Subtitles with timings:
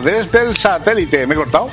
[0.00, 1.26] desde el satélite.
[1.26, 1.70] ¿Me he cortado?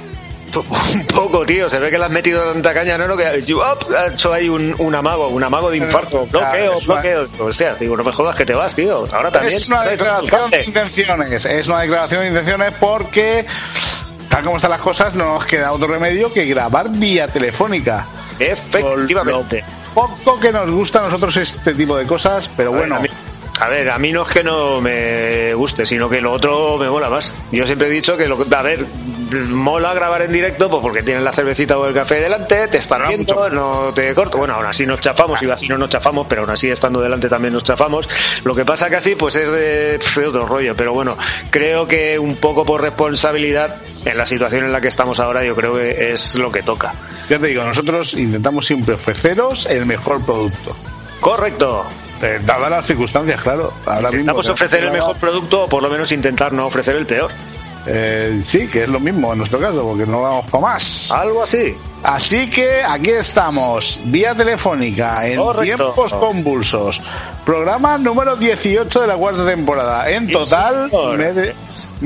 [0.94, 1.70] Un poco, tío.
[1.70, 3.08] Se ve que le has metido tanta caña, ¿no?
[3.08, 6.26] no que ha hecho ahí un, un, amago, un amago de infarto.
[6.26, 7.28] Bloqueo, bloqueo.
[7.40, 9.08] Hostia, digo, no me jodas que te vas, tío.
[9.12, 9.56] Ahora también.
[9.56, 11.46] Es una declaración de intenciones.
[11.46, 13.46] Es una declaración de intenciones porque,
[14.30, 18.08] tal como están las cosas, no nos queda otro remedio que grabar vía telefónica.
[18.40, 19.64] Efectivamente.
[19.94, 23.00] Poco que nos gusta a nosotros este tipo de cosas, pero bueno.
[23.62, 26.90] A ver, a mí no es que no me guste, sino que lo otro me
[26.90, 27.32] mola más.
[27.52, 28.88] Yo siempre he dicho que lo a ver,
[29.50, 33.08] mola grabar en directo pues porque tienes la cervecita o el café delante, te están
[33.08, 34.40] viendo, no te corto.
[34.40, 37.30] Bueno, aún así nos chafamos, y así no nos chafamos, pero aún así estando delante
[37.30, 38.10] también nos chafamos.
[38.44, 41.16] Lo que pasa casi pues es de, de otro rollo, pero bueno,
[41.52, 43.76] creo que un poco por responsabilidad
[44.06, 46.96] en la situación en la que estamos ahora yo creo que es lo que toca.
[47.30, 50.76] Ya te digo, nosotros intentamos siempre ofreceros el mejor producto.
[51.20, 51.86] Correcto.
[52.22, 53.74] Eh, dadas las circunstancias, claro.
[53.86, 57.32] Ahora Intentamos ofrecer el mejor producto o por lo menos intentar no ofrecer el peor.
[57.88, 61.12] Eh, sí, que es lo mismo en nuestro caso, porque no vamos con más.
[61.12, 61.76] Algo así.
[62.04, 67.02] Así que aquí estamos, vía telefónica, en tiempos convulsos.
[67.46, 70.10] Programa número 18 de la cuarta temporada.
[70.10, 71.54] En total, me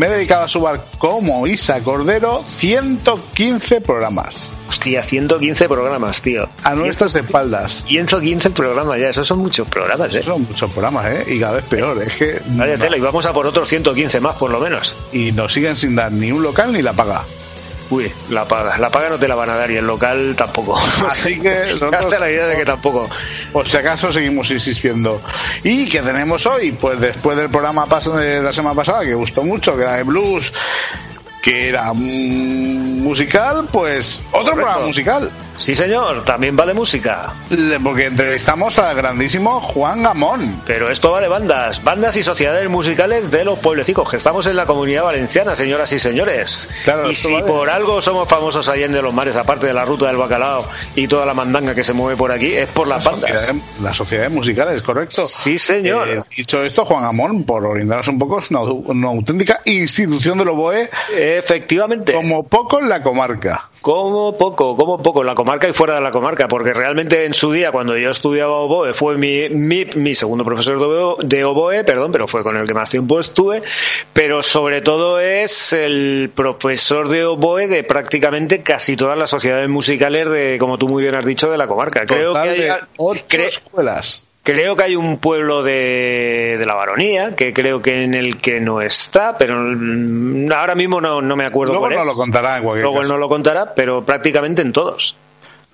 [0.04, 4.54] he dedicado a subar como Isa Cordero 115 programas.
[4.68, 6.50] Hostia, 115 programas, tío.
[6.64, 7.86] A nuestras espaldas.
[7.88, 10.22] 115 programas ya, esos son muchos programas, ¿eh?
[10.22, 11.26] son muchos programas, ¿eh?
[11.28, 12.42] Y cada vez peor, es que...
[12.48, 14.96] Vaya tela, y vamos a por otros 115 más, por lo menos.
[15.14, 17.24] Y nos siguen sin dar ni un local ni la paga.
[17.90, 18.78] Uy, la paga.
[18.78, 20.78] La paga no te la van a dar y el local tampoco.
[21.10, 23.10] Así que nosotros, la idea de que tampoco.
[23.52, 25.22] Por si acaso seguimos insistiendo.
[25.64, 26.72] ¿Y qué tenemos hoy?
[26.72, 30.52] Pues después del programa de la semana pasada, que gustó mucho, que era de blues,
[31.42, 35.32] que era musical, pues otro programa musical.
[35.58, 37.34] Sí, señor, también vale música.
[37.84, 40.62] Porque entrevistamos al grandísimo Juan Gamón.
[40.66, 44.66] Pero esto vale bandas, bandas y sociedades musicales de los pueblecicos, que estamos en la
[44.66, 46.70] comunidad valenciana, señoras y señores.
[46.84, 49.86] Claro, y si por algo somos famosos allá en de los mares, aparte de la
[49.86, 53.06] ruta del bacalao y toda la mandanga que se mueve por aquí, es por las
[53.06, 53.56] la bandas.
[53.82, 55.28] las sociedades musicales, correcto.
[55.28, 56.10] Sí, señor.
[56.10, 60.90] Eh, dicho esto, Juan Gamón, por orientarnos un poco, es una, auténtica institución del oboe.
[61.18, 62.14] Efectivamente.
[62.14, 63.70] Como poco en la comarca.
[63.86, 67.36] Como poco, como poco, en la comarca y fuera de la comarca, porque realmente en
[67.36, 71.44] su día, cuando yo estudiaba oboe, fue mi, mi, mi segundo profesor de oboe, de
[71.44, 73.62] oboe, perdón, pero fue con el que más tiempo estuve,
[74.12, 80.32] pero sobre todo es el profesor de oboe de prácticamente casi todas las sociedades musicales
[80.32, 82.08] de, como tú muy bien has dicho, de la comarca.
[82.08, 82.68] Creo que hay
[82.98, 88.14] ocho escuelas Creo que hay un pueblo de, de, la baronía, que creo que en
[88.14, 92.14] el que no está, pero ahora mismo no, no me acuerdo Luego cuál no lo
[92.14, 95.16] contará en cualquier Luego él no lo contará, pero prácticamente en todos.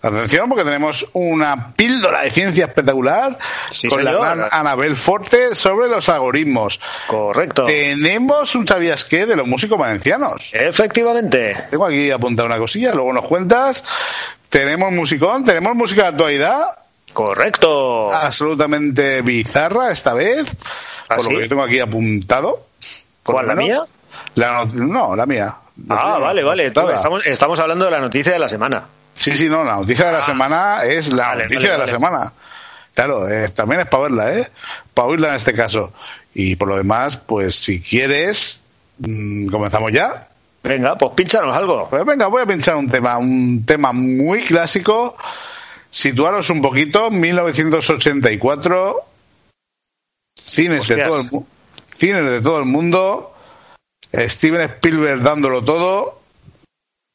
[0.01, 3.37] Atención, porque tenemos una píldora de ciencia espectacular
[3.89, 6.79] con la gran Anabel Forte sobre los algoritmos.
[7.07, 7.65] Correcto.
[7.65, 10.49] Tenemos un sabías qué de los músicos valencianos.
[10.53, 11.65] Efectivamente.
[11.69, 13.83] Tengo aquí apuntada una cosilla, luego nos cuentas.
[14.47, 16.63] Tenemos musicón, tenemos música de actualidad
[17.13, 18.11] Correcto.
[18.11, 20.57] Absolutamente bizarra esta vez.
[21.09, 22.67] ¿Ah, por lo que yo tengo aquí apuntado.
[23.23, 23.83] ¿Cuál, la mía?
[24.35, 25.55] La no, la mía.
[25.89, 26.67] ah, vale, vale.
[26.67, 28.83] estamos, estamos hablando de la noticia de la semana.
[29.13, 30.25] Sí, sí, no, la noticia de la ah.
[30.25, 32.33] semana es la noticia de la semana.
[32.94, 34.47] Claro, eh, también es para verla, ¿eh?
[34.93, 35.91] Para oírla en este caso.
[36.33, 38.63] Y por lo demás, pues si quieres,
[38.99, 40.28] mm, comenzamos ya.
[40.63, 41.88] Venga, pues pinchanos algo.
[41.89, 45.17] Pues venga, voy a pinchar un tema, un tema muy clásico
[45.91, 48.96] situaros un poquito, 1984,
[50.40, 51.29] cines de, todo el,
[51.97, 53.35] cines de todo el mundo,
[54.11, 56.22] Steven Spielberg dándolo todo,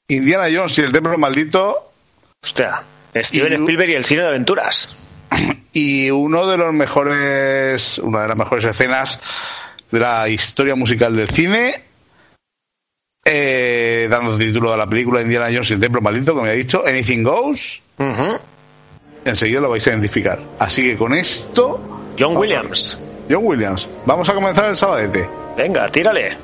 [0.09, 1.91] Indiana Jones y el templo maldito.
[2.45, 2.85] Hostia,
[3.17, 4.95] Steven Spielberg y el cine de aventuras.
[5.73, 9.21] Y uno de los mejores, una de las mejores escenas
[9.91, 11.75] de la historia musical del cine,
[13.23, 16.57] eh, dando título a la película Indiana Jones y el templo maldito, como ya he
[16.57, 17.83] dicho, Anything Goes
[19.31, 20.39] enseguida lo vais a identificar.
[20.59, 21.81] Así que con esto.
[22.19, 22.99] John Williams.
[23.31, 23.89] John Williams.
[24.05, 25.29] Vamos a comenzar el sabadete.
[25.57, 26.37] Venga, tírale.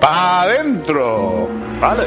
[0.00, 1.48] ¡Pa' adentro!
[1.80, 2.06] Vale.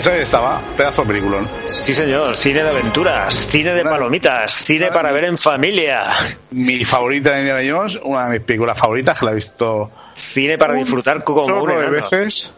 [0.00, 1.46] Pues ahí estaba, pedazo de peliculón.
[1.68, 7.32] Sí, señor, cine de aventuras, cine de palomitas, cine para ver en familia, Mi favorita
[7.32, 9.90] de Indiana Jones, una de mis películas favoritas, que la he visto
[10.32, 12.50] cine para disfrutar como un de veces.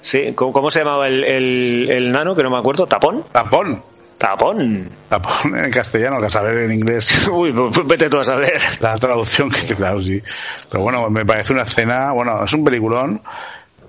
[0.00, 2.36] Sí, ¿cómo, cómo se llamaba el, el, el nano?
[2.36, 2.86] Que no me acuerdo.
[2.86, 3.24] ¿Tapón?
[3.32, 3.82] Tapón.
[4.18, 4.88] Tapón.
[5.08, 8.60] Tapón en castellano, que a saber en inglés Uy, pues vete tú a saber.
[8.78, 10.22] la traducción, que claro, sí.
[10.70, 13.20] Pero bueno, me parece una escena, bueno, es un peliculón,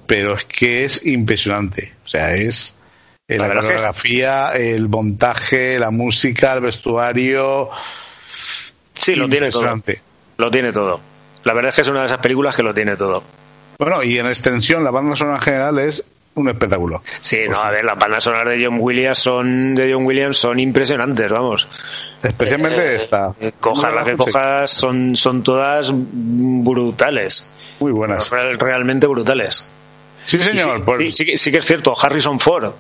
[0.10, 1.94] pero es que es impresionante.
[2.04, 2.74] O sea, es
[3.28, 7.70] eh, La coreografía, el montaje, la música, el vestuario.
[8.96, 9.76] Sí, lo tiene todo.
[10.38, 11.00] Lo tiene todo.
[11.44, 13.24] La verdad es que es una de esas películas que lo tiene todo.
[13.78, 16.04] Bueno, y en extensión, la banda sonora en general es
[16.34, 17.04] un espectáculo.
[17.22, 20.60] Sí, no, a ver, las bandas sonoras de John Williams son de John Williams son
[20.60, 21.68] impresionantes, vamos.
[22.24, 23.34] Especialmente Eh, esta.
[23.40, 27.46] eh, Cojas las que cojas son, son todas brutales.
[27.80, 28.30] Muy buenas.
[28.32, 29.66] Real- Realmente brutales.
[30.38, 30.78] Sí, señor.
[30.78, 32.72] sí, pues, sí, sí que- sí que es cierto, Harrison Ford.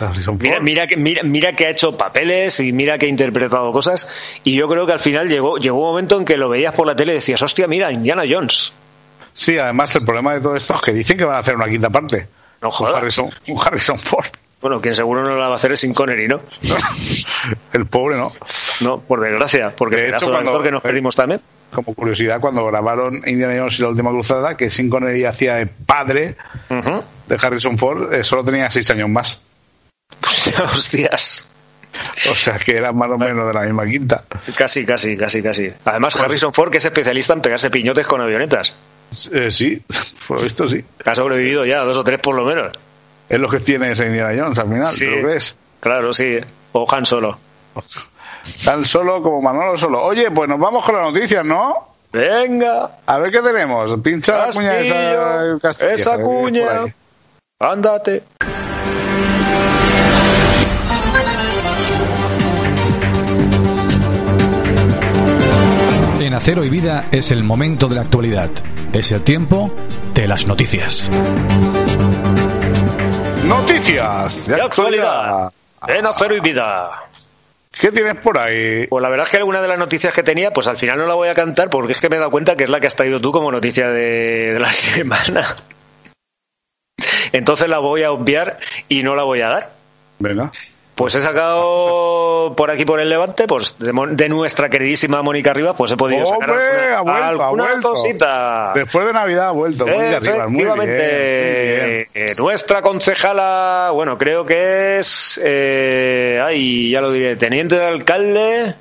[0.00, 0.64] Harrison Mira, Ford.
[0.64, 4.08] mira, que, mira, mira que ha hecho papeles y mira que ha interpretado cosas.
[4.42, 6.86] Y yo creo que al final llegó, llegó un momento en que lo veías por
[6.86, 8.72] la tele y decías, hostia, mira, Indiana Jones.
[9.32, 11.68] Sí, además el problema de todo esto es que dicen que van a hacer una
[11.68, 12.26] quinta parte.
[12.60, 12.96] No Un jodas.
[12.96, 14.26] Harrison, un Harrison Ford.
[14.60, 16.40] Bueno, quien seguro no la va a hacer es Sin Connery, ¿no?
[17.72, 18.32] El pobre no.
[18.80, 21.40] No, por desgracia, porque De hecho, cuando- que nos eh, perdimos también.
[21.74, 25.66] Como curiosidad, cuando grabaron Indiana Jones y la última cruzada, que Sin Connery hacía de
[25.66, 26.36] padre
[26.68, 29.42] de Harrison Ford, eh, solo tenía seis años más.
[30.74, 31.50] Hostias.
[32.30, 34.24] O sea que era más o menos de la misma quinta.
[34.56, 35.72] Casi, casi, casi, casi.
[35.84, 38.74] Además, Harrison Ford, que es especialista en pegarse piñotes con avionetas.
[39.32, 39.82] Eh, sí,
[40.28, 40.84] por lo visto sí.
[41.04, 42.72] Ha sobrevivido ya, dos o tres por lo menos.
[43.28, 45.00] Es lo que tiene ese Indiana Jones al final, Sí.
[45.06, 45.56] ¿te lo crees?
[45.80, 46.38] Claro, sí.
[46.72, 47.38] O Han Solo.
[48.64, 50.02] Tan solo como Manolo solo.
[50.02, 51.88] Oye, pues nos vamos con las noticias, ¿no?
[52.12, 53.94] Venga, A ver qué tenemos.
[54.00, 55.58] Pincha la cuña esa.
[55.60, 56.68] Castillo, esa por cuña.
[57.58, 58.22] ándate.
[66.20, 68.50] En Acero y Vida es el momento de la actualidad.
[68.92, 69.70] Es el tiempo
[70.14, 71.10] de las noticias.
[73.46, 75.46] Noticias de De actualidad.
[75.46, 75.50] actualidad.
[75.86, 76.90] En acero y vida.
[77.80, 78.86] ¿Qué tienes por ahí?
[78.86, 81.06] Pues la verdad es que alguna de las noticias que tenía, pues al final no
[81.06, 82.86] la voy a cantar porque es que me he dado cuenta que es la que
[82.86, 85.56] has traído tú como noticia de, de la semana.
[87.32, 89.70] Entonces la voy a obviar y no la voy a dar.
[90.18, 90.52] Venga.
[90.94, 95.74] Pues he sacado por aquí por el Levante, pues de, de nuestra queridísima Mónica Rivas,
[95.76, 96.64] pues he podido sacar ¡Hombre!
[96.94, 97.90] alguna, Ha vuelto, ha vuelto.
[97.90, 98.72] cosita.
[98.76, 99.84] Después de Navidad ha vuelto.
[99.86, 100.46] De arriba.
[100.46, 102.06] Muy bien, Efectivamente, muy bien.
[102.14, 108.74] eh, nuestra concejala, bueno, creo que es, eh, ay, ya lo diré, teniente de alcalde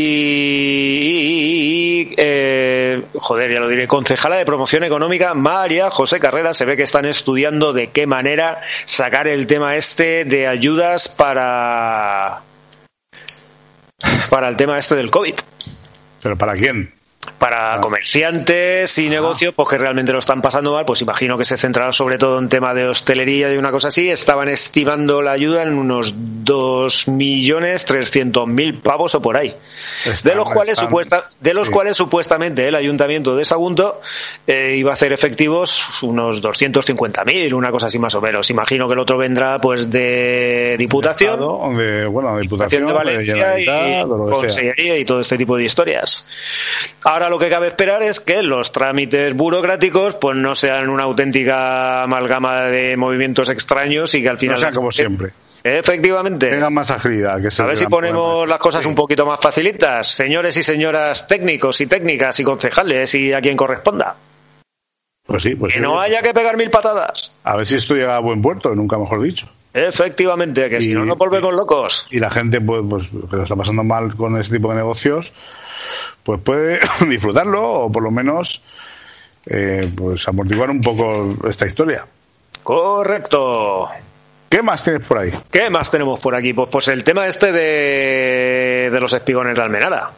[0.00, 6.76] y, eh, joder, ya lo diré, concejala de promoción económica María José Carrera, se ve
[6.76, 12.42] que están estudiando de qué manera sacar el tema este de ayudas para
[14.30, 15.34] para el tema este del COVID.
[16.22, 16.97] ¿Pero para quién?
[17.38, 17.80] Para Ah.
[17.80, 21.92] comerciantes y negocios pues que realmente lo están pasando mal pues imagino que se centrará
[21.92, 25.76] sobre todo en tema de hostelería y una cosa así estaban estimando la ayuda en
[25.78, 29.54] unos 2.300.000 pavos o por ahí
[30.04, 31.72] Están- de los cuales están- supuesta de los sí.
[31.72, 34.00] cuales supuestamente el ayuntamiento de Sagunto
[34.46, 38.94] eh, iba a hacer efectivos unos 250.000 una cosa así más o menos imagino que
[38.94, 43.64] el otro vendrá pues de diputación Estado, de, bueno, de Diputación de de Valencia y
[43.64, 44.04] sea.
[44.06, 46.26] Consellería y todo este tipo de historias.
[47.04, 52.02] Ahora lo que cabe esperar es que los trámites burocráticos pues no sean una auténtica
[52.02, 55.30] amalgama de movimientos extraños y que al No final sea como siempre.
[55.64, 57.40] efectivamente Tengan más agilidad.
[57.42, 58.46] Que a ver si ponemos problema.
[58.46, 63.32] las cosas un poquito más facilitas, señores y señoras técnicos y técnicas y concejales y
[63.32, 64.14] a quien corresponda.
[65.26, 65.82] Pues sí, pues Que sí.
[65.82, 67.32] no haya que pegar mil patadas.
[67.44, 69.46] A ver si esto llega a buen puerto, nunca mejor dicho.
[69.74, 72.06] Efectivamente, que si no nos volvemos locos.
[72.10, 75.32] Y la gente, pues, pues que lo está pasando mal con ese tipo de negocios,
[76.22, 78.62] pues puede disfrutarlo o por lo menos
[79.46, 82.04] eh, pues amortiguar un poco esta historia.
[82.62, 83.88] Correcto.
[84.50, 85.30] ¿Qué más tienes por ahí?
[85.50, 86.52] ¿Qué más tenemos por aquí?
[86.52, 90.10] Pues, pues el tema este de, de los espigones de Almenara.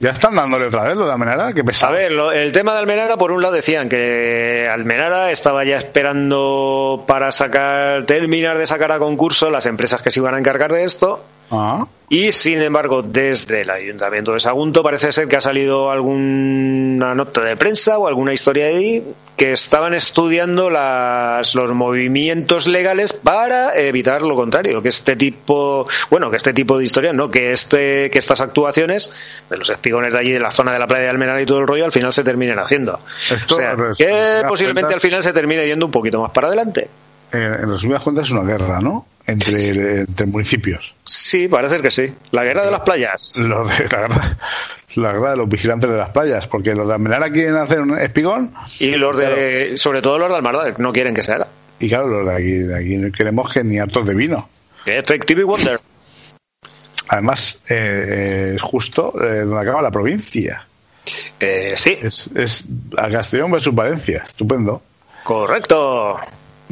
[0.00, 1.52] ¿Ya están dándole otra vez lo de Amenara?
[1.52, 1.92] ¿Qué A pesado?
[1.94, 7.04] ver, lo- el tema de Almenara, por un lado decían que Almenara estaba ya esperando
[7.06, 10.82] para sacar, terminar de sacar a concurso las empresas que se iban a encargar de
[10.84, 11.22] esto.
[11.60, 17.14] Ah, Y sin embargo, desde el Ayuntamiento de Sagunto parece ser que ha salido alguna
[17.14, 19.02] nota de prensa o alguna historia ahí
[19.36, 26.30] que estaban estudiando las, los movimientos legales para evitar lo contrario, que este tipo, bueno,
[26.30, 29.12] que este tipo de historias, no, que este, que estas actuaciones
[29.50, 31.58] de los espigones de allí de la zona de la playa de Almenara y todo
[31.58, 33.00] el rollo al final se terminen haciendo.
[33.28, 36.46] Esto, o sea, que posiblemente cuentas- al final se termine yendo un poquito más para
[36.48, 36.88] adelante.
[37.32, 39.06] eh, en resumidas cuentas es una guerra, ¿no?
[39.26, 40.94] Entre, entre municipios.
[41.04, 42.12] Sí, parece que sí.
[42.30, 43.32] La guerra de las playas.
[43.34, 44.08] De, la, guerra,
[44.96, 47.98] la guerra de los vigilantes de las playas, porque los de Amenara quieren hacer un
[47.98, 51.48] espigón Y los de, sobre todo los de Almardá, no quieren que se haga.
[51.80, 54.48] y claro, los de aquí, de aquí queremos que ni hartos de vino.
[54.84, 55.80] Effective y Wonder.
[57.08, 60.66] Además, eh, es justo eh, donde acaba la provincia.
[61.40, 62.64] Eh, sí, Es, es
[62.96, 64.22] a Castellón versus Valencia.
[64.26, 64.82] Estupendo.
[65.22, 66.18] correcto.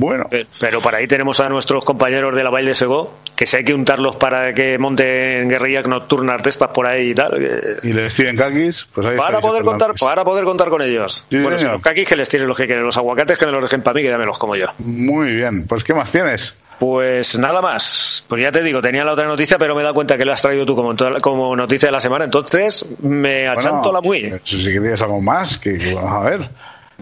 [0.03, 0.29] Bueno,
[0.59, 3.65] Pero para ahí tenemos a nuestros compañeros de la Valle de Segó, que si hay
[3.65, 7.79] que untarlos para que monten guerrillas nocturnas de estas por ahí y tal.
[7.85, 11.25] y les tienen caquis, pues ahí Para poder contar, para poder contar con ellos.
[11.31, 11.75] Sí, bueno, si señor.
[11.75, 13.95] los caquis que les tienen los que quieren, los aguacates que me los dejen para
[13.95, 14.67] mí, que ya me los como yo.
[14.79, 15.67] Muy bien.
[15.69, 16.59] Pues, ¿qué más tienes?
[16.81, 18.25] Pues nada más.
[18.27, 20.33] Pues ya te digo, tenía la otra noticia, pero me he dado cuenta que la
[20.33, 24.01] has traído tú como, toda la- como noticia de la semana, entonces me achanto la
[24.01, 24.33] muy.
[24.43, 26.41] Si que tienes algo más, que vamos a ver.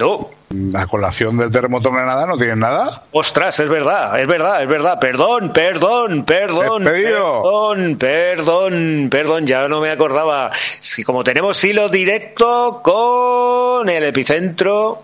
[0.01, 0.31] No,
[0.73, 3.05] La colación del terremoto en Granada no tienen nada.
[3.13, 4.99] Ostras, es verdad, es verdad, es verdad.
[4.99, 7.43] Perdón, perdón, perdón, Despedido.
[7.43, 10.51] perdón, perdón, perdón, ya no me acordaba.
[10.81, 15.03] Si como tenemos hilo directo con el epicentro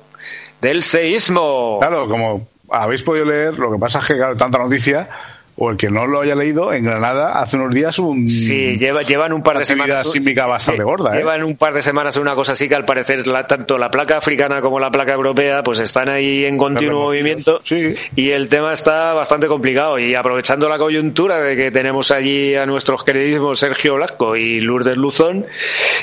[0.61, 1.79] del seísmo.
[1.81, 5.09] Claro, como habéis podido leer, lo que pasa es que, claro, tanta noticia,
[5.59, 9.03] o el que no lo haya leído, en Granada hace unos días un, Sí, lleva-
[9.03, 10.11] llevan un par de semanas.
[10.11, 11.19] sísmica bastante Sí, gorda, ¿eh?
[11.21, 14.19] Llevan un par de semanas una cosa así que al parecer la- tanto la placa
[14.19, 17.95] africana como la placa europea pues están ahí en continuo movimiento Sí.
[18.17, 22.67] y el tema está bastante complicado y aprovechando la coyuntura de que tenemos allí a
[22.67, 25.47] nuestros queridísimos Sergio Blasco y Lourdes Luzón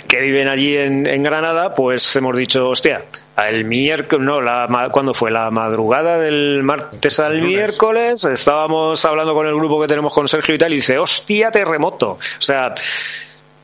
[0.07, 3.01] que viven allí en, en Granada pues hemos dicho hostia
[3.37, 5.31] el miércoles, no, la, ¿cuándo fue?
[5.31, 10.53] La madrugada del martes al miércoles estábamos hablando con el grupo que tenemos con Sergio
[10.53, 12.11] y tal y dice, hostia, terremoto.
[12.11, 12.75] O sea,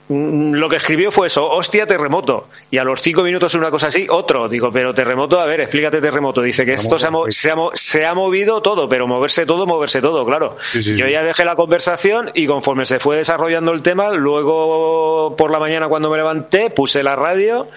[0.08, 2.48] mm, lo que escribió fue eso, hostia, terremoto.
[2.72, 4.50] Y a los cinco minutos una cosa así, otro.
[4.50, 6.42] Digo, pero terremoto, a ver, explícate terremoto.
[6.42, 9.68] Dice que esto se ha, mo- se, ha, se ha movido todo, pero moverse todo,
[9.68, 10.58] moverse todo, claro.
[10.72, 11.12] Sí, sí, Yo sí.
[11.12, 15.88] ya dejé la conversación y conforme se fue desarrollando el tema, luego por la mañana
[15.88, 17.68] cuando me levanté, puse la radio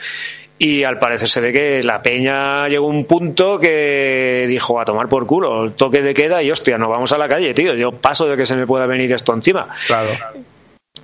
[0.59, 4.85] y al parecer se ve que la peña llegó a un punto que dijo a
[4.85, 7.75] tomar por culo, el toque de queda y hostia, nos vamos a la calle, tío.
[7.75, 9.67] Yo paso de que se me pueda venir esto encima.
[9.87, 10.11] Claro.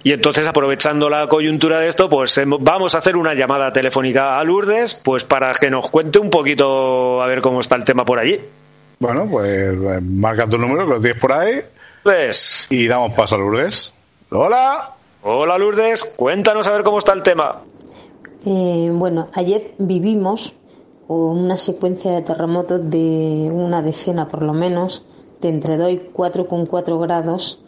[0.04, 4.38] Y entonces, aprovechando la coyuntura de esto, pues em, vamos a hacer una llamada telefónica
[4.38, 8.04] a Lourdes, pues para que nos cuente un poquito a ver cómo está el tema
[8.04, 8.38] por allí.
[9.00, 11.60] Bueno, pues eh, marca tu número, que lo tienes por ahí,
[12.04, 12.66] Lourdes.
[12.70, 13.92] y damos paso a Lourdes.
[14.30, 14.90] ¡Hola!
[15.22, 17.56] Hola Lourdes, cuéntanos a ver cómo está el tema.
[18.44, 20.54] Eh, bueno, ayer vivimos
[21.08, 25.04] una secuencia de terremotos de una decena por lo menos,
[25.40, 27.60] de entre 2 y 4,4 grados,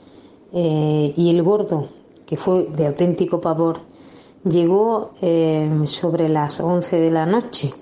[0.52, 1.88] eh, y el gordo,
[2.26, 3.80] que fue de auténtico pavor,
[4.44, 7.72] llegó eh, sobre las 11 de la noche.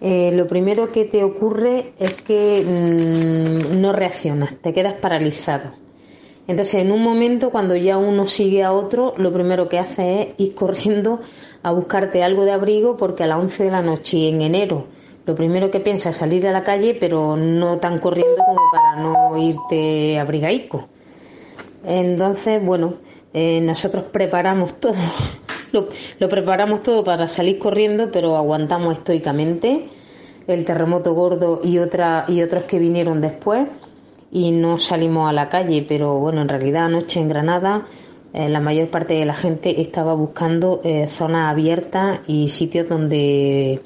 [0.00, 5.83] Eh, lo primero que te ocurre es que mm, no reaccionas, te quedas paralizado.
[6.46, 10.28] Entonces, en un momento, cuando ya uno sigue a otro, lo primero que hace es
[10.36, 11.20] ir corriendo
[11.62, 14.84] a buscarte algo de abrigo, porque a las 11 de la noche en enero,
[15.24, 19.02] lo primero que piensas es salir a la calle, pero no tan corriendo como para
[19.02, 20.88] no irte abrigaico.
[21.82, 22.96] Entonces, bueno,
[23.32, 24.94] eh, nosotros preparamos todo,
[25.72, 29.88] lo, lo preparamos todo para salir corriendo, pero aguantamos estoicamente
[30.46, 33.66] el terremoto gordo y, otra, y otros que vinieron después
[34.34, 37.86] y no salimos a la calle, pero bueno, en realidad anoche en Granada
[38.32, 43.80] eh, la mayor parte de la gente estaba buscando eh, zonas abiertas y sitios donde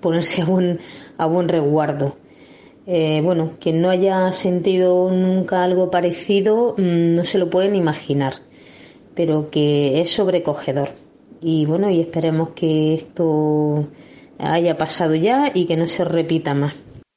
[0.00, 0.78] ponerse a buen,
[1.16, 2.16] a buen resguardo.
[2.86, 8.34] Eh, bueno, quien no haya sentido nunca algo parecido mm, no se lo pueden imaginar,
[9.14, 10.90] pero que es sobrecogedor.
[11.40, 13.86] Y bueno, y esperemos que esto
[14.38, 16.74] haya pasado ya y que no se repita más.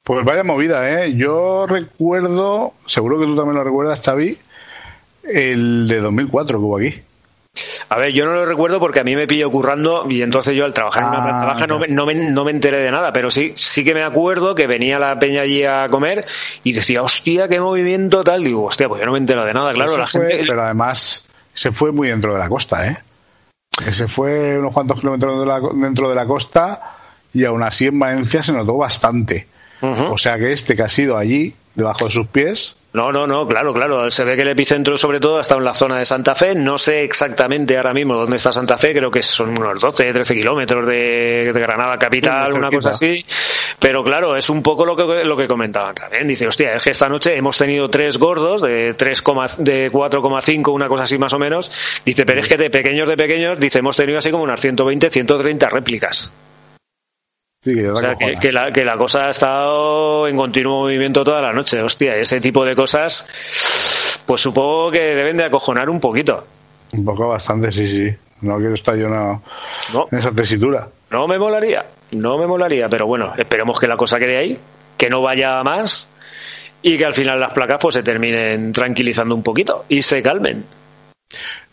[0.08, 1.14] Pues vaya movida, ¿eh?
[1.14, 4.38] Yo recuerdo, seguro que tú también lo recuerdas, Xavi,
[5.22, 6.94] el de 2004 que hubo aquí.
[7.90, 10.64] A ver, yo no lo recuerdo porque a mí me pilló currando y entonces yo
[10.64, 12.90] al trabajar en una Ah, planta baja no, me, no, me, no me enteré de
[12.90, 16.24] nada, pero sí sí que me acuerdo que venía la peña allí a comer
[16.64, 18.42] y decía, hostia, qué movimiento tal.
[18.42, 20.44] Y digo, hostia, pues yo no me entero de nada, claro, Eso la fue, gente...
[20.46, 22.96] Pero además se fue muy dentro de la costa, ¿eh?
[23.92, 26.80] Se fue unos cuantos kilómetros de la- dentro de la costa
[27.34, 29.48] y aún así en Valencia se notó bastante.
[29.80, 33.46] O sea que este que ha sido allí, debajo de sus pies, No, no, no,
[33.46, 34.10] claro, claro.
[34.10, 36.54] Se ve que el epicentro, sobre todo, ha estado en la zona de Santa Fe.
[36.54, 38.94] No sé exactamente ahora mismo dónde está Santa Fe.
[38.94, 43.24] Creo que son unos 12, 13 kilómetros de, de Granada capital, una cosa así.
[43.78, 46.26] Pero claro, es un poco lo que, lo que comentaban también.
[46.26, 49.22] Dice, hostia, es que esta noche hemos tenido tres gordos de 3,
[49.58, 51.70] de 4,5, una cosa así más o menos.
[52.04, 55.10] Dice, pero es que de pequeños de pequeños, dice, hemos tenido así como unas 120,
[55.10, 56.32] 130 réplicas.
[57.60, 58.40] Sí que ya O te sea, que, acojonas.
[58.40, 61.80] que la, que la cosa ha estado en continuo movimiento toda la noche.
[61.82, 63.26] Hostia, ese tipo de cosas,
[64.26, 66.44] pues supongo que deben de acojonar un poquito.
[66.92, 68.16] Un poco bastante, sí, sí.
[68.40, 69.42] No quiero estar yo no,
[69.92, 70.88] No, en esa tesitura.
[71.10, 71.84] no me molaría,
[72.16, 74.58] no me molaría, pero bueno, esperemos que la cosa quede ahí,
[74.96, 76.08] que no vaya a más
[76.80, 80.64] y que al final las placas pues se terminen tranquilizando un poquito y se calmen.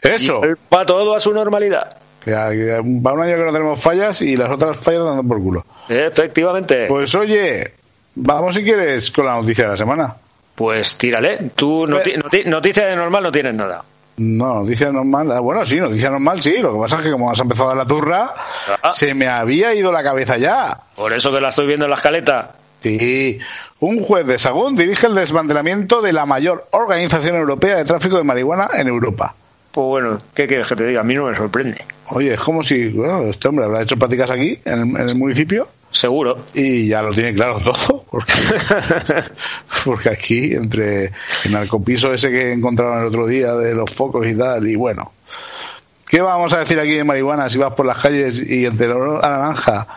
[0.02, 1.96] Eso, Y va todo a su normalidad.
[2.26, 5.66] Que va un año que no tenemos fallas y las otras fallas dando por culo.
[5.88, 6.86] Efectivamente.
[6.88, 7.64] Pues oye,
[8.16, 10.16] vamos si quieres con la noticia de la semana.
[10.56, 11.52] Pues tírale.
[11.56, 13.84] Tú noti- noti- noticia de normal no tienes nada.
[14.18, 15.30] No, noticia normal.
[15.34, 16.56] ah, Bueno, sí, noticia normal, sí.
[16.60, 18.34] Lo que pasa es que como has empezado a la turra,
[18.82, 18.92] Ah.
[18.94, 20.80] se me había ido la cabeza ya.
[20.96, 22.52] Por eso que la estoy viendo en la escaleta.
[22.80, 23.38] Sí.
[23.82, 28.24] Un juez de Sagún dirige el desmantelamiento de la mayor organización europea de tráfico de
[28.24, 29.36] marihuana en Europa.
[29.76, 31.02] Pues bueno, ¿qué quieres que te diga?
[31.02, 31.84] A mí no me sorprende.
[32.12, 35.16] Oye, es como si bueno, este hombre habrá hecho prácticas aquí, en el, en el
[35.16, 36.46] municipio, Seguro.
[36.54, 38.06] y ya lo tiene claro todo.
[38.10, 38.32] Porque,
[39.84, 41.12] porque aquí, entre
[41.44, 45.12] el narcopiso ese que encontraron el otro día de los focos y tal, y bueno.
[46.08, 48.94] ¿Qué vamos a decir aquí de marihuana si vas por las calles y entre el
[48.94, 49.88] olor a naranja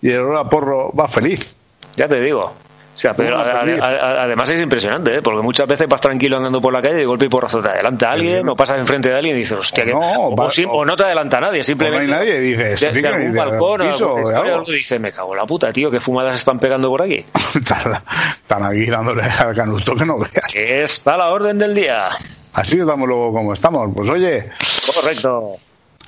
[0.00, 1.58] y el olor a porro vas feliz?
[1.96, 2.54] Ya te digo.
[2.98, 5.22] O sea, pero a- a- a- además es impresionante, ¿eh?
[5.22, 7.68] porque muchas veces vas tranquilo andando por la calle y de golpe y porrazo te
[7.70, 8.48] adelanta alguien bien.
[8.48, 10.96] o pasas enfrente de alguien y dices, hostia, O que- no, o, va- o no
[10.96, 12.08] te adelanta nadie, simplemente.
[12.08, 14.40] no hay nadie, y dices, de, de algún balcón piso o algo.
[14.56, 17.24] algo, dice, me cago en la puta, tío, qué fumadas están pegando por aquí.
[17.54, 20.52] están, aquí dándole al canuto que no veas.
[20.52, 22.08] Está la orden del día.
[22.52, 23.90] Así estamos luego como estamos.
[23.94, 24.48] Pues oye,
[24.92, 25.52] Correcto.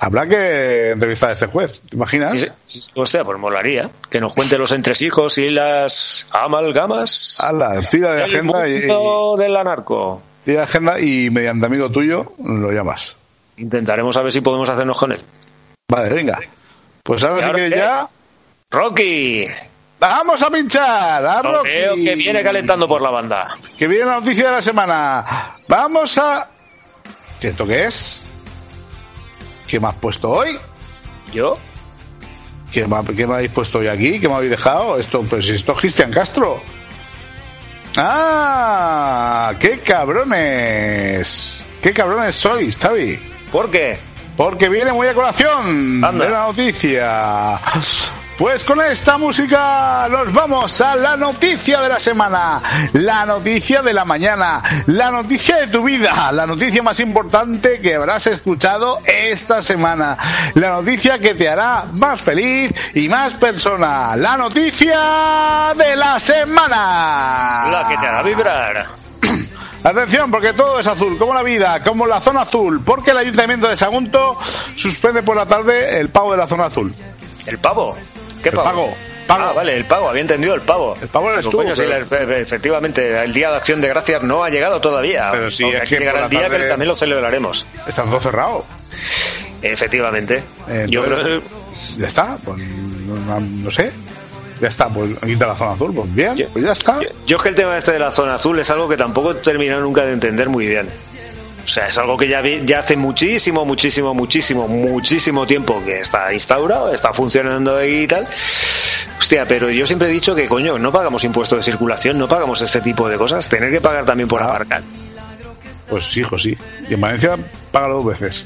[0.03, 2.51] Habrá que entrevistar a este juez, ¿te imaginas?
[2.65, 8.23] Sí, Hostia, pues molaría que nos cuente los entresijos y las amalgamas Hala, tira de
[8.23, 8.79] agenda y,
[9.37, 10.21] del anarco.
[10.43, 13.15] tira de agenda y mediante amigo tuyo lo llamas.
[13.57, 15.21] Intentaremos a ver si podemos hacernos con él.
[15.87, 16.39] Vale, venga.
[17.03, 17.77] Pues ahora ¿Y sí que qué?
[17.77, 18.07] ya
[18.71, 19.45] Rocky,
[19.99, 21.69] vamos a pinchar a Rocky.
[21.69, 23.55] veo que viene calentando por la banda.
[23.77, 25.25] Que viene la noticia de la semana.
[25.67, 26.49] Vamos a
[27.41, 28.25] ¿Y ¿Esto qué es?
[29.71, 30.59] ¿Qué me has puesto hoy?
[31.31, 31.53] ¿Yo?
[32.69, 34.19] ¿Qué me, qué me habéis puesto hoy aquí?
[34.19, 34.97] ¿Qué me habéis dejado?
[34.97, 36.61] Esto, pues esto es Cristian Castro.
[37.95, 39.53] ¡Ah!
[39.61, 41.63] ¡Qué cabrones!
[41.81, 43.17] ¡Qué cabrones sois, Xavi!
[43.49, 43.97] ¿Por qué?
[44.35, 46.25] Porque viene muy a colación Anda.
[46.25, 47.57] de la noticia.
[48.41, 53.93] Pues con esta música nos vamos a la noticia de la semana, la noticia de
[53.93, 59.61] la mañana, la noticia de tu vida, la noticia más importante que habrás escuchado esta
[59.61, 60.17] semana,
[60.55, 67.67] la noticia que te hará más feliz y más persona, la noticia de la semana.
[67.69, 68.87] La que te hará vibrar.
[69.83, 73.67] Atención, porque todo es azul, como la vida, como la zona azul, porque el Ayuntamiento
[73.67, 74.35] de Sagunto
[74.75, 76.91] suspende por la tarde el pago de la zona azul.
[77.45, 77.95] ¿El pavo?
[78.43, 78.95] ¿Qué pago,
[79.27, 79.43] pago.
[79.49, 80.97] Ah, vale, el pago, había entendido el pavo.
[81.01, 84.21] El pavo eres tú, coño, sí, pero- la- efectivamente, el Día de Acción de Gracias
[84.23, 85.29] no ha llegado todavía.
[85.31, 87.65] Pero sí, Aunque es que llegará el día que también lo celebraremos.
[87.87, 88.65] Está todo cerrado.
[89.61, 90.43] Efectivamente.
[90.67, 91.41] Eh, Yo creo
[91.97, 93.91] Ya está, pues no, no sé.
[94.59, 97.01] Ya está, pues quita la zona azul, pues bien, Yo- pues ya está.
[97.01, 99.31] Yo, yo es que el tema este de la zona azul es algo que tampoco
[99.31, 100.87] he terminado nunca de entender muy bien.
[101.63, 105.99] O sea, es algo que ya, vi- ya hace muchísimo, muchísimo, muchísimo, muchísimo tiempo que
[105.99, 108.27] está instaurado, está funcionando y tal.
[109.19, 112.61] Hostia, pero yo siempre he dicho que, coño, no pagamos impuestos de circulación, no pagamos
[112.61, 113.47] este tipo de cosas.
[113.47, 114.47] Tener que pagar también por Ah.
[114.47, 114.81] aparcar.
[115.87, 116.57] Pues hijo, sí.
[116.89, 117.37] Y en Valencia
[117.71, 118.45] paga dos veces.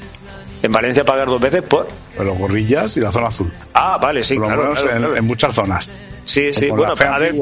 [0.62, 1.86] En Valencia pagar dos veces por...
[2.18, 3.52] Los gorrillas y la zona azul.
[3.74, 5.16] Ah, vale, sí, por claro, claro, en, claro.
[5.16, 5.90] en muchas zonas.
[6.24, 7.32] Sí, sí, bueno, a ver,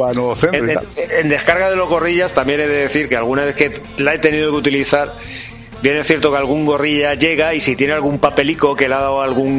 [0.53, 0.77] en,
[1.21, 4.19] en descarga de los gorrillas también he de decir que alguna vez que la he
[4.19, 5.11] tenido que utilizar,
[5.85, 9.01] bien es cierto que algún gorrilla llega y si tiene algún papelico que le ha
[9.01, 9.53] dado algún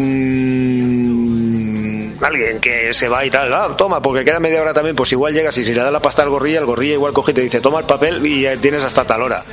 [2.19, 5.35] alguien que se va y tal, ah, toma, porque queda media hora también, pues igual
[5.35, 7.41] llegas y si le da la pasta al gorrilla, el gorrilla igual coge y te
[7.41, 9.43] dice, toma el papel y eh, tienes hasta tal hora.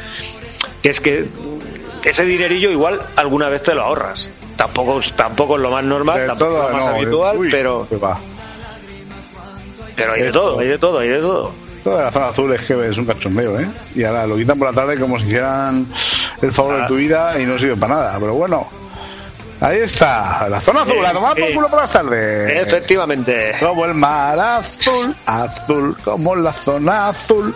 [0.82, 1.26] Que es que
[2.04, 4.30] ese dinerillo igual alguna vez te lo ahorras.
[4.56, 7.48] Tampoco, tampoco es lo más normal, De tampoco todo, es lo más no, habitual, uy,
[7.50, 8.18] pero, va.
[9.94, 11.52] pero hay de todo, hay de todo, hay de todo.
[11.85, 13.68] Toda la zona azul es que es un cachondeo, ¿eh?
[13.94, 15.87] Y ahora lo quitan por la tarde como si hicieran
[16.42, 18.18] el favor de tu vida y no sirve para nada.
[18.18, 18.68] Pero bueno,
[19.61, 20.48] ahí está.
[20.48, 22.66] La zona azul, Eh, a tomar por eh, culo por las tardes.
[22.68, 23.57] Efectivamente.
[23.61, 27.55] Como el mar azul, azul, como la zona azul.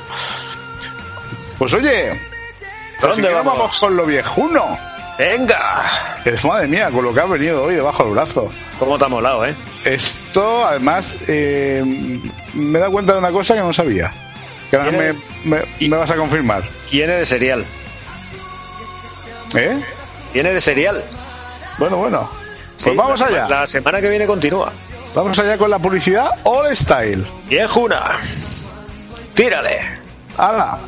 [1.58, 2.10] Pues oye,
[3.00, 3.58] ¿Dónde si vamos?
[3.58, 4.78] vamos con lo viejuno.
[5.18, 5.84] Venga.
[6.26, 8.50] Es madre mía, con lo que ha venido hoy debajo del brazo.
[8.78, 9.56] ¿Cómo te ha molado, eh?
[9.84, 11.82] Esto, además, eh,
[12.52, 14.12] me he dado cuenta de una cosa que no sabía.
[14.70, 15.16] Que ahora me, ¿Tienes?
[15.80, 16.62] me- me vas a confirmar.
[16.92, 17.64] Viene de cereal.
[19.54, 19.80] ¿Eh?
[20.32, 21.02] Viene de cereal.
[21.78, 22.28] Bueno, bueno.
[22.30, 23.48] Pues Sí, vamos la- allá.
[23.48, 24.70] La semana que viene continúa.
[25.14, 27.26] Vamos allá con la publicidad All Style.
[27.48, 28.20] Viejuna.
[29.34, 29.80] Tírale.
[30.36, 30.78] ¡Hala!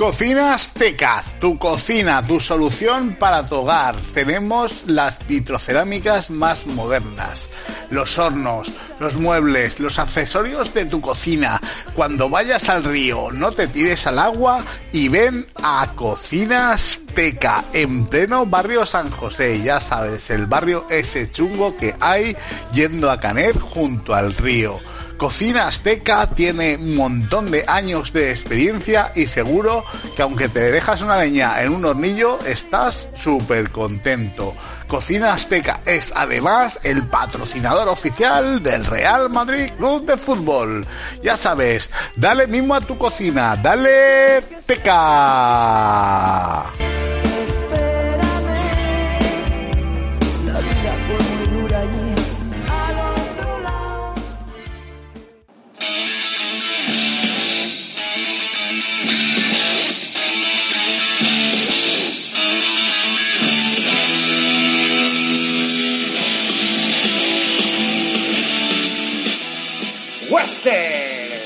[0.00, 3.96] Cocina Azteca, tu cocina, tu solución para tu hogar.
[4.14, 7.50] Tenemos las vitrocerámicas más modernas,
[7.90, 11.60] los hornos, los muebles, los accesorios de tu cocina.
[11.94, 18.06] Cuando vayas al río, no te tires al agua y ven a Cocina Azteca en
[18.06, 19.60] pleno barrio San José.
[19.62, 22.34] Ya sabes, el barrio ese chungo que hay
[22.72, 24.80] yendo a Canet junto al río.
[25.20, 29.84] Cocina Azteca tiene un montón de años de experiencia y seguro
[30.16, 34.54] que aunque te dejas una leña en un hornillo, estás súper contento.
[34.88, 40.86] Cocina Azteca es además el patrocinador oficial del Real Madrid Club de Fútbol.
[41.22, 45.50] Ya sabes, dale mismo a tu cocina, dale Teca.
[70.30, 71.42] Western,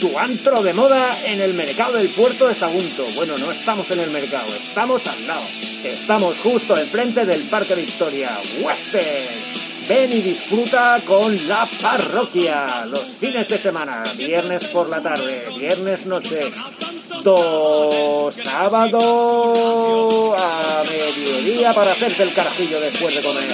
[0.00, 3.06] tu antro de moda en el mercado del puerto de Sagunto.
[3.14, 5.44] Bueno, no estamos en el mercado, estamos al lado.
[5.82, 8.30] Estamos justo enfrente del Parque Victoria.
[8.60, 12.84] Western, ven y disfruta con la parroquia.
[12.86, 16.52] Los fines de semana, viernes por la tarde, viernes noche,
[17.24, 19.00] do sábado
[20.36, 23.48] a mediodía para hacerte el carajillo después de comer,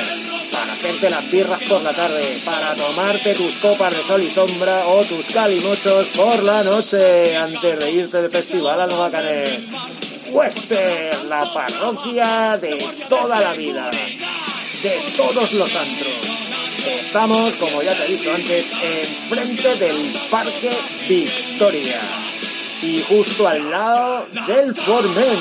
[0.52, 4.86] para hacerte las birras por la tarde, para tomarte tus copas de sol y sombra
[4.88, 9.60] o tus calimochos por la noche antes de irte de festival a Nueva Canet.
[10.30, 12.76] Western, la parroquia de
[13.08, 13.88] toda la vida,
[14.84, 16.14] de todos los antros.
[16.86, 20.70] Estamos, como ya te he dicho antes, enfrente del Parque
[21.08, 22.00] Victoria
[22.82, 25.38] y justo al lado del Formen.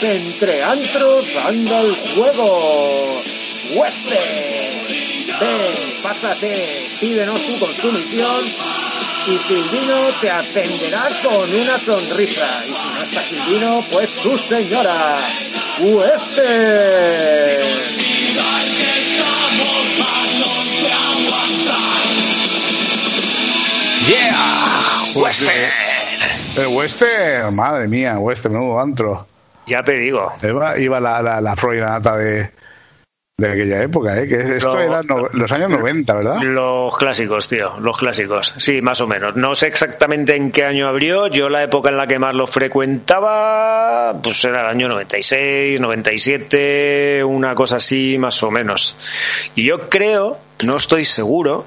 [0.00, 3.22] Entre antros anda el juego.
[3.74, 4.88] Western.
[5.38, 8.46] Ven, pásate, pídenos tu consumición
[9.26, 12.64] y Silvino te atenderá con una sonrisa.
[12.66, 15.18] Y si no está Silvino, pues su señora.
[15.80, 17.49] Western.
[25.22, 25.50] Western.
[26.58, 29.26] El Western, madre mía, Western, nuevo antro.
[29.66, 30.32] Ya te digo.
[30.42, 32.50] Iba, iba la, la, la Freud nata de,
[33.38, 34.26] de aquella época, ¿eh?
[34.26, 36.42] Que esto era no- los años 90, ¿verdad?
[36.42, 38.52] Los clásicos, tío, los clásicos.
[38.58, 39.36] Sí, más o menos.
[39.36, 41.28] No sé exactamente en qué año abrió.
[41.28, 47.22] Yo la época en la que más lo frecuentaba, pues era el año 96, 97,
[47.24, 48.96] una cosa así, más o menos.
[49.54, 51.64] Y yo creo, no estoy seguro,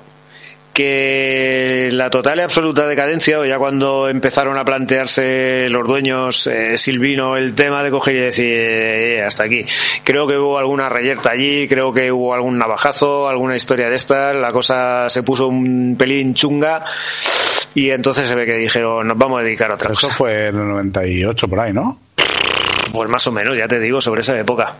[0.73, 6.77] que la total y absoluta decadencia, o ya cuando empezaron a plantearse los dueños eh,
[6.77, 9.65] Silvino el tema de coger y decir "Eh, hasta aquí.
[10.03, 14.35] Creo que hubo alguna reyerta allí, creo que hubo algún navajazo, alguna historia de estas,
[14.35, 16.83] la cosa se puso un pelín chunga
[17.75, 20.17] y entonces se ve que dijeron nos vamos a dedicar a otra Eso cosa.
[20.17, 21.99] fue en el 98 por ahí, ¿no?
[22.91, 24.75] Pues más o menos, ya te digo, sobre esa época.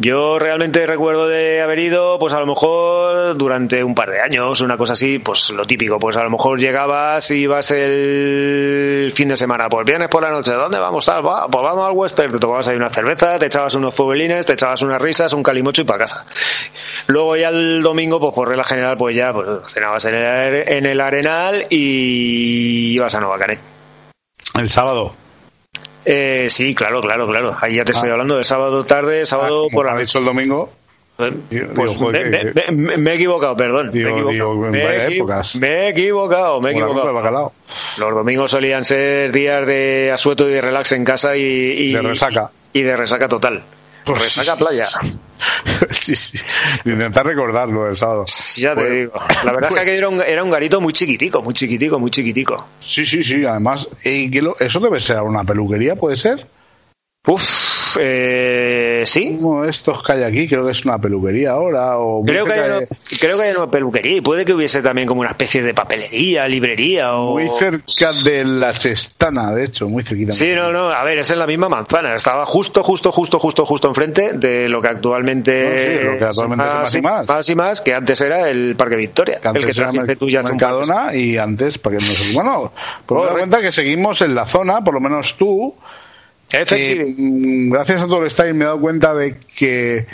[0.00, 4.60] Yo realmente recuerdo de haber ido, pues a lo mejor durante un par de años,
[4.60, 9.28] una cosa así, pues lo típico, pues a lo mejor llegabas y ibas el fin
[9.28, 11.04] de semana, pues viernes por la noche, ¿dónde vamos?
[11.04, 14.46] Tal, va, pues vamos al western, te tomabas ahí una cerveza, te echabas unos fuebelines,
[14.46, 16.24] te echabas unas risas, un calimocho y para casa.
[17.08, 20.86] Luego ya el domingo, pues por regla general, pues ya pues cenabas en el, en
[20.86, 23.58] el arenal y ibas a Nueva Canet.
[24.54, 25.27] El sábado.
[26.10, 27.54] Eh, sí, claro, claro, claro.
[27.60, 28.12] Ahí ya te estoy Ah.
[28.12, 30.70] hablando de sábado tarde, sábado Ah, por la dicho el domingo.
[31.16, 33.90] Pues joder, me, me- me- me he equivocado, perdón.
[33.90, 34.30] Digo, me he equivocado.
[34.32, 35.54] digo, en me, vaya he épocas.
[35.90, 37.52] equivocado, me he equivocado.
[37.98, 42.00] Los domingos solían ser días de asueto y de relax en casa y, y- De
[42.02, 42.50] resaca.
[42.72, 43.62] Y de resaca total.
[44.12, 44.64] Pues resaca sí.
[44.64, 44.86] playa.
[45.90, 46.38] sí, sí.
[46.84, 48.24] Intentar recordarlo del sábado.
[48.56, 49.12] Ya te Pues- digo.
[49.44, 52.10] La verdad es que aquello era un, era un garito muy chiquitico, muy chiquitico, muy
[52.10, 52.56] chiquitico.
[52.78, 53.44] Sí, sí, sí.
[53.44, 55.96] Además, ¿y qué lo- ¿eso debe ser una peluquería?
[55.96, 56.46] ¿Puede ser?
[57.30, 59.36] Uf, eh, sí.
[59.40, 61.98] Uno de estos que hay aquí, creo que es una peluquería ahora.
[61.98, 62.88] O Creo que, hay una, de-
[63.20, 66.48] creo que hay una peluquería y puede que hubiese también como una especie de papelería,
[66.48, 67.32] librería o...
[67.32, 70.32] Muy cerca de la Chestana, de hecho, muy cerquita.
[70.32, 72.14] Sí, no, no, a ver, es en la misma manzana.
[72.14, 75.62] Estaba justo, justo, justo, justo, justo enfrente de lo que actualmente.
[75.64, 77.28] No, sí, lo que actualmente es Más y Más.
[77.28, 79.38] Más y más, que antes era el Parque Victoria.
[79.40, 81.36] Que antes el que era trajiste Mer- tú ya hace un par de Mercadona y
[81.36, 81.78] antes.
[81.82, 82.72] Bueno, pues me doy
[83.06, 83.38] Correcto.
[83.38, 85.74] cuenta que seguimos en la zona, por lo menos tú.
[86.50, 87.22] Efectivamente.
[87.22, 90.06] Eh, gracias a todo el style me he dado cuenta de que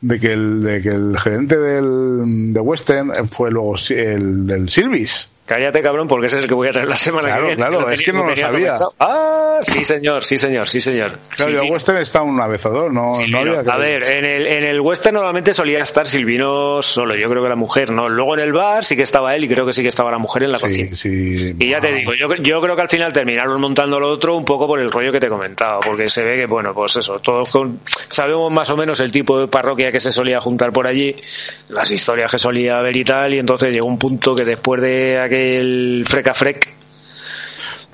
[0.00, 5.30] de que el, de que el gerente del, de Western fue luego el del Silvis.
[5.46, 7.56] Cállate, cabrón, porque ese es el que voy a traer la semana Claro, que viene.
[7.68, 8.74] claro, es que no lo sabía.
[8.98, 9.31] Ah,
[9.62, 11.18] sí, señor, sí, señor, sí, señor.
[11.30, 11.74] Claro, Sí, yo a vino.
[11.74, 14.80] Western está una vez o dos, no, había que- a ver, en el, en el
[14.80, 18.08] western normalmente solía estar Silvino solo, yo creo que la mujer no.
[18.08, 20.18] Luego en el bar sí que estaba él y creo que sí que estaba la
[20.18, 20.96] mujer en la Sí, cocina.
[20.96, 21.54] sí.
[21.58, 24.44] Y ya te digo, yo, yo creo que al final terminaron montando lo otro un
[24.44, 27.50] poco por el rollo que te comentaba, porque se ve que, bueno, pues eso, todos
[27.50, 31.14] con- sabemos más o menos el tipo de parroquia que se solía juntar por allí,
[31.68, 35.18] las historias que solía haber y tal, y entonces llegó un punto que después de
[35.20, 36.68] aquel freca frec,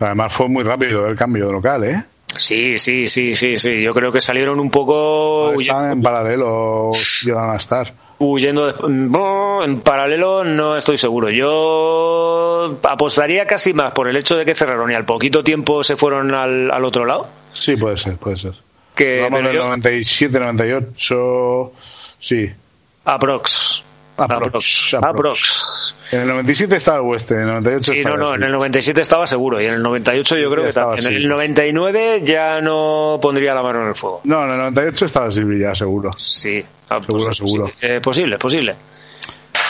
[0.00, 2.02] Además fue muy rápido el cambio de local, ¿eh?
[2.36, 6.90] sí, sí, sí, sí, sí, yo creo que salieron un poco huyendo, Estaban en paralelo,
[7.24, 7.92] llegan a estar.
[8.18, 11.30] huyendo de- no, en paralelo no estoy seguro.
[11.30, 15.96] Yo apostaría casi más por el hecho de que cerraron y al poquito tiempo se
[15.96, 17.26] fueron al, al otro lado.
[17.52, 18.52] Sí, puede ser, puede ser.
[18.94, 21.72] Que, Vamos del yo- 97, 98,
[22.18, 22.50] sí.
[23.04, 23.82] Aprox.
[24.16, 24.94] Aprox, Aprox.
[24.94, 24.94] aprox.
[24.94, 25.94] Aprox.
[26.10, 28.52] En el 97 estaba el Western, en el 98 Sí, estaba no, no, en el
[28.52, 31.12] 97 estaba seguro y en el 98 yo Sí, creo que estaba también.
[31.12, 31.22] En así.
[31.24, 34.20] el 99 ya no pondría la mano en el fuego.
[34.24, 36.10] No, en el 98 estaba Silvi ya, seguro.
[36.16, 36.64] Sí.
[36.88, 37.66] Ah, Seguro, pues, seguro.
[37.68, 38.74] sí, eh, posible, posible.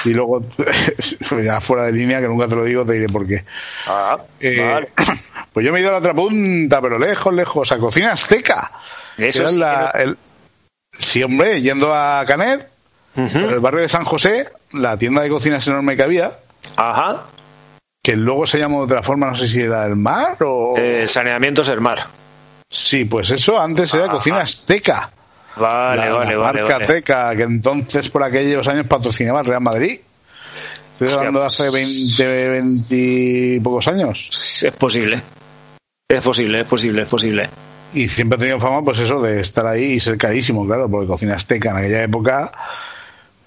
[0.05, 0.41] Y luego,
[1.43, 3.45] ya fuera de línea, que nunca te lo digo, te diré por qué.
[3.89, 4.89] Ah, Eh, vale.
[5.53, 8.71] Pues yo me he ido a la otra punta, pero lejos, lejos, a Cocina Azteca.
[9.17, 10.19] Eso sí la- que el-
[10.97, 12.69] sí, hombre, yendo a Canet,
[13.19, 16.39] el barrio de San José, la tienda de cocinas enorme que había,
[16.77, 17.25] Ajá.
[18.03, 20.75] que luego se llamó de otra forma, no sé si era el mar o...
[20.77, 22.07] Eh, saneamiento Sermar.
[22.71, 24.13] Sí, pues eso antes era Ajá.
[24.13, 25.11] Cocina Azteca.
[25.57, 26.61] Vale, la, vale, la vale.
[26.61, 26.85] marca vale.
[26.85, 30.01] Azteca, que entonces por aquellos años patrocinaba el Real Madrid.
[30.93, 34.29] Estoy hablando de hace 20, 20 y pocos años.
[34.63, 35.23] Es posible.
[36.09, 37.51] Es posible, es posible, es posible.
[37.95, 41.07] Y siempre he tenido fama, pues eso, de estar ahí y ser carísimo, claro, porque
[41.07, 42.53] Cocina Azteca en aquella época,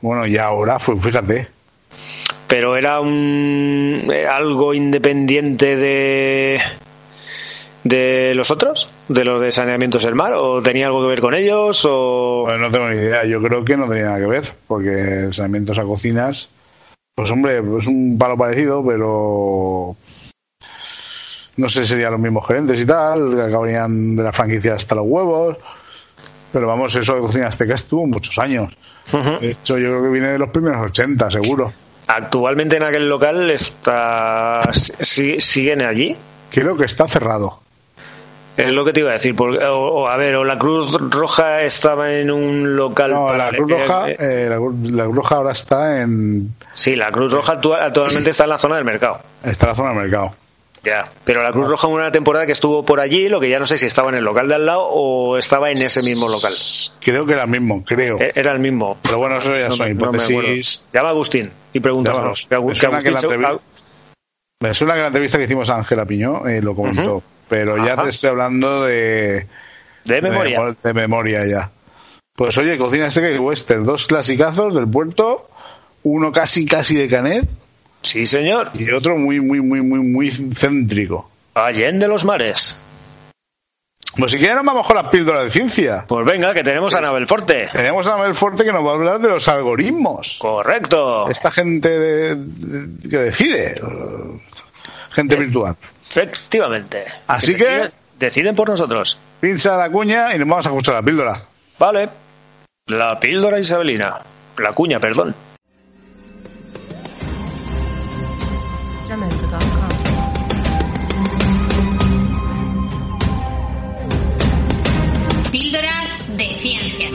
[0.02, 1.48] bueno, y ahora, fue, fíjate,
[2.48, 6.62] Pero era un eh, algo independiente de
[7.84, 11.82] de los otros, de los de saneamiento Sermar, o tenía algo que ver con ellos,
[11.90, 15.30] o Pues no tengo ni idea, yo creo que no tenía nada que ver, porque
[15.32, 16.52] saneamientos a cocinas,
[17.16, 19.96] pues hombre, es un palo parecido, pero
[21.58, 25.06] no sé, serían los mismos gerentes y tal, que acabarían de la franquicia hasta los
[25.08, 25.58] huevos,
[26.52, 28.76] pero vamos, eso de Cocina Azteca estuvo muchos años.
[29.40, 31.74] De hecho, yo creo que viene de los primeros 80, seguro.
[32.08, 36.16] actualmente en aquel local está si- siguen allí.
[36.50, 37.60] Creo que está cerrado.
[38.58, 39.34] Es lo que te iba a decir.
[39.36, 43.12] Porque, o, a ver, o la Cruz Roja estaba en un local.
[43.12, 44.58] No, la Cruz Roja, eh, la,
[44.92, 46.54] la, Cruz Roja ahora está en.
[46.74, 49.20] Sí, la Cruz Roja actualmente está en la zona del mercado.
[49.44, 50.36] Está en la zona del mercado.
[50.84, 53.60] Ya, pero la Cruz Roja en una temporada que estuvo por allí, lo que ya
[53.60, 56.28] no sé si estaba en el local de al lado o estaba en ese mismo
[56.28, 56.54] local.
[57.00, 58.20] Creo que era el mismo, creo.
[58.20, 58.98] E-, era el mismo.
[59.04, 60.84] Pero bueno, eso ya son hipótesis.
[60.92, 62.48] Llama a Agustín y pregúntanos.
[62.50, 63.60] Me suena, que la
[64.62, 68.02] me suena que la entrevista que hicimos a Ángela Piñó eh, lo comentó, pero ya
[68.02, 69.48] te estoy hablando de...
[70.04, 70.76] De memoria.
[70.82, 71.72] De, memoria ya.
[72.36, 75.48] Pues oye, Cocina este y Western, dos clasicazos del puerto,
[76.04, 77.48] uno casi casi de Canet
[78.02, 78.72] Sí, señor.
[78.74, 81.30] Y otro muy, muy, muy, muy, muy céntrico.
[81.54, 82.76] Allende los mares.
[84.18, 86.06] Pues si quieren vamos con las píldoras de ciencia.
[86.08, 87.70] Pues venga, que tenemos a Anabel Forte.
[87.72, 90.38] Tenemos a Anabel Forte que nos va a hablar de los algoritmos.
[90.40, 91.30] Correcto.
[91.30, 92.36] Esta gente
[93.10, 93.80] que decide.
[95.12, 95.76] Gente virtual.
[96.10, 97.06] Efectivamente.
[97.28, 97.90] Así que...
[98.20, 99.18] Deciden, por nosotros.
[99.40, 101.34] Pincha la cuña y nos vamos a escuchar la píldora.
[101.80, 102.10] Vale.
[102.88, 104.20] La píldora isabelina.
[104.58, 105.34] La cuña, perdón.
[116.42, 117.10] De ciencia.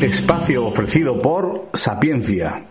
[0.00, 2.64] Espacio ofrecido por Sapiencia.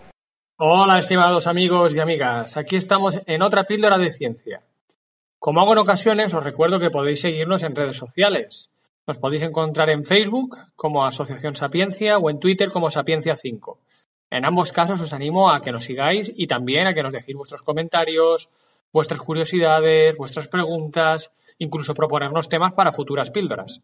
[0.56, 2.56] Hola, estimados amigos y amigas.
[2.56, 4.62] Aquí estamos en otra píldora de ciencia.
[5.38, 8.70] Como hago en ocasiones, os recuerdo que podéis seguirnos en redes sociales.
[9.06, 13.78] Nos podéis encontrar en Facebook como Asociación Sapiencia o en Twitter como Sapiencia 5.
[14.30, 17.36] En ambos casos os animo a que nos sigáis y también a que nos dejéis
[17.36, 18.48] vuestros comentarios,
[18.96, 23.82] vuestras curiosidades, vuestras preguntas, incluso proponernos temas para futuras píldoras.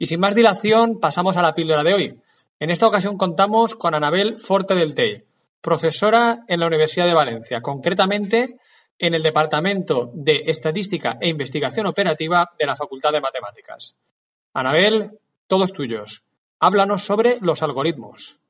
[0.00, 2.20] Y sin más dilación, pasamos a la píldora de hoy.
[2.58, 5.22] En esta ocasión contamos con Anabel Forte del Tey,
[5.60, 8.56] profesora en la Universidad de Valencia, concretamente
[8.98, 13.94] en el Departamento de Estadística e Investigación Operativa de la Facultad de Matemáticas.
[14.52, 16.24] Anabel, todos tuyos.
[16.58, 18.40] Háblanos sobre los algoritmos.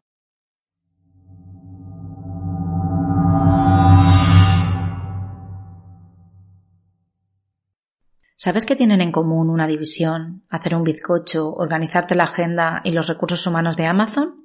[8.47, 13.09] ¿Sabes que tienen en común una división, hacer un bizcocho, organizarte la agenda y los
[13.09, 14.37] recursos humanos de Amazon?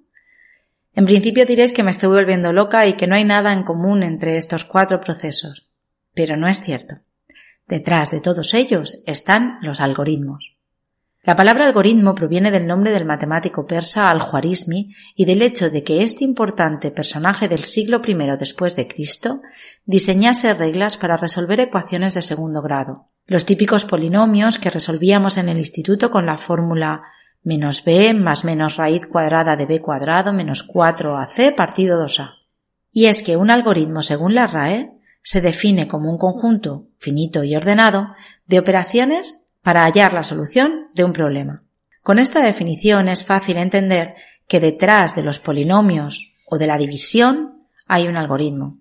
[0.96, 4.02] En principio diréis que me estoy volviendo loca y que no hay nada en común
[4.02, 5.68] entre estos cuatro procesos.
[6.16, 6.96] Pero no es cierto.
[7.68, 10.58] Detrás de todos ellos están los algoritmos.
[11.22, 16.02] La palabra algoritmo proviene del nombre del matemático persa Al-Khwarizmi y del hecho de que
[16.02, 19.44] este importante personaje del siglo I después de Cristo
[19.86, 25.58] diseñase reglas para resolver ecuaciones de segundo grado, los típicos polinomios que resolvíamos en el
[25.58, 27.04] instituto con la fórmula
[27.44, 32.36] menos b más menos raíz cuadrada de b cuadrado menos 4ac partido 2a.
[32.92, 34.92] Y es que un algoritmo según la RAE
[35.24, 38.10] se define como un conjunto finito y ordenado
[38.46, 41.64] de operaciones para hallar la solución de un problema.
[42.02, 44.16] Con esta definición es fácil entender
[44.48, 48.81] que detrás de los polinomios o de la división hay un algoritmo.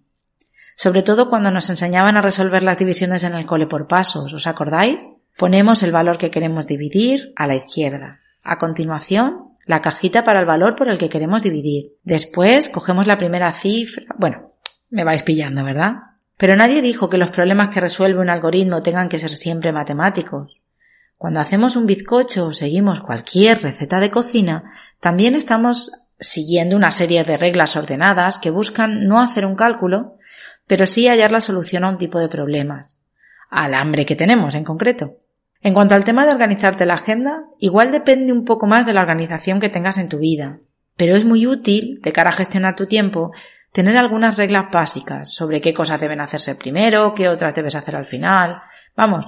[0.77, 4.47] Sobre todo cuando nos enseñaban a resolver las divisiones en el cole por pasos, ¿os
[4.47, 5.09] acordáis?
[5.37, 8.21] Ponemos el valor que queremos dividir a la izquierda.
[8.43, 11.93] A continuación, la cajita para el valor por el que queremos dividir.
[12.03, 14.05] Después, cogemos la primera cifra.
[14.19, 14.53] Bueno,
[14.91, 15.93] me vais pillando, ¿verdad?
[16.37, 20.61] Pero nadie dijo que los problemas que resuelve un algoritmo tengan que ser siempre matemáticos.
[21.17, 24.65] Cuando hacemos un bizcocho o seguimos cualquier receta de cocina,
[25.01, 30.17] también estamos siguiendo una serie de reglas ordenadas que buscan no hacer un cálculo,
[30.71, 32.97] pero sí hallar la solución a un tipo de problemas,
[33.49, 35.17] al hambre que tenemos en concreto.
[35.63, 39.01] En cuanto al tema de organizarte la agenda, igual depende un poco más de la
[39.01, 40.61] organización que tengas en tu vida,
[40.97, 43.33] pero es muy útil, de cara a gestionar tu tiempo,
[43.73, 48.05] tener algunas reglas básicas sobre qué cosas deben hacerse primero, qué otras debes hacer al
[48.05, 48.63] final.
[48.95, 49.27] Vamos,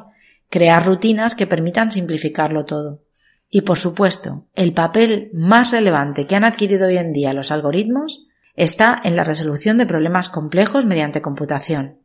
[0.49, 3.03] crear rutinas que permitan simplificarlo todo.
[3.51, 8.29] Y por supuesto, el papel más relevante que han adquirido hoy en día los algoritmos
[8.55, 11.99] está en la resolución de problemas complejos mediante computación.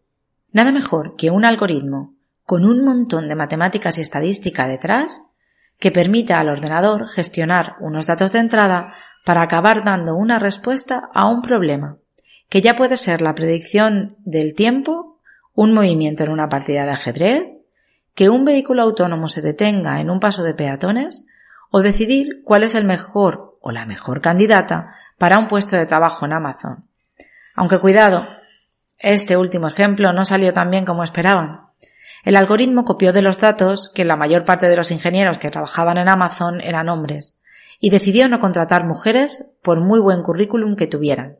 [0.51, 5.21] Nada mejor que un algoritmo con un montón de matemáticas y estadística detrás
[5.79, 8.93] que permita al ordenador gestionar unos datos de entrada
[9.25, 11.97] para acabar dando una respuesta a un problema,
[12.49, 15.19] que ya puede ser la predicción del tiempo,
[15.53, 17.43] un movimiento en una partida de ajedrez,
[18.15, 21.27] que un vehículo autónomo se detenga en un paso de peatones
[21.69, 26.25] o decidir cuál es el mejor o la mejor candidata para un puesto de trabajo
[26.25, 26.85] en Amazon.
[27.55, 28.25] Aunque cuidado,
[28.99, 31.67] este último ejemplo no salió tan bien como esperaban.
[32.23, 35.97] El algoritmo copió de los datos que la mayor parte de los ingenieros que trabajaban
[35.97, 37.37] en Amazon eran hombres
[37.79, 41.37] y decidió no contratar mujeres por muy buen currículum que tuvieran.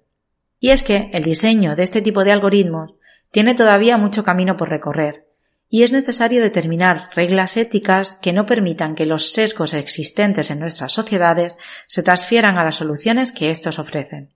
[0.59, 2.93] Y es que el diseño de este tipo de algoritmos
[3.32, 5.27] tiene todavía mucho camino por recorrer,
[5.70, 10.93] y es necesario determinar reglas éticas que no permitan que los sesgos existentes en nuestras
[10.93, 11.57] sociedades
[11.88, 14.34] se transfieran a las soluciones que éstos ofrecen.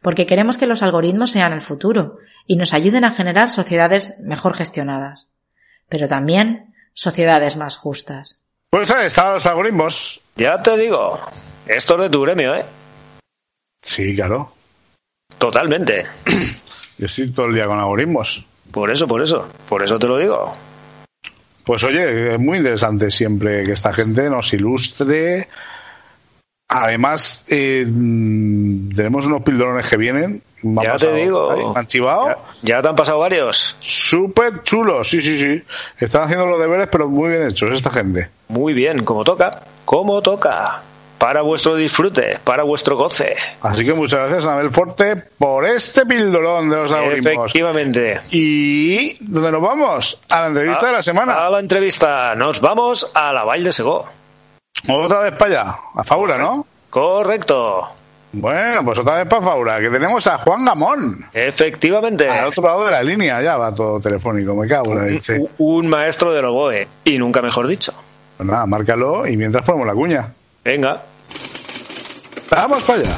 [0.00, 4.56] Porque queremos que los algoritmos sean el futuro y nos ayuden a generar sociedades mejor
[4.56, 5.30] gestionadas,
[5.88, 8.40] pero también sociedades más justas.
[8.70, 10.22] Pues ahí están los algoritmos.
[10.36, 11.20] Ya te digo,
[11.66, 12.64] esto es de tu gremio, ¿eh?
[13.82, 14.52] Sí, claro.
[15.38, 16.06] Totalmente.
[16.98, 18.46] Yo estoy todo el día con algoritmos.
[18.76, 19.48] Por eso, por eso.
[19.70, 20.52] Por eso te lo digo.
[21.64, 25.48] Pues oye, es muy interesante siempre que esta gente nos ilustre.
[26.68, 30.42] Además, eh, mm, tenemos unos pildorones que vienen.
[30.60, 31.72] Me Ya te digo.
[31.72, 32.26] ¿Me han chivado?
[32.26, 32.36] Ya,
[32.74, 33.76] ya te han pasado varios.
[33.78, 35.62] Súper chulos, sí, sí, sí.
[35.98, 38.28] Están haciendo los deberes, pero muy bien hechos esta gente.
[38.48, 39.62] Muy bien, como toca.
[39.86, 40.82] Como toca.
[41.18, 43.34] Para vuestro disfrute, para vuestro goce.
[43.62, 47.46] Así que muchas gracias, Anabel Forte, por este pildorón de los algoritmos.
[47.46, 48.20] Efectivamente.
[48.30, 50.20] ¿Y dónde nos vamos?
[50.28, 51.46] A la entrevista de la semana.
[51.46, 52.34] A la entrevista.
[52.34, 54.04] Nos vamos a la Valle de Segó.
[54.88, 56.66] Otra vez para allá, a Faura, ¿no?
[56.90, 57.88] Correcto.
[58.32, 61.18] Bueno, pues otra vez para Faura, que tenemos a Juan Gamón.
[61.32, 62.28] Efectivamente.
[62.28, 65.38] Al otro lado de la línea, ya va todo telefónico, me cago en la leche.
[65.38, 65.48] U-
[65.78, 66.86] Un maestro del oboe.
[67.04, 67.94] Y nunca mejor dicho.
[68.36, 70.32] Pues nada, márcalo y mientras ponemos la cuña.
[70.66, 71.00] Venga.
[72.50, 73.16] Vamos para allá.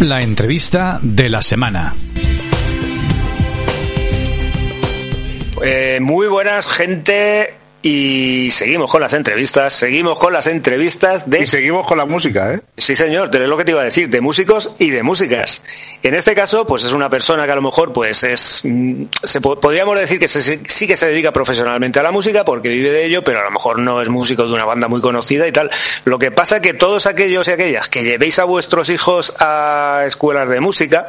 [0.00, 1.94] La entrevista de la semana.
[5.62, 7.59] Eh, muy buenas, gente.
[7.82, 9.72] Y seguimos con las entrevistas.
[9.72, 11.40] Seguimos con las entrevistas de.
[11.40, 12.60] Y seguimos con la música, ¿eh?
[12.76, 15.62] Sí, señor, te lo que te iba a decir, de músicos y de músicas.
[16.02, 19.40] En este caso, pues es una persona que a lo mejor, pues es, mm, se
[19.40, 22.90] po- podríamos decir que se- sí que se dedica profesionalmente a la música porque vive
[22.90, 25.52] de ello, pero a lo mejor no es músico de una banda muy conocida y
[25.52, 25.70] tal.
[26.04, 30.48] Lo que pasa que todos aquellos y aquellas que llevéis a vuestros hijos a escuelas
[30.50, 31.06] de música,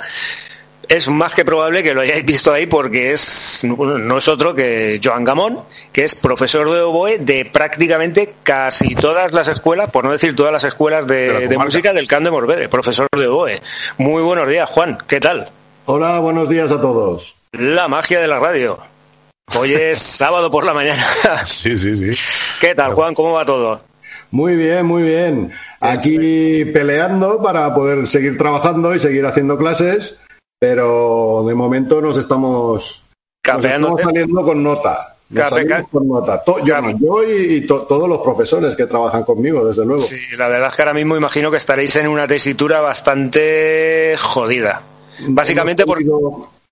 [0.88, 5.00] es más que probable que lo hayáis visto ahí porque es no es otro que
[5.04, 5.60] Joan Gamón,
[5.92, 10.52] que es profesor de oboe de prácticamente casi todas las escuelas, por no decir todas
[10.52, 13.62] las escuelas de, De música del Can de Morbere, profesor de oboe.
[13.98, 15.50] Muy buenos días, Juan, ¿qué tal?
[15.86, 17.36] Hola, buenos días a todos.
[17.52, 18.80] La magia de la radio.
[19.58, 21.06] Hoy es sábado por la mañana.
[21.46, 22.20] Sí, sí, sí.
[22.60, 23.14] ¿Qué tal, Juan?
[23.14, 23.82] ¿Cómo va todo?
[24.32, 25.52] Muy bien, muy bien.
[25.82, 30.20] Aquí peleando para poder seguir trabajando y seguir haciendo clases,
[30.62, 33.02] pero de momento nos estamos,
[33.56, 35.16] nos estamos saliendo con nota.
[35.90, 36.44] Con nota.
[36.44, 40.04] To- yo, no, yo y, y to- todos los profesores que trabajan conmigo, desde luego.
[40.04, 44.84] Sí, la verdad es que ahora mismo imagino que estaréis en una tesitura bastante jodida.
[45.30, 46.06] Básicamente porque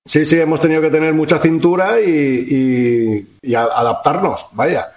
[0.05, 4.89] Sí, sí, hemos tenido que tener mucha cintura y, y- y a- adaptarnos, vaya.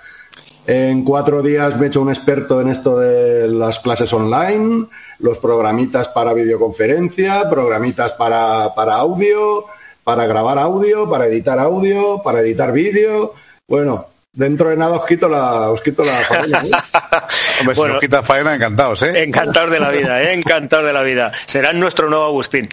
[0.66, 4.86] En cuatro días me he hecho un experto en esto de las clases online,
[5.18, 9.64] los programitas para videoconferencia, programitas para, para audio,
[10.04, 13.34] para grabar audio, para editar audio, para editar vídeo.
[13.68, 16.70] Bueno, dentro de nada os quito la, os quito la faena, ¿eh?
[17.60, 17.94] Hombre, si Bueno.
[17.94, 19.22] nos quita faena, encantados, ¿eh?
[19.24, 20.32] Encantados de la vida, ¿eh?
[20.32, 21.32] encantados de la vida.
[21.46, 22.68] Serán nuestro nuevo Agustín.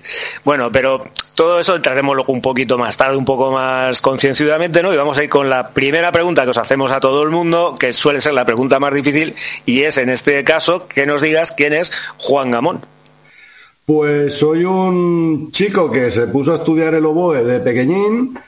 [0.45, 1.03] Bueno, pero
[1.35, 4.93] todo eso entraremos luego un poquito más tarde, un poco más concienciadamente, ¿no?
[4.93, 7.75] Y vamos a ir con la primera pregunta que os hacemos a todo el mundo,
[7.77, 9.35] que suele ser la pregunta más difícil,
[9.65, 12.85] y es en este caso que nos digas quién es Juan Gamón.
[13.85, 18.39] Pues soy un chico que se puso a estudiar el oboe de pequeñín,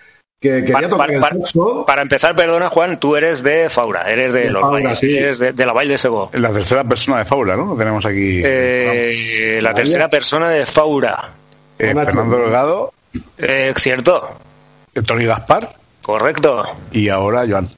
[0.42, 1.86] que quería Para, tocar para- el para- saxo.
[1.86, 5.16] para empezar, perdona Juan, tú eres de Faura, eres de, De los Faura, valles, sí.
[5.16, 6.30] eres de, de la Valle de.
[6.34, 7.66] En la tercera persona de Faula, ¿no?
[7.68, 8.42] Lo tenemos aquí.
[8.44, 11.30] Eh, la tercera persona de Faura.
[11.78, 11.94] Eh.
[11.94, 12.94] Fernando Delgado,
[13.38, 14.30] Eh, cierto,
[14.96, 17.70] eh, Tony Gaspar correcto, y ahora Joan.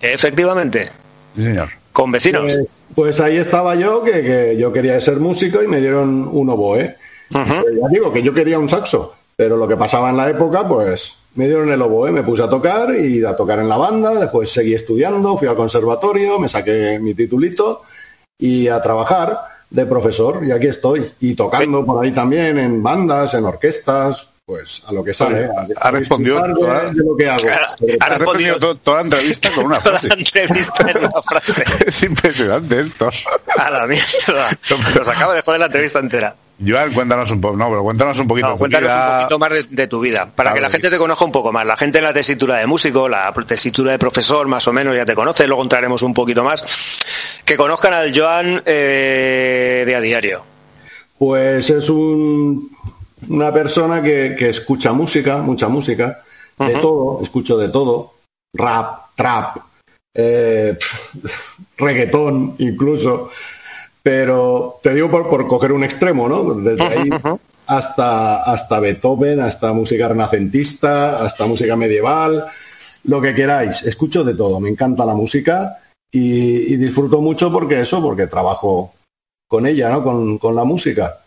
[0.00, 0.90] efectivamente,
[1.36, 1.68] Sí, señor.
[1.92, 2.42] con vecinos.
[2.42, 2.58] Pues,
[2.96, 6.96] pues ahí estaba yo, que, que yo quería ser músico y me dieron un oboe.
[7.30, 10.66] Pues ya digo que yo quería un saxo, pero lo que pasaba en la época,
[10.66, 14.12] pues me dieron el oboe, me puse a tocar y a tocar en la banda,
[14.14, 17.82] después seguí estudiando, fui al conservatorio, me saqué mi titulito
[18.36, 19.38] y a trabajar
[19.70, 21.12] de profesor y aquí estoy.
[21.20, 25.44] Y tocando por ahí también en bandas, en orquestas, pues a lo que sale.
[25.44, 27.44] a- ha a respondido toda- de lo que hago.
[27.48, 30.08] Ha- respondido- respondido to- toda la entrevista con una Toda frase.
[30.08, 31.64] la entrevista en una frase.
[31.86, 33.08] es impresionante esto.
[33.56, 34.58] A la mierda.
[34.96, 36.34] Nos acaba de joder la entrevista entera.
[36.66, 37.56] Joan, cuéntanos un poco.
[37.56, 38.48] No, pero cuéntanos un poquito.
[38.48, 39.10] No, tu cuéntanos vida.
[39.10, 41.32] un poquito más de, de tu vida, para A que la gente te conozca un
[41.32, 41.64] poco más.
[41.64, 45.04] La gente en la tesitura de músico, la tesitura de profesor, más o menos ya
[45.06, 46.64] te conoce, luego entraremos un poquito más.
[47.44, 50.42] Que conozcan al Joan eh, de a diario.
[51.18, 52.70] Pues es un-
[53.28, 56.22] una persona que, que escucha música, mucha música,
[56.58, 58.14] de todo, escucho de todo,
[58.54, 59.58] rap, trap,
[60.14, 60.76] eh,
[61.76, 63.30] reggaetón incluso,
[64.02, 66.54] Pero te digo por, por coger un extremo, ¿no?
[66.54, 67.10] Desde ahí
[67.68, 72.46] hasta, hasta Beethoven, hasta música renacentista, hasta música medieval,
[73.04, 73.82] lo que queráis.
[73.82, 75.78] Escucho de todo, me encanta la música
[76.10, 78.94] y, disfruto mucho porque eso, porque trabajo
[79.46, 80.02] con ella, ¿no?
[80.02, 81.20] Con, con la música.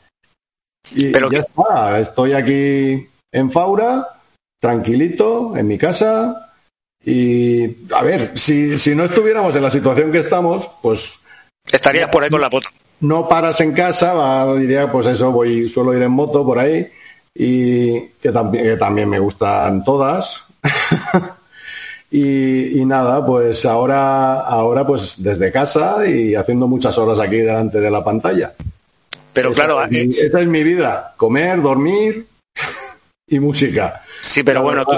[0.91, 4.07] Y Pero ya está, estoy aquí en Faura,
[4.59, 6.51] tranquilito, en mi casa.
[7.05, 11.20] Y a ver, si, si no estuviéramos en la situación que estamos, pues
[11.71, 12.69] Estarías por ahí con la foto.
[13.01, 16.87] no paras en casa, va, diría, pues eso, voy, suelo ir en moto por ahí
[17.33, 20.43] y que también, que también me gustan todas.
[22.11, 27.79] y, y nada, pues ahora, ahora pues desde casa y haciendo muchas horas aquí delante
[27.79, 28.53] de la pantalla.
[29.33, 32.25] Pero Esa claro, es mi- eh, esa es mi vida, comer, dormir
[33.27, 34.01] y música.
[34.21, 34.91] sí, pero bueno, tú.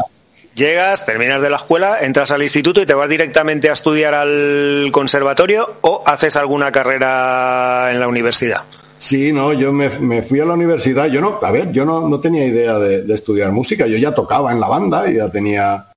[0.55, 4.89] Llegas, terminas de la escuela, entras al instituto y te vas directamente a estudiar al
[4.91, 8.63] conservatorio o haces alguna carrera en la universidad.
[8.97, 11.07] Sí, no, yo me, me fui a la universidad.
[11.07, 13.85] Yo no, a ver, yo no, no tenía idea de, de estudiar música.
[13.85, 15.87] Yo ya tocaba en la banda y ya tenía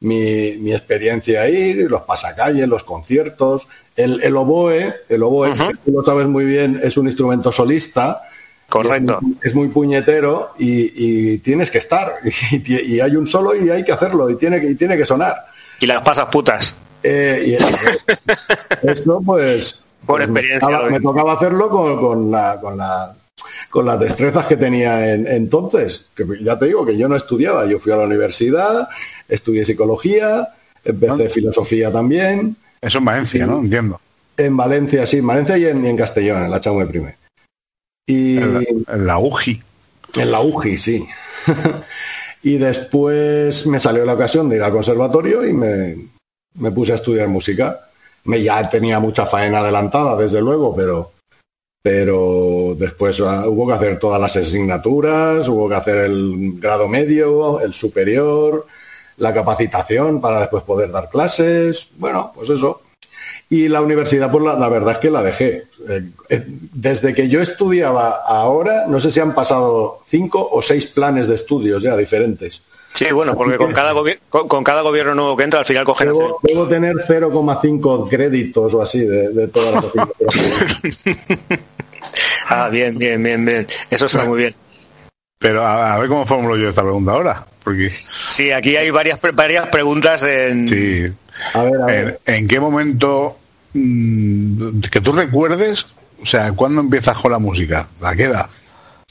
[0.00, 3.68] mi, mi experiencia ahí, los pasacalles, los conciertos.
[3.96, 8.22] El, el oboe, el oboe, que tú lo sabes muy bien, es un instrumento solista.
[8.82, 9.18] Correcto.
[9.18, 10.92] Es muy, es muy puñetero y,
[11.34, 12.14] y tienes que estar.
[12.50, 15.36] Y, hay un solo y hay que hacerlo y tiene que, y tiene que sonar.
[15.80, 16.74] Y las pasas putas.
[17.02, 19.82] Eh, y esto, pues.
[20.04, 23.14] Por pues, me experiencia, tocaba- lo Me tocaba hacerlo con, con la, con, la,
[23.70, 26.06] con las destrezas que tenía en- entonces.
[26.16, 27.66] Que ya te digo que yo no estudiaba.
[27.66, 28.88] Yo fui a la universidad,
[29.28, 30.48] estudié psicología,
[30.84, 32.56] empecé filosofía también.
[32.80, 33.60] Eso en Valencia, ¿no?
[33.60, 34.00] Entiendo.
[34.36, 37.14] En Valencia, sí, en Valencia y en, y en Castellón, en la Chaume Primer.
[38.06, 38.60] Y En la,
[38.94, 39.62] en la UGI.
[40.16, 41.06] en la UGI, sí.
[42.42, 45.96] y después me salió la ocasión de ir al conservatorio y me,
[46.54, 47.88] me puse a estudiar música.
[48.24, 51.12] Me, ya tenía mucha faena adelantada, desde luego, pero,
[51.82, 57.60] pero después ah, hubo que hacer todas las asignaturas, hubo que hacer el grado medio,
[57.60, 58.66] el superior,
[59.16, 61.88] la capacitación para después poder dar clases.
[61.96, 62.82] Bueno, pues eso.
[63.50, 65.64] Y la universidad, pues la, la verdad es que la dejé.
[65.88, 70.86] Eh, eh, desde que yo estudiaba ahora, no sé si han pasado cinco o seis
[70.86, 72.62] planes de estudios ya diferentes.
[72.94, 73.92] Sí, bueno, porque con cada,
[74.28, 76.08] con, con cada gobierno nuevo que entra, al final cogen...
[76.08, 79.84] Debo, debo tener 0,5 créditos o así de, de todas las.
[82.48, 83.66] Ah, bien, bien, bien, bien.
[83.90, 84.54] Eso está muy bien.
[85.38, 87.46] Pero a, a ver cómo formulo yo esta pregunta ahora.
[87.64, 90.68] Porque, Sí, aquí hay varias, varias preguntas en...
[90.68, 91.12] sí.
[91.54, 92.20] A ver, a ver.
[92.26, 93.38] ¿En, en qué momento
[93.74, 95.86] que tú recuerdes,
[96.22, 97.88] o sea, cuándo empiezas con la música?
[98.00, 98.46] ¿A qué edad?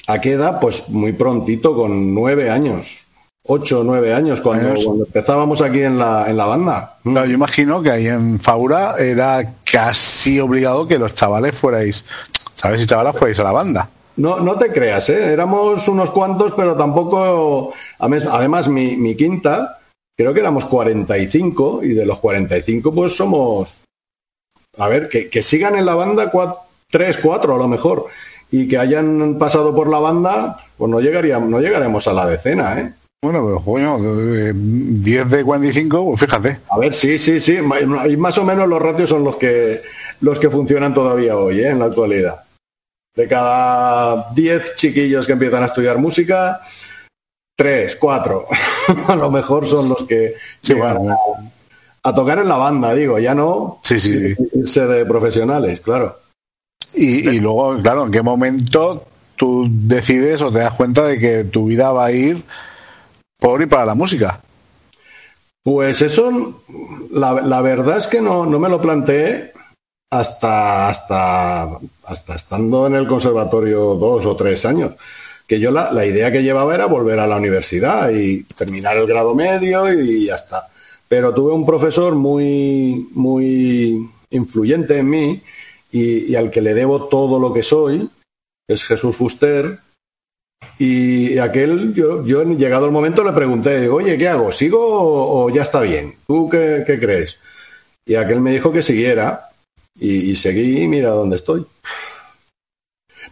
[0.07, 0.59] ¿A qué edad?
[0.59, 3.03] Pues muy prontito, con nueve años.
[3.45, 4.85] Ocho o nueve años, cuando, Años.
[4.85, 6.95] cuando empezábamos aquí en la, en la banda.
[7.03, 7.11] Mm.
[7.11, 12.05] Claro, yo imagino que ahí en Faura era casi obligado que los chavales fuerais,
[12.53, 12.79] ¿sabes?
[12.79, 13.89] Si chavalas fuerais a la banda.
[14.15, 15.33] No, no te creas, ¿eh?
[15.33, 17.73] éramos unos cuantos, pero tampoco.
[17.99, 19.79] Además, además mi, mi quinta,
[20.15, 23.81] creo que éramos 45, y de los 45, pues somos.
[24.77, 26.57] A ver, que, que sigan en la banda cua-
[26.89, 28.05] tres, cuatro a lo mejor,
[28.51, 32.79] y que hayan pasado por la banda, pues no, llegaríamos, no llegaremos a la decena,
[32.79, 32.93] ¿eh?
[33.23, 33.97] Bueno, pero coño,
[34.35, 36.59] eh, 10 de 45, pues fíjate.
[36.69, 39.81] A ver, sí, sí, sí, y más o menos los ratios son los que,
[40.19, 41.69] los que funcionan todavía hoy, ¿eh?
[41.69, 42.43] en la actualidad.
[43.15, 46.59] De cada 10 chiquillos que empiezan a estudiar música,
[47.55, 48.47] 3, 4,
[49.07, 51.17] a lo mejor son los que Sí, llegan bueno.
[52.03, 54.35] A, tocar en la banda, digo, ya no Sí, sí, sí.
[54.53, 56.17] irse de profesionales, claro.
[56.93, 61.43] Y, y luego, claro, ¿en qué momento tú decides o te das cuenta de que
[61.45, 62.43] tu vida va a ir
[63.39, 64.41] por y para la música?
[65.63, 66.61] Pues eso,
[67.11, 69.53] la, la verdad es que no, no me lo planteé
[70.11, 74.93] hasta, hasta, hasta estando en el conservatorio dos o tres años.
[75.47, 79.07] Que yo la, la idea que llevaba era volver a la universidad y terminar el
[79.07, 80.67] grado medio y ya está.
[81.13, 85.43] Pero tuve un profesor muy, muy influyente en mí
[85.91, 88.09] y, al que le debo todo lo que soy,
[88.67, 89.77] es Jesús Fuster,
[90.79, 94.51] y aquel, yo, yo llegado el momento le pregunté, digo, oye, ¿qué hago?
[94.51, 96.15] ¿Sigo o, ya está bien?
[96.25, 97.37] ¿Tú qué, qué crees?
[98.07, 99.49] Y aquel me dijo que siguiera
[99.99, 101.63] y, seguí mira dónde estoy.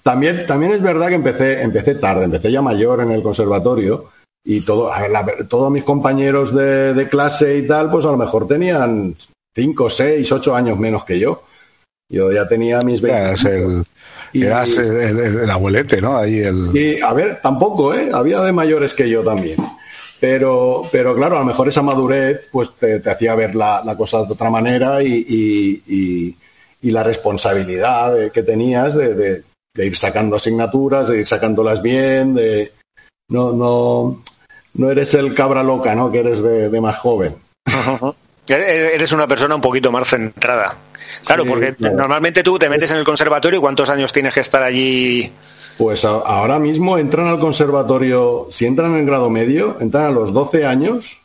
[0.04, 4.12] También, también es verdad que empecé, empecé tarde, empecé ya mayor en el conservatorio
[4.44, 8.48] y todo, la- todos mis compañeros de, de clase y tal, pues a lo mejor
[8.48, 9.16] tenían
[9.56, 11.44] 5, 6, 8 años menos que yo.
[12.10, 13.20] Yo ya tenía mis 20.
[13.20, 13.84] Eras el,
[14.34, 16.18] Y- eras el, el- el abuelete, ¿no?
[16.18, 16.76] Ahí el...
[16.76, 18.10] y, a ver, tampoco, ¿eh?
[18.14, 19.58] Había de mayores que yo también.
[20.20, 23.96] Pero, pero claro, a lo mejor esa madurez pues te, te hacía ver la, la
[23.98, 26.36] cosa de otra manera y, y- y-
[26.82, 29.44] y la responsabilidad de- que tenías de, de-
[29.76, 32.72] de ir sacando asignaturas, de ir sacándolas bien, de
[33.30, 34.22] no, no,
[34.74, 36.12] no eres el cabra loca, ¿no?
[36.12, 37.36] Que eres de, de más joven.
[38.48, 40.76] E- Eres una persona un poquito más centrada.
[41.26, 41.96] Claro, Sí, porque claro.
[41.96, 45.32] normalmente tú te metes en el conservatorio y cuántos años tienes que estar allí.
[45.78, 50.34] Pues a- ahora mismo entran al conservatorio, si entran en grado medio, entran a los
[50.34, 51.18] 12 años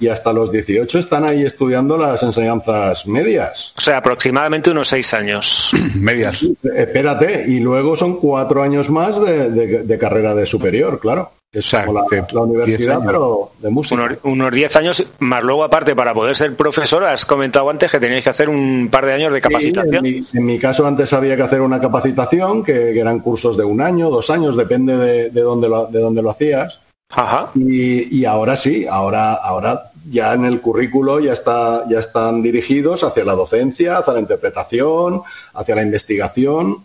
[0.00, 3.72] y hasta los 18 están ahí estudiando las enseñanzas medias.
[3.78, 5.70] O sea, aproximadamente unos seis años.
[6.00, 6.46] Medias.
[6.76, 11.30] Espérate, y luego son cuatro años más de, de- de carrera de superior, claro.
[11.52, 14.02] Es O sea, como la, la 10 universidad, pero de música.
[14.02, 18.00] Unos, unos 10 años, más luego aparte, para poder ser profesor, has comentado antes que
[18.00, 20.02] teníais que hacer un par de años de Sí, en, capacitación.
[20.02, 23.64] mi, en mi caso antes había que hacer una capacitación, que, que eran cursos de
[23.64, 26.80] un año, dos años, depende de, de dónde, lo, de dónde lo hacías.
[27.10, 27.50] Ajá.
[27.54, 33.04] Y, y ahora sí, ahora, ahora ya en el currículo ya, está, ya están dirigidos
[33.04, 35.20] hacia la docencia, hacia la interpretación,
[35.52, 36.78] hacia la investigación.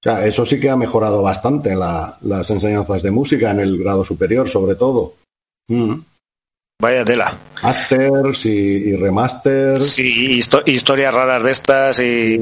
[0.00, 3.78] O sea, eso sí que ha mejorado bastante la- las enseñanzas de música en el
[3.78, 5.14] grado superior, sobre todo.
[5.68, 5.94] Mm.
[6.80, 7.36] Vaya tela.
[7.64, 9.90] Masters y, y remasters.
[9.90, 12.40] Sí, histo- historias raras de estas y.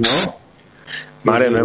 [1.25, 1.55] Madre sí.
[1.55, 1.63] mía.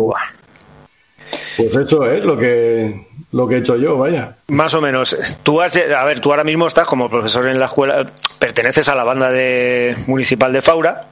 [1.57, 4.37] Pues eso es lo que, lo que he hecho yo, vaya.
[4.47, 5.15] Más o menos.
[5.43, 8.95] Tú has, a ver, tú ahora mismo estás como profesor en la escuela, perteneces a
[8.95, 11.07] la banda de municipal de Faura.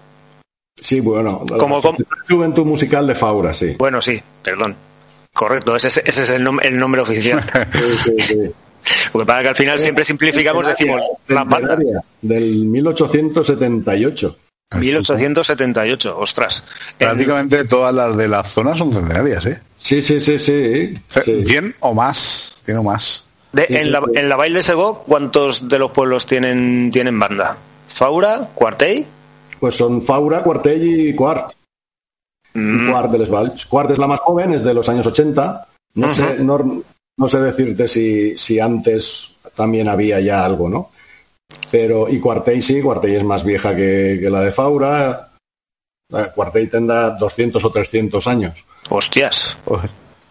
[0.82, 1.44] Sí, bueno.
[1.58, 3.76] Como- como- Juventud Musical de Faura, sí.
[3.78, 4.76] Bueno, sí, perdón.
[5.34, 7.44] Correcto, ese, es- ese es el, nom- el nombre oficial.
[7.74, 8.52] Sí, sí, sí.
[9.12, 11.78] Porque para que al final siempre simplificamos, decimos la banda.
[12.22, 14.36] Del 1878.
[14.76, 16.64] 1878, ostras.
[16.98, 19.60] Prácticamente todas las de la zona son centenarias, ¿eh?
[19.78, 20.96] Sí, sí, sí, sí.
[21.08, 21.44] sí.
[21.46, 22.62] 100 o más.
[22.66, 23.26] 100 o más.
[23.52, 24.12] De- Sí, en, sí, la, sí.
[24.20, 27.58] en la Baile de Segó, ¿cuántos de los pueblos tienen, tienen banda?
[27.88, 28.50] ¿Faura?
[28.54, 29.06] ¿Cuartell?
[29.60, 31.54] Pues son Faura, Cuartell y Quart.
[32.54, 33.66] Mm, Quart de les Valls.
[33.66, 35.68] Quart es la más joven, es de los años 80.
[35.96, 36.84] No, sé, no,
[37.18, 40.92] no sé decirte si, si antes también había ya algo, ¿no?
[41.72, 45.32] Pero, y Cuartell sí, Cuartell es más vieja que, que la de Faura.
[46.12, 48.66] Eh, Cuartell tendrá 200 o 300 años.
[48.90, 49.58] hostias.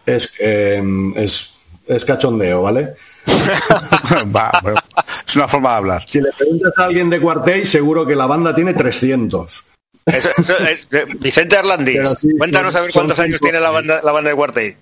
[0.05, 0.81] Es, eh,
[1.15, 1.53] es,
[1.87, 2.95] es cachondeo, ¿vale?
[4.35, 4.79] Va, bueno,
[5.27, 6.03] es una forma de hablar.
[6.07, 9.63] Si le preguntas a alguien de Cuartell, seguro que la banda tiene 300.
[10.05, 14.01] Eso- eso es- eh, Vicente Arlandis, sí, cuéntanos a ver cuántos años tiene la banda,
[14.03, 14.75] la banda de Cuartell.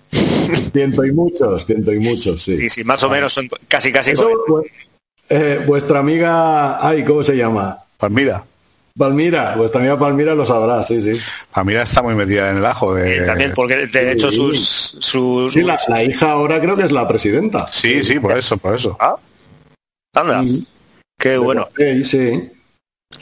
[0.72, 2.56] Ciento y muchos, ciento y muchos, sí.
[2.56, 4.12] Sí, sí, más o menos son casi, casi.
[4.12, 4.70] Eso, pues,
[5.28, 7.78] eh, vuestra amiga, ay, ¿cómo se llama?
[7.98, 8.42] Palmira.
[8.98, 11.12] Palmira, vuestra amiga Palmira lo sabrá, sí, sí.
[11.52, 12.94] Palmira está muy metida en el ajo.
[12.94, 13.18] De...
[13.18, 14.36] Eh, también, porque de hecho sí.
[14.36, 17.66] sus, sus, Sí, la, la hija ahora creo que es la presidenta.
[17.70, 18.96] Sí, sí, por eso, por eso.
[19.00, 19.16] Ah,
[20.14, 20.42] anda,
[21.18, 21.68] qué bueno.
[21.76, 22.50] Sí, sí.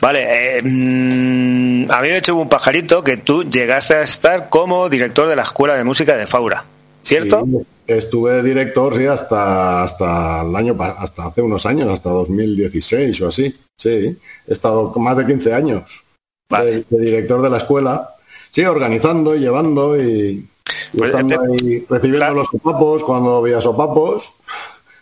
[0.01, 4.89] Vale, eh, mm, a mí me echó un pajarito que tú llegaste a estar como
[4.89, 6.65] director de la Escuela de Música de Faura,
[7.03, 7.45] ¿cierto?
[7.45, 13.29] Sí, estuve director, sí, hasta, hasta el año, hasta hace unos años, hasta 2016 o
[13.29, 13.55] así.
[13.77, 16.05] Sí, he estado más de 15 años
[16.49, 16.71] Vale.
[16.71, 18.11] de, de director de la escuela.
[18.51, 20.49] Sí, organizando y llevando y,
[20.93, 22.35] y Pues, estando ahí recibiendo claro.
[22.37, 24.35] los sopapos cuando había sopapos.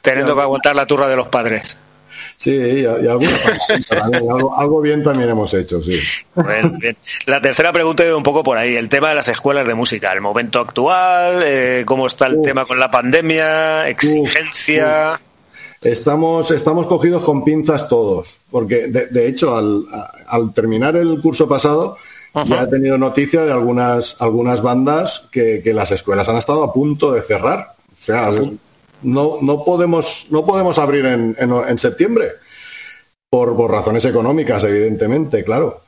[0.03, 1.77] Teniendo que aguantar la turra de los padres.
[2.45, 3.31] Sí, y, alguna
[3.89, 5.99] también, algo, algo bien también hemos hecho, sí.
[6.37, 6.95] Bien.
[7.25, 10.13] La tercera pregunta iba un poco por ahí, el tema de las escuelas de música,
[10.13, 15.19] el momento actual, eh, cómo está el tema con la pandemia, exigencia.
[15.81, 21.97] Estamos, estamos cogidos con pinzas todos, porque de, de hecho al terminar el curso pasado
[22.45, 26.75] ya he tenido noticia de algunas, algunas bandas que, que las escuelas han estado a
[26.75, 27.75] punto de cerrar.
[27.91, 28.31] O sea,
[29.03, 32.33] no, no, podemos, no podemos abrir en, en, en septiembre,
[33.31, 35.81] por, por razones económicas, evidentemente, claro.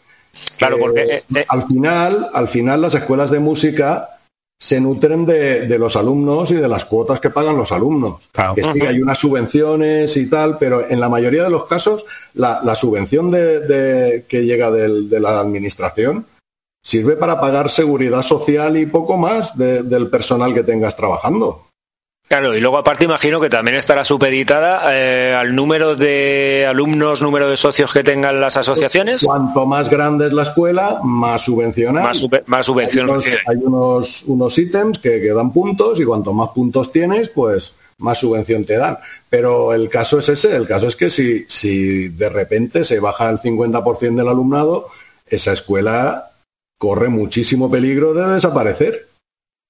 [0.58, 4.10] Claro, Eh, porque eh, eh, al final, al final las escuelas de música
[4.60, 8.28] se nutren de, de los alumnos y de las cuotas que pagan los alumnos.
[8.32, 8.54] Claro.
[8.54, 12.60] Que sí, hay unas subvenciones y tal, pero en la mayoría de los casos la,
[12.64, 16.26] la subvención de, de- que llega del- de la administración
[16.82, 21.66] sirve para pagar seguridad social y poco más de- del personal que tengas trabajando.
[22.28, 27.48] Claro, y luego aparte imagino que también estará supeditada eh, al número de alumnos, número
[27.48, 32.02] de socios que tengan las asociaciones, Cuanto más grande es la escuela, más subvencional.
[32.02, 36.32] más, más subvención hay unos, hay unos, unos ítems que, que dan puntos y cuanto
[36.32, 38.98] más puntos tienes, pues más subvención te dan.
[39.28, 43.30] Pero el caso es ese, el caso es que si, si de repente se baja
[43.30, 44.88] el 50% del alumnado,
[45.26, 46.30] esa escuela
[46.78, 49.08] corre muchísimo peligro de desaparecer.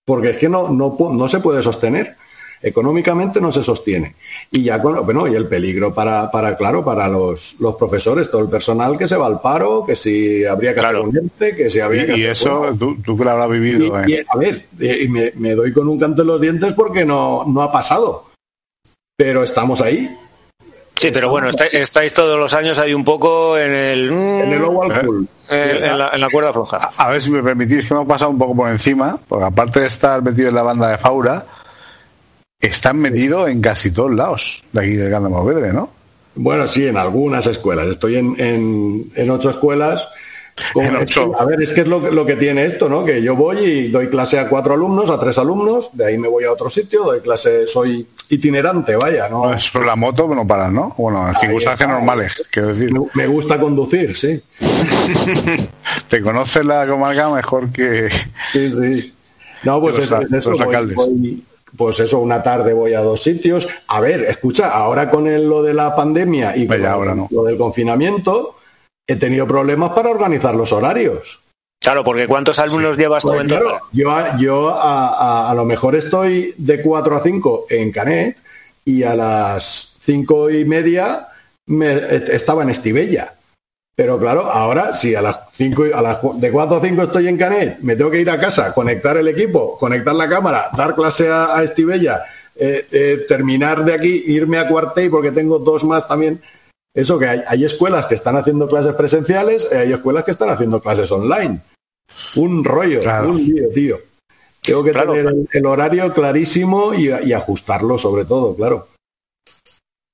[0.05, 2.17] Porque es que no, no, no se puede sostener.
[2.69, 4.15] Económicamente no se sostiene.
[4.51, 8.43] Y ya con, bueno, y el peligro para, para claro, para los, los profesores, todo
[8.43, 11.09] el personal que se va al paro, que si habría que Claro.
[11.09, 13.85] hacer que si habría Y, que y hacer- eso, tú, tú que lo habrás vivido.
[14.07, 14.25] y- ¿eh?
[14.29, 17.05] y, a ver, eh, y me, me doy con un canto en los dientes porque
[17.05, 18.27] no, no ha pasado.
[19.17, 20.15] Pero estamos ahí.
[20.99, 24.09] Sí, pero bueno, está- estáis todos los años ahí un poco en el...
[24.11, 25.29] En el Oval Pool.
[25.51, 26.91] en, en la, en la cuerda floja.
[26.97, 29.87] A ver si me permitís que hemos pasado un poco por encima, porque aparte de
[29.89, 31.45] estar metido en la banda de Faura,
[32.61, 35.91] están metidos en casi todos lados de aquí de Movedre, ¿no?
[36.35, 37.87] Bueno, sí, en algunas escuelas.
[37.89, 40.07] Estoy en, en, en ocho escuelas.
[40.75, 41.39] En ocho.
[41.39, 43.05] a ver, es que es lo, que- lo que tiene esto, ¿no?
[43.05, 46.29] Que yo voy y doy clase a cuatro alumnos, a tres alumnos, de ahí me
[46.29, 49.53] voy a otro sitio, doy clase, soy itinerante, vaya, ¿no?
[49.53, 50.95] Eso la moto no paras, ¿no?
[50.97, 52.91] Bueno, en circunstancias normales, quiero decir.
[52.93, 54.41] Me, me gusta conducir, sí.
[56.09, 58.09] Te conoces la comarca mejor que...
[58.53, 59.15] Sí, sí.
[59.63, 60.53] No, pues es, es eso.
[60.57, 61.43] voy- voy-
[61.77, 63.69] pues eso, una tarde voy a dos sitios.
[63.89, 67.29] A ver, escucha, ahora con el- lo de la pandemia y con Vaya, ahora no.
[67.31, 68.57] lo del confinamiento,
[69.07, 71.41] he tenido problemas para organizar los horarios.
[71.81, 75.09] Claro, porque ¿cuántos alumnos llevas tú Pues en claro, yo, a- yo a,
[75.47, 78.37] a- a lo mejor estoy de 4 a 5 en Canet
[78.85, 81.29] y a las cinco y media
[81.67, 81.93] me,
[82.33, 83.35] estaba en Estivella.
[83.97, 87.29] Pero claro, ahora si a las cinco y- a las, de 4 a 5 estoy
[87.29, 90.95] en Canet, me tengo que ir a casa, conectar el equipo, conectar la cámara, dar
[90.95, 92.23] clase a, a Estivella,
[92.55, 96.43] eh, eh, terminar de aquí, irme a Cuartey porque tengo dos más también.
[96.95, 100.51] Eso que hay, hay escuelas que están haciendo clases presenciales, eh, hay escuelas que están
[100.51, 101.61] haciendo clases online.
[102.37, 103.31] Un rollo, Claro.
[103.31, 103.99] un lío, tío.
[104.63, 105.13] Tengo que Claro.
[105.15, 108.89] tener el, el horario clarísimo y, y ajustarlo sobre todo, claro.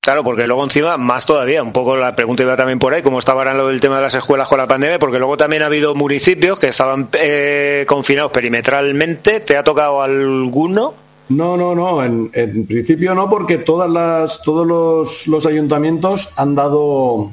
[0.03, 3.19] Claro, porque luego encima, más todavía, un poco la pregunta iba también por ahí, cómo
[3.19, 5.67] estaba ahora lo del tema de las escuelas con la pandemia, porque luego también ha
[5.67, 9.39] habido municipios que estaban eh, confinados perimetralmente.
[9.39, 10.93] ¿Te ha tocado alguno?
[11.29, 16.53] No, no, no, en, en principio no, porque todas las, todos los, los ayuntamientos han
[16.53, 17.31] dado,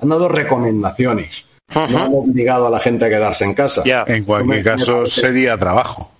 [0.00, 1.44] han dado recomendaciones.
[1.74, 3.82] No han obligado a la gente a quedarse en casa.
[3.84, 4.04] Ya.
[4.06, 6.10] En cualquier Me- me caso parece- sería trabajo.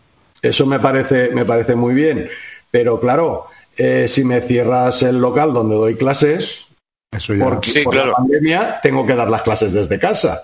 [0.42, 2.28] Eso me parece, me parece muy bien.
[2.70, 3.46] Pero claro,
[3.76, 6.66] eh, si me cierras el local donde doy clases,
[7.12, 7.44] Eso ya.
[7.44, 8.10] porque Sí, por claro.
[8.10, 10.42] la pandemia tengo que dar las clases desde casa.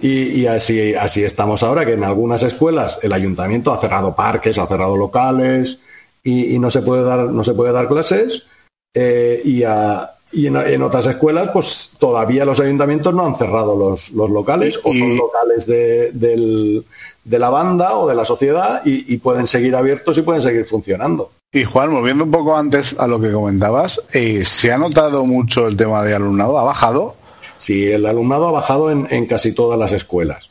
[0.00, 4.58] Y, y así, así estamos ahora, que en algunas escuelas el ayuntamiento ha cerrado parques,
[4.58, 5.78] ha cerrado locales
[6.22, 8.44] y, y no se puede dar, no se puede dar clases.
[8.94, 13.76] eh, y a- y en, en otras escuelas, pues todavía los ayuntamientos no han cerrado
[13.76, 16.84] los, los locales o son locales de, del-
[17.24, 20.64] de la banda o de la sociedad y, y pueden seguir abiertos y pueden seguir
[20.66, 21.30] funcionando.
[21.52, 25.66] Y Juan, volviendo un poco antes a lo que comentabas, eh, ¿se ha notado mucho
[25.68, 26.58] el tema de alumnado?
[26.58, 27.16] ¿Ha bajado?
[27.58, 30.50] Sí, el alumnado ha bajado en, en casi todas las escuelas.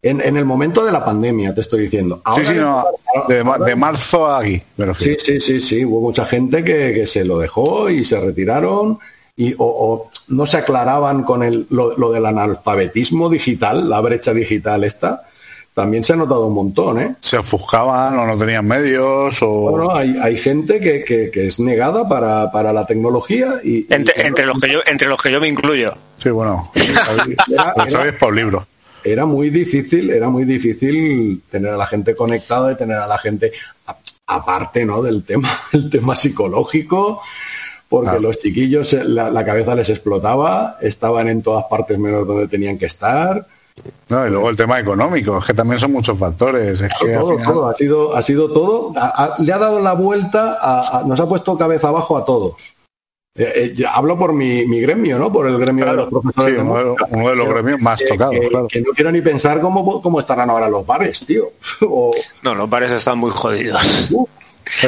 [0.00, 2.22] En, en el momento de la pandemia, te estoy diciendo.
[2.24, 2.84] Ahora- sí, sí, no,
[3.28, 5.84] de, ahora- de marzo a aquí, me sí, sí, sí, sí.
[5.84, 8.98] Hubo mucha gente que, que se lo dejó y se retiraron
[9.36, 14.32] y, o, o no se aclaraban con el, lo, lo del analfabetismo digital, la brecha
[14.32, 15.27] digital esta.
[15.78, 17.14] También se ha notado un montón, ¿eh?
[17.20, 19.48] Se ofuscaban o no tenían medios o...
[19.70, 23.70] Bueno, hay, hay gente que, que- que es negada para, para la tecnología y...
[23.78, 25.94] y- Entre, entre los que yo, entre los que yo me incluyo.
[26.16, 28.66] Sí, bueno, Era- lo sabéis por libro.
[29.04, 33.18] era muy difícil, era muy difícil tener a la gente conectada y tener a la
[33.18, 33.52] gente
[34.26, 35.00] aparte, ¿no?
[35.02, 37.22] Del tema, el tema psicológico,
[37.88, 38.20] porque Claro.
[38.20, 42.76] los chiquillos eh, la, la cabeza les explotaba, estaban en todas partes menos donde tenían
[42.78, 43.46] que estar.
[44.08, 46.80] No, y luego el tema económico, es que también son muchos factores.
[46.80, 48.92] Es que Todo, final- todo, ha sido, ha sido todo.
[48.96, 52.24] a- a- le ha dado la vuelta, a- a- nos ha puesto cabeza abajo a
[52.24, 52.74] todos.
[53.36, 55.32] Eh, eh, hablo por mi, mi gremio, ¿no?
[55.32, 56.50] Por el gremio de los profesores.
[56.50, 58.66] Sí, de uno de, uno de los Pero gremios más tocados, que, claro.
[58.68, 61.52] que no quiero ni pensar cómo, cómo estarán ahora los bares, tío.
[61.82, 62.10] O,
[62.42, 63.80] No, los bares están muy jodidos.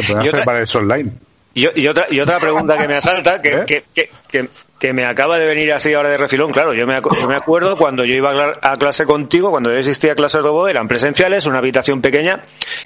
[0.08, 1.12] Pueden y otra- para eso online.
[1.54, 3.64] Y, y otra, y otra pregunta que me asalta, que, ¿Eh?
[3.66, 4.48] que, que,
[4.80, 6.50] que- me acaba de venir así ahora de refilón.
[6.50, 9.50] Claro, yo me, acu- yo me acuerdo cuando yo iba a, cla- a clase contigo,
[9.50, 12.40] cuando yo existía clases voz, eran presenciales, una habitación pequeña,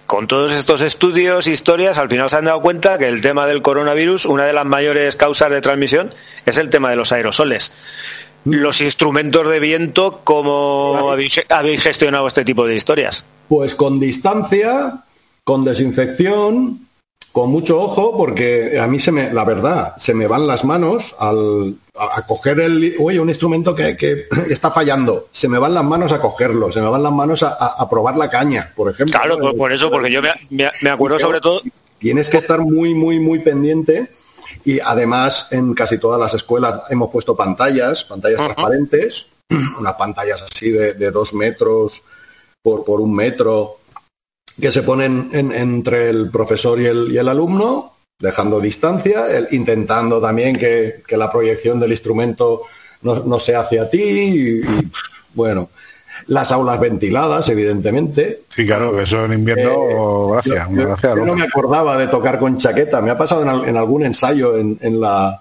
[0.07, 3.63] con todos estos estudios, historias, al final se han dado cuenta que el tema del
[3.63, 6.13] coronavirus, una de las mayores causas de transmisión,
[6.45, 7.73] es el tema de los aerosoles.
[8.45, 13.25] Los instrumentos de viento, ¿cómo habéis, habéis gestionado este tipo de historias?
[13.49, 14.97] Pues con distancia,
[15.45, 16.81] con desinfección,
[17.33, 21.15] con mucho ojo, porque a mí se me, la verdad, se me van las manos
[21.19, 25.75] al a, a coger el, oye, un instrumento que, que está fallando, se me van
[25.75, 28.73] las manos a cogerlo, se me van las manos a, a- a probar la caña,
[28.77, 29.19] por ejemplo.
[29.19, 31.61] Claro, por, por eso, porque yo me, me- me acuerdo sobre todo
[31.99, 34.09] Tienes que estar muy, muy, muy pendiente.
[34.67, 39.27] Y además, en casi todas las escuelas hemos puesto pantallas, pantallas transparentes,
[39.79, 42.03] unas pantallas así de, de dos metros
[42.63, 43.77] por, por un metro,
[44.61, 49.49] que se ponen en- entre el profesor y el, y el alumno, dejando distancia, el-
[49.53, 52.63] intentando también que, que la proyección del instrumento
[53.03, 54.03] no, no sea hacia ti.
[54.03, 54.91] Y, y,
[55.35, 55.69] bueno,
[56.29, 58.43] las aulas ventiladas, evidentemente.
[58.49, 61.99] Sí, claro, que eso en invierno, gracias, Yo, una yo- gracia yo no me acordaba
[61.99, 63.01] de tocar con chaqueta.
[63.01, 65.41] Me ha pasado en, al- en algún ensayo en, en la,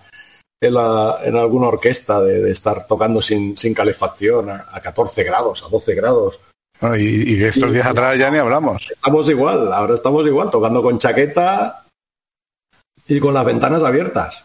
[0.59, 5.23] en, la- en alguna orquesta de, de estar tocando sin, sin calefacción a, a 14
[5.23, 6.39] grados, a 12 grados.
[6.83, 8.85] Bueno, y, y de estos días atrás ya ni hablamos.
[8.91, 11.85] Estamos igual, ahora estamos igual, tocando con chaqueta
[13.07, 14.43] y con las ventanas abiertas.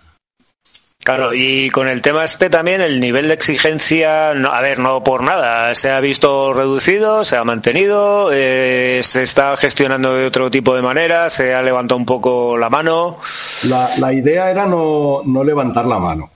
[1.03, 5.03] Claro, y con el tema este también, el nivel de exigencia, no, a ver, no
[5.03, 10.49] por nada, se ha visto reducido, se ha mantenido, eh, se está gestionando de otro
[10.49, 13.19] tipo de manera, se ha levantado un poco la mano.
[13.65, 16.31] La, la idea era no, no levantar la mano.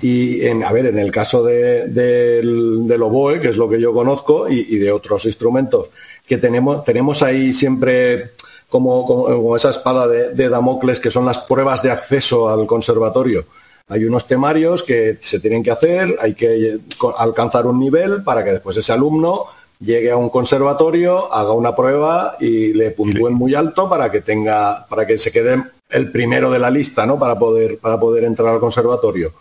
[0.00, 3.80] Y en, a ver, en el caso de, del, del oboe, que es lo que
[3.80, 5.90] yo conozco, y, y de otros instrumentos,
[6.26, 8.30] que tenemos, tenemos ahí siempre
[8.68, 12.66] como, como, como esa espada de, de Damocles, que son las pruebas de acceso al
[12.66, 13.44] conservatorio.
[13.88, 16.78] Hay unos temarios que se tienen que hacer, hay que eh,
[17.16, 19.46] alcanzar un nivel para que después ese alumno
[19.80, 24.86] llegue a un conservatorio, haga una prueba y le puntúen muy alto para que tenga,
[24.88, 27.18] para que se quede el primero de la lista, ¿no?
[27.18, 29.32] Para poder, para poder entrar al conservatorio.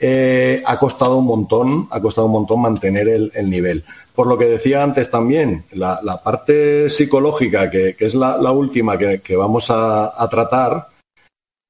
[0.00, 3.84] Eh, ha costado un montón, ha costado un montón mantener el, el nivel.
[4.14, 8.52] Por lo que decía antes también, la, la parte psicológica, que, que es la, la
[8.52, 10.88] última que, que vamos a, a tratar,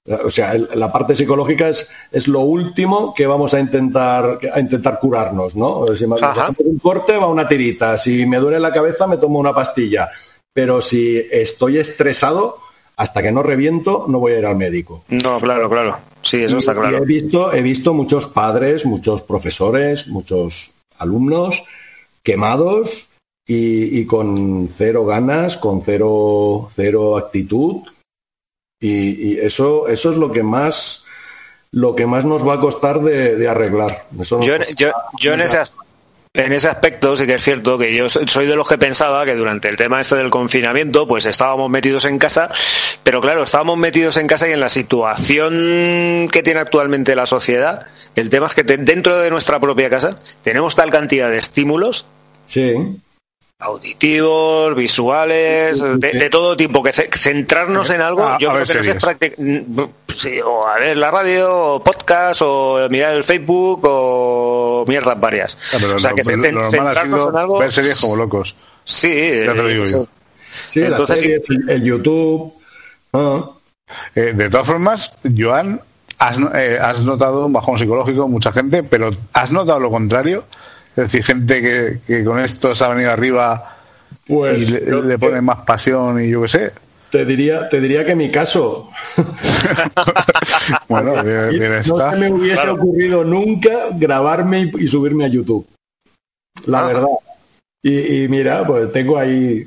[0.06, 4.38] eh, o sea, el- la parte psicológica es, es lo último que vamos a intentar,
[4.52, 5.86] a intentar curarnos, ¿no?
[5.94, 7.96] Si me hacemos un corte, va una tirita.
[7.96, 10.10] Si me duele la cabeza, me tomo una pastilla.
[10.52, 12.58] Pero si estoy estresado,
[12.96, 15.04] hasta que no reviento, no voy a ir al médico.
[15.08, 15.96] No, claro, claro,
[16.28, 16.98] sí, eso Y- está y claro.
[16.98, 21.62] he visto, he visto muchos padres, muchos profesores, muchos alumnos
[22.22, 23.06] quemados
[23.46, 27.82] y, y con cero ganas, con cero, cero actitud.
[28.80, 31.04] Y, y eso, eso es lo que más
[31.70, 34.06] lo que más nos va a costar de, de arreglar.
[34.18, 35.58] Eso Yo, en- costará yo, yo en, ese,
[36.44, 39.34] en ese aspecto sí que es cierto que yo soy de los que pensaba que
[39.34, 42.50] durante el tema este del confinamiento pues estábamos metidos en casa,
[43.02, 47.86] pero claro, estábamos metidos en casa y en la situación que tiene actualmente la sociedad,
[48.14, 50.10] el tema es que dentro de nuestra propia casa
[50.42, 52.06] tenemos tal cantidad de estímulos
[52.48, 52.74] Sí,
[53.60, 58.66] auditivos, visuales, de, de todo tipo, que ce- centrarnos en algo, A- yo a creo
[58.66, 59.36] ver que no es series.
[59.36, 65.18] práctic- sí, o a ver la radio, o podcast, o mirar el Facebook, o mierdas
[65.20, 65.58] varias.
[65.72, 68.14] Ah, pero o sea, lo, que lo- lo centrarnos sido en algo, ver series como
[68.14, 68.54] locos.
[68.84, 69.08] sí,
[69.44, 70.06] Ya te lo digo yo.
[70.70, 72.52] sí, las Entonces, series, el, el YouTube.
[73.14, 73.50] ah.
[74.14, 75.80] Eh, de todas formas, Joan,
[76.18, 80.44] has, eh, has notado un bajón psicológico, mucha gente, pero ¿has notado lo contrario?
[80.98, 83.76] Es decir, gente que, que con esto se ha venido arriba
[84.26, 86.72] Pues y le, pone más pasión y yo qué sé.
[87.10, 88.90] te diría, te diría que mi caso.
[90.88, 92.10] bueno, bien, bien no está.
[92.12, 92.74] se me hubiese Claro.
[92.74, 95.66] ocurrido nunca grabarme y, y subirme a YouTube.
[96.66, 96.86] La Ah.
[96.86, 97.06] verdad.
[97.82, 99.66] Y, y mira, pues tengo ahí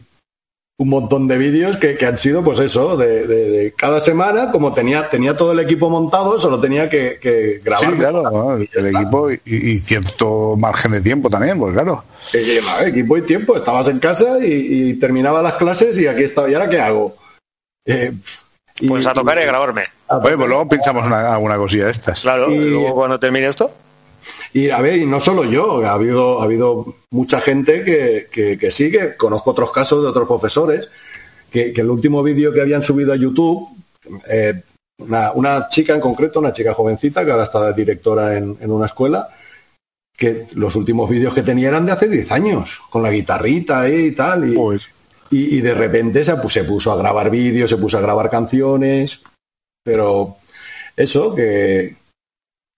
[0.81, 4.49] un montón de vídeos que, que han sido, pues eso, de, de- de cada semana,
[4.51, 7.91] como tenía, tenía todo el equipo montado, solo tenía que, que grabar.
[7.91, 8.53] Sí, claro, ¿no?
[8.55, 12.03] el equipo y, y cierto margen de tiempo también, pues claro.
[12.85, 16.49] Equipo y tiempo, estabas en casa y, y terminaba las clases y aquí estaba.
[16.49, 17.15] ¿Y ahora qué hago?
[17.85, 18.11] Eh,
[18.79, 19.83] y- pues a tocar y a grabarme.
[20.07, 22.21] a Oye, pues luego pinchamos una, alguna cosilla de estas.
[22.21, 23.71] Claro, Y- y luego cuando termine esto,
[24.53, 28.57] Y a ver, y no solo yo, ha habido, ha habido mucha gente que, que,
[28.57, 30.89] que sí, que conozco otros casos de otros profesores,
[31.49, 33.67] que, que el último vídeo que habían subido a YouTube,
[34.27, 34.61] eh,
[34.99, 38.85] una, una chica en concreto, una chica jovencita, que ahora está directora en, en una
[38.87, 39.29] escuela,
[40.17, 44.11] que los últimos vídeos que tenía eran de hace 10 años, con la guitarrita y
[44.11, 44.83] tal, y, Pues,
[45.31, 48.29] y, y de repente se, pu- se puso a grabar vídeos, se puso a grabar
[48.29, 49.21] canciones,
[49.83, 50.35] pero
[50.95, 51.95] eso, que,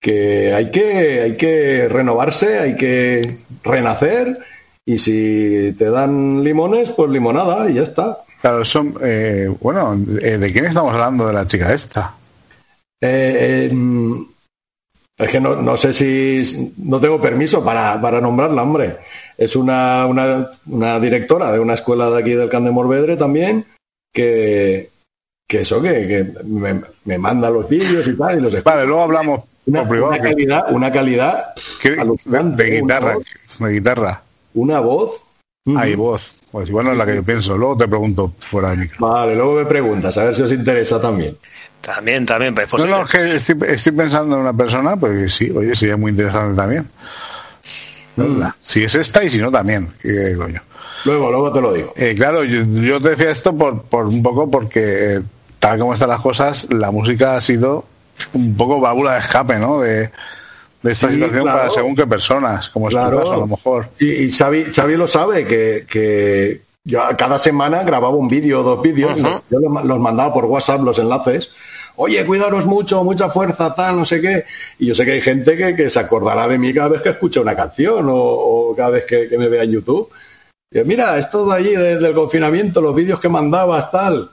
[0.04, 4.38] que hay que hay que renovarse, hay que renacer
[4.86, 8.18] y si te dan limones, pues limonada y ya está.
[8.41, 12.16] claro, son, eh, bueno, eh, ¿de quién estamos hablando de la chica esta?
[13.01, 14.26] Eh, eh,
[15.20, 18.97] es que no, no sé si no tengo permiso para, para nombrarla, hombre.
[19.38, 23.66] Es una, una, una directora de una escuela de aquí del Can de Morvedre también
[24.14, 24.89] que,
[25.47, 28.62] que eso, que, que me, me manda los vídeos y tal y los.
[28.64, 29.88] Vale, luego hablamos Una,
[30.20, 31.53] calidad, una calidad
[31.84, 33.18] de, de una guitarra,
[33.70, 34.22] guitarra.
[34.53, 35.24] una voz.
[35.78, 36.36] Hay voz.
[36.51, 37.57] Pues igual no es la que yo pienso.
[37.57, 39.07] Luego te pregunto fuera de micro.
[39.07, 41.38] Vale, luego me preguntas, a ver si os interesa también.
[41.82, 45.49] también, también, pues No, no, es que estoy, estoy pensando en una persona, pues sí,
[45.49, 46.88] oye, sería muy interesante también.
[48.16, 48.53] ¿Verdad?
[48.61, 49.88] Si es esta y si no también.
[50.01, 50.61] ¿Qué coño?
[51.05, 51.93] Luego, luego te lo digo.
[51.95, 55.22] Eh, claro, yo, yo te decía esto por, por un poco porque,
[55.59, 57.86] tal como están las cosas, la música ha sido
[58.34, 59.82] un poco válvula de escape, ¿no?
[59.82, 60.09] De,
[60.82, 61.57] de esta Sí, situación claro.
[61.59, 63.20] para según qué personas, como es Claro.
[63.20, 63.89] caso, a lo mejor.
[63.99, 68.64] Y, y Xavi, Xavi lo sabe, que, que yo cada semana grababa un vídeo o
[68.64, 71.51] dos vídeos, yo los, los mandaba por WhatsApp los enlaces.
[71.95, 74.45] Oye, cuidaros mucho, mucha fuerza, tal, no sé qué.
[74.80, 77.09] Y yo sé que hay gente que, que se acordará de mí cada vez que
[77.09, 80.09] escucha una canción o, o cada vez que, que me vea en YouTube.
[80.72, 84.32] Y, Mira, es todo allí desde el confinamiento, los vídeos que mandabas, tal.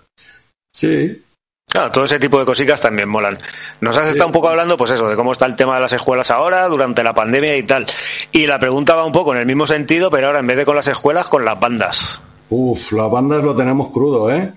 [0.75, 1.23] Sí,
[1.71, 3.39] Claro, todo ese tipo de cositas también molan.
[3.81, 5.93] Nos has estado un poco hablando, pues eso, de cómo está el tema de las
[5.93, 7.87] escuelas ahora, durante la pandemia y tal.
[8.33, 10.65] Y la pregunta va un poco en el mismo sentido, pero ahora en vez de
[10.65, 12.21] con las escuelas, con las bandas.
[12.51, 14.53] Uf, las bandas lo tenemos crudo, ¿eh?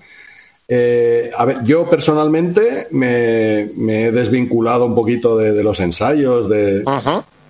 [0.66, 6.48] Eh, a ver, yo personalmente me, me he desvinculado un poquito de, de los ensayos,
[6.48, 6.82] de,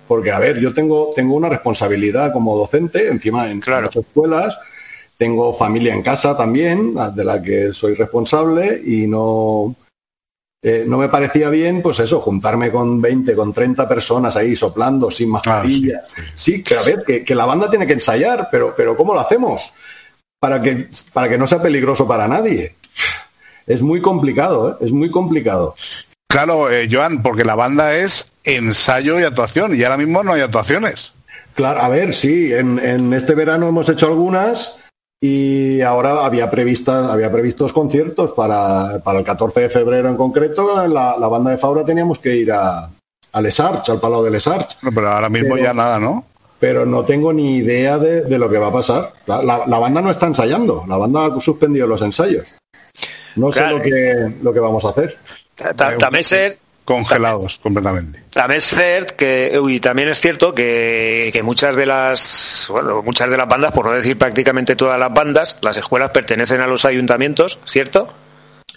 [0.07, 4.57] porque a ver, yo tengo, tengo una responsabilidad como docente, encima en ocho escuelas,
[5.17, 9.75] tengo familia en casa también, de la que soy responsable, y no,
[10.61, 15.09] eh, no me parecía bien, pues eso, juntarme con 20, con 30 personas ahí soplando
[15.11, 16.01] sin mascarilla.
[16.35, 16.63] sí.
[16.67, 19.73] pero a ver, que, que la banda tiene que ensayar, pero, pero ¿cómo lo hacemos?
[20.39, 22.75] Para que, para que no sea peligroso para nadie.
[23.65, 24.85] Es muy complicado, ¿eh?
[24.85, 25.75] es muy complicado.
[26.27, 30.41] Claro, eh, Joan, porque la banda es ensayo y actuación, y ahora mismo no hay
[30.41, 31.13] actuaciones.
[31.53, 34.75] Claro, a ver, sí, en, en este verano hemos hecho algunas
[35.29, 40.87] y ahora había previstas, había previstos conciertos para, para el 14 de febrero en concreto.
[40.87, 42.89] La, la banda de Faura teníamos que ir a,
[43.31, 44.77] a Les Arts, al Palau de Les Arts.
[44.93, 46.25] Pero ahora mismo Pero- ya nada, ¿no?
[46.59, 49.11] Pero no tengo ni idea de, de lo que va a pasar.
[49.27, 52.53] La, la- la banda no está ensayando, la banda ha suspendido los ensayos.
[53.35, 55.17] No sé lo que, lo que vamos a hacer.
[55.55, 58.21] Ta- También ser Congelados completamente.
[58.31, 63.27] También es cierto que, y también es cierto que, que muchas de las, bueno, muchas
[63.29, 66.85] de las bandas, por no decir prácticamente todas las bandas, las escuelas pertenecen a los
[66.85, 68.13] ayuntamientos, ¿cierto?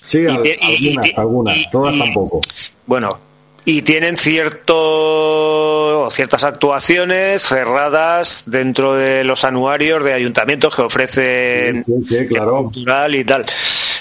[0.02, 2.40] Sí, al- y- algunas, y- algunas, todas tampoco.
[2.86, 3.18] Bueno,
[3.66, 11.84] y tienen cierto, ciertas actuaciones cerradas dentro de los anuarios de ayuntamientos que ofrecen
[12.72, 13.44] cultural y tal.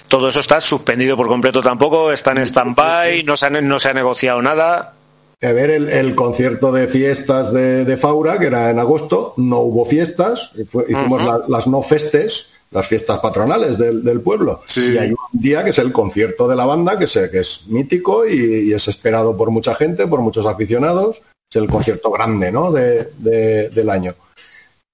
[0.08, 3.90] Todo eso está suspendido por completo tampoco, está en stand-by, no se ha, no se
[3.90, 4.94] ha negociado nada.
[5.42, 9.60] A ver, el, el concierto de fiestas de, de Faura, que era en agosto, no
[9.60, 14.62] hubo fiestas, fue- hicimos la- las no festes, las fiestas patronales del, del pueblo.
[14.76, 17.68] Y hay un día que es el concierto de la banda, que, se- que es
[17.68, 21.22] mítico y, y es esperado por mucha gente, por muchos aficionados.
[21.50, 22.72] Es el concierto grande ¿no?
[22.72, 24.16] de, de- del año.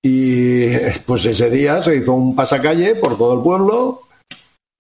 [0.02, 4.02] Y pues ese día se hizo un pasacalle por todo el pueblo,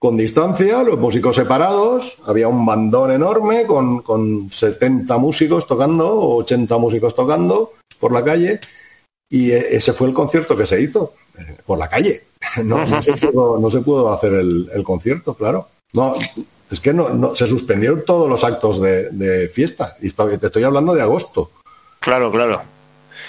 [0.04, 6.36] con distancia, los músicos separados, había un bandón enorme con, con 70 músicos tocando, o
[6.40, 8.60] 80 músicos tocando por la calle,
[9.30, 12.22] y e- ese fue el concierto que se hizo, eh, por la calle.
[12.66, 15.70] No, no se, pudo, no se pudo hacer el, el concierto, claro.
[15.94, 16.16] No,
[16.70, 20.64] es que no, no- se suspendieron todos los actos de, de fiesta, y te estoy
[20.66, 21.50] hablando de agosto.
[22.02, 22.62] Claro, claro.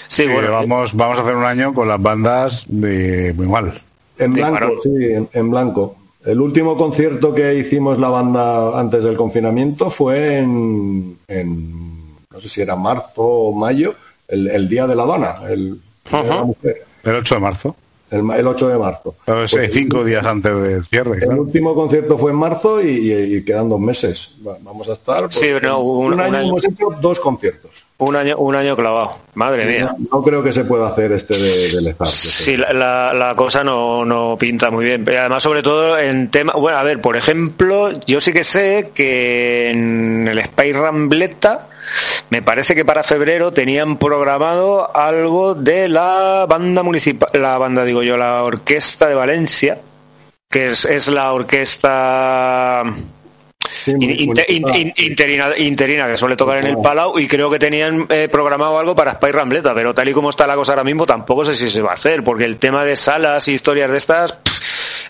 [0.09, 0.51] Sí, bueno.
[0.51, 3.81] Vamos, vamos a hacer un año con las bandas de muy mal.
[4.17, 5.95] En blanco, sí, en, en blanco.
[6.25, 12.49] El último concierto que hicimos la banda antes del confinamiento fue en, en no sé
[12.49, 13.93] si era marzo o mayo,
[14.27, 17.75] el, el Día de la Dona, el, Día de la Mujer, El 8 de marzo.
[18.09, 19.15] el, el 8 de marzo.
[19.47, 21.17] Sí, Pues cinco días antes del cierre.
[21.17, 21.41] El claro.
[21.43, 24.31] último concierto fue en marzo y, y- y quedan dos meses.
[24.45, 25.25] Va- Vamos a estar.
[25.25, 26.47] pues, Sí, no, un- un, año un año.
[26.49, 27.84] hemos hecho dos conciertos.
[27.97, 29.11] Un año, un año clavado.
[29.35, 29.95] Madre mía.
[29.97, 31.95] No, no creo que se pueda hacer este de, de.
[32.07, 35.05] Sí, la, la, la cosa no, no pinta muy bien.
[35.05, 36.51] Pero además, sobre todo en tema.
[36.53, 41.69] Bueno, a ver, por ejemplo, yo sí que sé que en el Spy Rambleta,
[42.31, 48.03] me parece que para febrero tenían programado algo de la banda municipal, la banda, digo
[48.03, 49.79] yo, la Orquesta de Valencia,
[50.49, 52.83] que es, es la orquesta.
[53.87, 57.59] In- inter- in- in- interina, interina que suele tocar en el Palau y creo que
[57.59, 60.83] tenían eh, programado algo para Spy Rambleta, pero tal y como está la cosa ahora
[60.83, 63.89] mismo tampoco sé si se va a hacer, porque el tema de salas y historias
[63.91, 64.61] de estas, pff,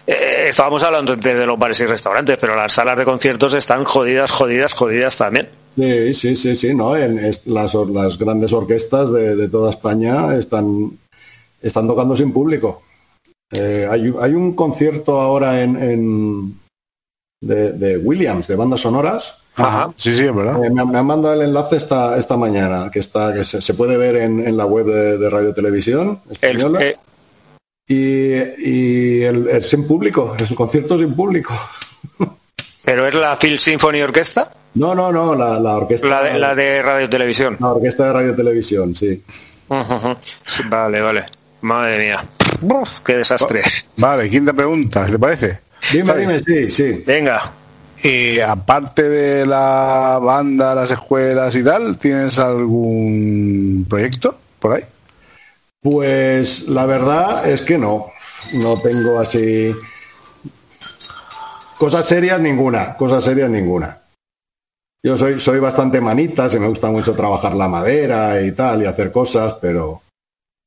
[0.08, 3.84] eh, estábamos hablando de, de los bares y restaurantes, pero las salas de conciertos están
[3.84, 5.50] jodidas, jodidas, jodidas también.
[5.78, 6.96] Sí, sí, sí, sí, ¿no?
[6.96, 10.92] En las, grandes orquestas de, de toda España están,
[11.62, 12.82] están tocando sin público.
[13.52, 16.60] Eh, hay, hay un concierto ahora en, en-
[17.46, 19.36] de, de Williams, de bandas sonoras.
[19.56, 19.92] Ajá.
[19.96, 20.62] Sí, sí, es verdad.
[20.64, 23.74] Eh, me, me han mandado el enlace esta, esta mañana, que está que se, se
[23.74, 26.80] puede ver en, en la web de, de Radio Televisión Española.
[26.84, 26.98] eh,
[27.88, 28.34] y
[29.20, 31.54] y el, el sin público, es un concierto sin público.
[32.84, 34.52] ¿Pero es la Phil Symphony Orquesta?
[34.76, 36.08] No, no, no, la, la orquesta.
[36.08, 37.58] La de, la de Radio Televisión.
[37.60, 38.94] La orquesta de Radio Televisión.
[38.94, 39.24] Sí,
[40.70, 41.26] Vale, vale.
[41.62, 42.26] Madre mía.
[43.04, 43.62] qué desastre.
[43.98, 45.60] Vale, quinta pregunta, ¿te parece?
[45.92, 47.04] Dime, dime, sí, sí.
[47.06, 47.52] Venga.
[48.04, 54.84] Y aparte de la banda, las escuelas y tal, ¿tienes algún proyecto por ahí?
[55.82, 58.12] Pues la verdad es que no.
[58.54, 59.74] No tengo así.
[61.78, 63.98] Cosas serias ninguna, cosas serias ninguna.
[65.04, 68.86] Yo soy, soy bastante manita, se me gusta mucho trabajar la madera y tal, y
[68.86, 70.02] hacer cosas, pero,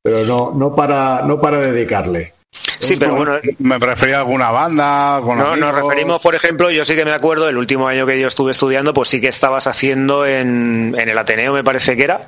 [0.02, 2.34] pero no, no para, no para dedicarle.
[2.80, 5.20] Sí, pero bueno, Me prefería alguna banda.
[5.22, 8.18] Con no, nos referimos, por ejemplo, yo sí que me acuerdo, el último año que
[8.18, 12.04] yo estuve estudiando, pues sí que estabas haciendo en, en el Ateneo, me parece que
[12.04, 12.26] era.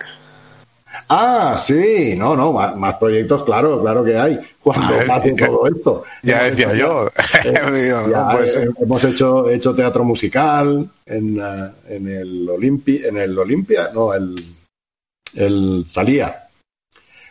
[1.08, 4.38] Ah, sí, no, no, más, más proyectos, claro, claro que hay.
[4.62, 4.94] Cuando
[5.34, 6.04] ya- todo esto.
[6.22, 7.08] Ya decía yo.
[7.44, 8.68] eh, ya, puede ser.
[8.68, 14.12] eh, hemos hecho, hecho teatro musical en, eh, en el Olimpi, en el Olimpia, no,
[14.14, 14.44] el,
[15.34, 16.44] el Talía.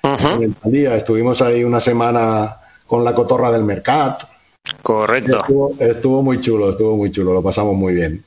[0.03, 2.55] En el Talía estuvimos ahí una semana
[2.89, 4.23] con la cotorra del Mercat.
[4.81, 5.39] Correcto.
[5.41, 8.23] Estuvo, estuvo muy chulo, estuvo muy chulo, lo pasamos muy bien.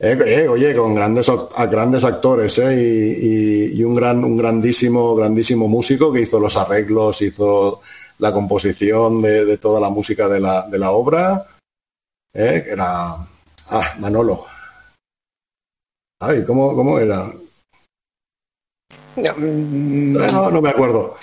[0.00, 1.30] Eh, eh, oye, con grandes,
[1.70, 2.74] grandes actores eh,
[3.20, 7.80] y, y- y un gran, un grandísimo, grandísimo músico que hizo los arreglos, hizo
[8.20, 11.46] la composición de, de toda la música de la, de la obra,
[12.32, 13.16] eh, que era
[13.70, 14.46] ah, Manolo.
[16.20, 17.30] Ay, ¿cómo, cómo era?
[19.16, 21.16] No, no me acuerdo.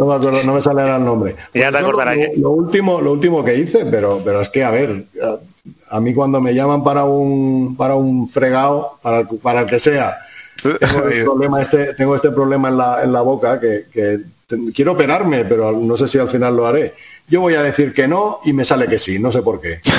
[0.00, 1.36] No me acuerdo, no me sale ahora el nombre.
[1.54, 2.16] Ya te acordarás.
[2.16, 6.00] Lo, lo último, lo último que hice, pero, pero es que, a ver, a, a
[6.00, 10.16] mí cuando me llaman para un, para un fregado, para, el- para el que sea,
[10.62, 14.72] tengo, el problema este, tengo este problema en la, en la boca que, que te-
[14.74, 16.94] quiero operarme, pero no sé si al final lo haré.
[17.28, 19.80] Yo voy a decir que no y me sale que sí, no sé por qué.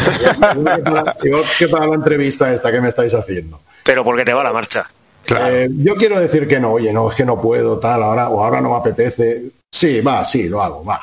[1.60, 3.60] Que para- la entrevista esta que me estáis haciendo.
[3.84, 4.90] Pero porque te va la marcha.
[5.30, 8.44] Eh, yo quiero decir que no, oye, no, es que no puedo, tal, ahora, o
[8.44, 9.44] ahora no me apetece.
[9.74, 11.02] Sí, va, sí, lo hago, va.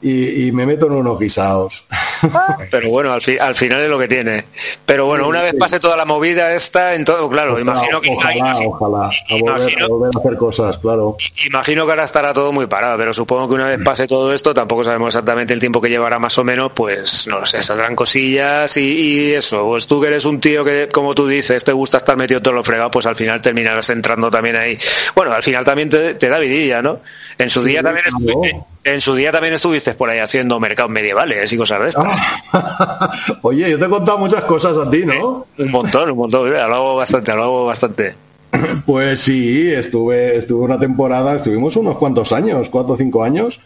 [0.00, 1.84] Y, y me meto en unos guisados.
[2.70, 4.44] Pero bueno, al, fi- al final es lo que tiene.
[4.86, 8.58] Pero bueno, una vez pase toda la movida esta, en todo, claro, imagino que ojalá,
[8.64, 9.10] ojalá, a
[9.40, 11.16] volver, imagino- a volver a hacer cosas, claro.
[11.46, 14.54] Imagino que ahora estará todo muy parado, pero supongo que una vez pase todo esto,
[14.54, 17.96] tampoco sabemos exactamente el tiempo que llevará más o menos, pues no lo sé, saldrán
[17.96, 19.64] cosillas y, y eso.
[19.64, 22.44] Pues tú que eres un tío que, como tú dices, te gusta estar metido en
[22.44, 24.78] todo lo fregado, pues al final terminarás entrando también ahí.
[25.16, 27.00] Bueno, al final también te, te da vidilla, ¿no?
[27.38, 30.90] En su Sí, día también estuviste, en su día también estuviste por ahí haciendo mercados
[30.90, 32.06] medievales y cosas de estas.
[33.42, 35.46] Oye, yo te he contado muchas cosas a ti, ¿no?
[35.58, 38.14] Un montón, un montón, hago bastante, hago bastante.
[38.86, 43.60] Pues sí, estuve, estuve una temporada, estuvimos unos cuantos años, cuatro o cinco años.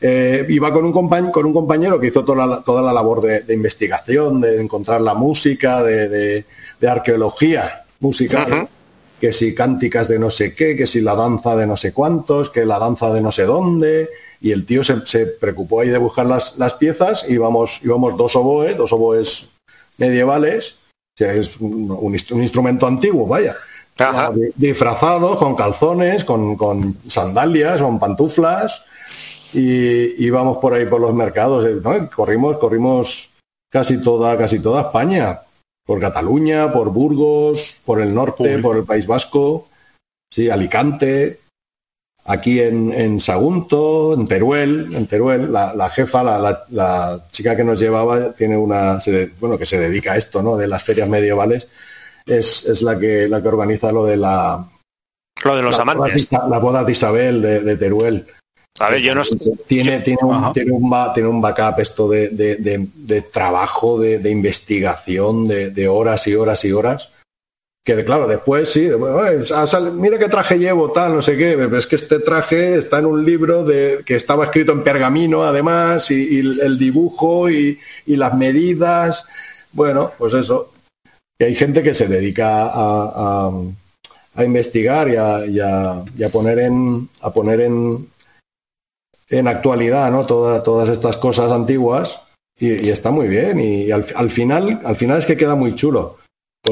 [0.00, 3.20] Eh, iba con un, compañ- con un compañero que hizo toda la, toda la labor
[3.20, 6.44] de, de investigación, de encontrar la música, de, de-
[6.80, 8.68] de arqueología musical,
[9.20, 12.50] que si cánticas de no sé qué, que si la danza de no sé cuántos,
[12.50, 14.08] que la danza de no sé dónde.
[14.40, 18.34] Y el tío se, se preocupó ahí de buscar las, las piezas, íbamos, íbamos dos
[18.34, 19.46] oboes, dos oboes
[19.98, 20.76] medievales,
[21.14, 23.54] o sea, es un, un instru- un instrumento antiguo, vaya.
[24.32, 28.82] Di- Disfrazados, con calzones, con, con sandalias, con pantuflas,
[29.52, 31.66] y íbamos por ahí por los mercados.
[31.66, 32.08] eh, ¿no?
[32.08, 33.30] Corrimos, corrimos
[33.70, 35.40] casi toda, casi toda España,
[35.90, 39.66] por Cataluña, por Burgos, por el norte, por el País Vasco,
[40.32, 41.40] sí, Alicante,
[42.26, 47.56] aquí en, en Sagunto, en Teruel, en Teruel, la, la jefa, la, la- la chica
[47.56, 50.56] que nos llevaba, tiene una, se de- bueno, que se dedica a esto, ¿no?
[50.56, 51.66] De las ferias medievales,
[52.24, 54.64] es, es la que la que organiza lo de la
[55.42, 56.22] Lo de los boda amantes.
[56.22, 58.26] Isa- la boda de Isabel de, de Teruel.
[58.78, 59.22] A ver, yo no
[59.66, 64.00] tiene, tiene, un, tiene, un, ba- tiene un backup esto de, de, de- de trabajo,
[64.00, 67.10] de, investigación, de, horas y horas y horas.
[67.84, 68.96] Que claro, después sí, eh,
[69.94, 73.06] mira qué traje llevo, tal, no sé qué, pero es que este traje está en
[73.06, 78.16] un libro de, que estaba escrito en pergamino además, y, y el- dibujo y, y
[78.16, 79.26] las medidas.
[79.72, 80.72] Bueno, pues eso.
[81.38, 82.68] Y hay gente que se dedica a,
[83.48, 83.52] a-
[84.36, 88.06] a investigar y a, y a- y a poner en a poner en,
[89.30, 90.26] en actualidad ¿no?
[90.26, 92.20] Toda- todas estas cosas antiguas
[92.58, 95.74] y, y está muy bien y al, al final al final es que queda muy
[95.74, 96.18] chulo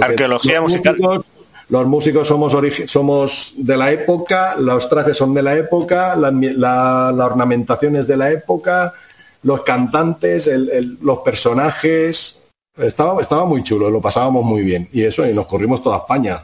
[0.01, 0.97] Arqueología los musical.
[0.99, 1.25] músicos-
[1.71, 7.27] los músicos somos de la época los trajes son de la época la, la- la
[7.27, 8.95] ornamentación es de la época
[9.43, 12.43] los cantantes el- el- los personajes
[12.77, 16.43] estaba, estaba muy chulo lo pasábamos muy bien y eso y nos corrimos toda España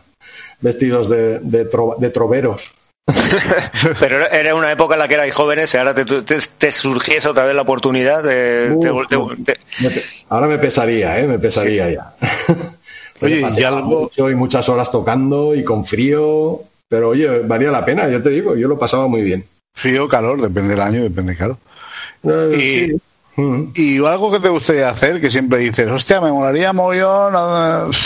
[0.61, 2.73] vestidos de, de, tro- de troveros
[4.01, 7.29] Pero era- una época en la que erais jóvenes y ahora te, te, te surgiese
[7.29, 8.73] otra vez la oportunidad de...
[8.75, 9.07] Uf,
[9.45, 9.59] te-
[10.29, 11.27] Ahora me pesaría, ¿eh?
[11.27, 12.15] Me pesaría ya.
[13.21, 16.61] Oye, y algo- mucho y muchas horas tocando y con frío.
[16.89, 19.45] Pero oye, valía la pena, yo te digo, yo lo pasaba muy bien.
[19.75, 21.59] Frío, calor, depende del año, depende, claro.
[22.53, 22.57] Y,
[22.89, 23.01] sí.
[23.37, 23.63] Mm.
[23.75, 27.97] y algo que te gustaría hacer, que siempre dices, hostia, me molaría mogollón, eh,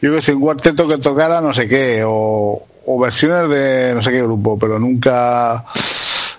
[0.00, 4.02] yo que sé, un cuarteto que tocara no sé qué, o, o versiones de no
[4.02, 5.64] sé qué grupo, pero nunca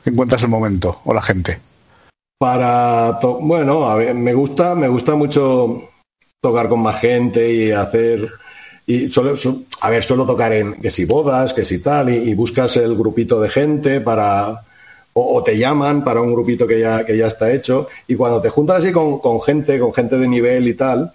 [0.06, 1.60] encuentras el momento o la gente.
[2.40, 5.84] Para bueno, a ver, me gusta, me gusta mucho
[6.41, 8.30] tocar con más gente y hacer
[8.86, 12.18] y suelo, su- a ver, suelo tocar en que si bodas, que si tal, y,
[12.18, 14.61] y buscas el grupito de gente para
[15.14, 18.41] o, o te llaman para un grupito que ya, que ya está hecho, y cuando
[18.41, 21.14] te juntas así con, con gente, con gente de nivel y tal,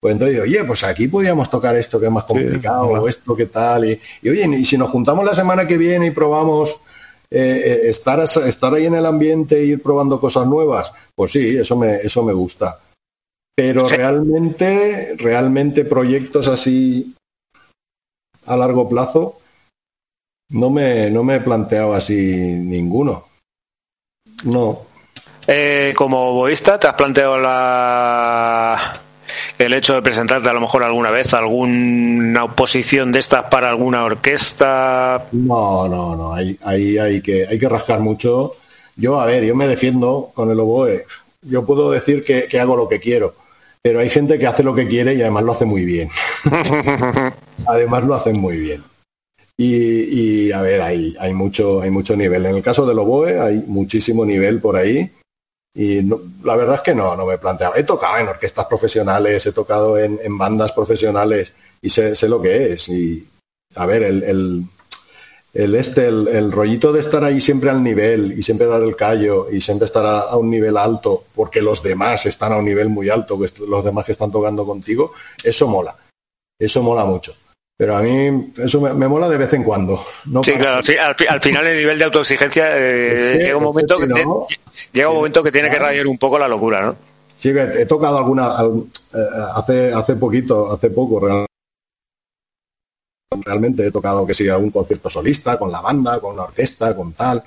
[0.00, 3.46] pues entonces oye, pues aquí podríamos tocar esto que es más complicado, o esto que
[3.46, 6.76] tal, y, y oye, y si nos juntamos la semana que viene y probamos
[7.30, 11.76] eh, eh, estar ahí en el ambiente e ir probando cosas nuevas, pues sí, eso
[11.76, 12.78] me, eso me gusta.
[13.56, 17.14] Pero realmente, realmente proyectos así
[18.44, 19.40] a largo plazo,
[20.50, 23.26] no me, no me he planteado así ninguno.
[24.44, 24.82] No.
[25.46, 29.00] Eh, como boísta, ¿te has planteado la...
[29.58, 34.04] el hecho de presentarte a lo mejor alguna vez alguna oposición de estas para alguna
[34.04, 35.26] orquesta?
[35.32, 36.34] No, no, no.
[36.34, 38.52] Ahí, ahí hay, que, hay que rascar mucho.
[38.96, 41.06] Yo, a ver, yo me defiendo con el oboe.
[41.42, 43.34] Yo puedo decir que, que hago lo que quiero,
[43.82, 46.08] pero hay gente que hace lo que quiere y además lo hace muy bien.
[47.66, 48.82] además lo hacen muy bien.
[49.58, 52.44] Y, y, a ver, hay, hay, mucho, hay mucho nivel.
[52.44, 55.10] En el caso del oboe hay muchísimo nivel por ahí.
[55.76, 57.76] Y no- la verdad es que no, no me he planteado.
[57.76, 62.40] He tocado en orquestas profesionales, he tocado en, en bandas profesionales y sé, sé lo
[62.40, 62.88] que es.
[62.88, 63.28] Y
[63.74, 64.22] a ver, el,
[65.52, 69.48] el, este, el, rollito de estar ahí siempre al nivel y siempre dar el callo
[69.50, 72.88] y siempre estar a, a un nivel alto porque los demás están a un nivel
[72.88, 73.38] muy alto,
[73.68, 75.12] los demás que están tocando contigo,
[75.44, 75.94] eso mola.
[76.58, 77.34] Eso mola mucho.
[77.78, 80.02] Pero a mí eso me, me mola de vez en cuando.
[80.26, 83.64] No Sí, claro, sí, al, fi- al final el nivel de autoexigencia eh, llega un
[83.64, 84.24] momento que te-
[84.94, 86.96] llega un momento que tiene que rayar un poco la locura, ¿no?
[87.36, 88.84] Sí, he, he tocado alguna al-
[89.14, 89.18] eh,
[89.54, 91.44] hace hace poquito, hace poco real-
[93.44, 97.12] realmente he tocado que sí algún concierto solista con la banda, con la orquesta, con
[97.12, 97.42] tal.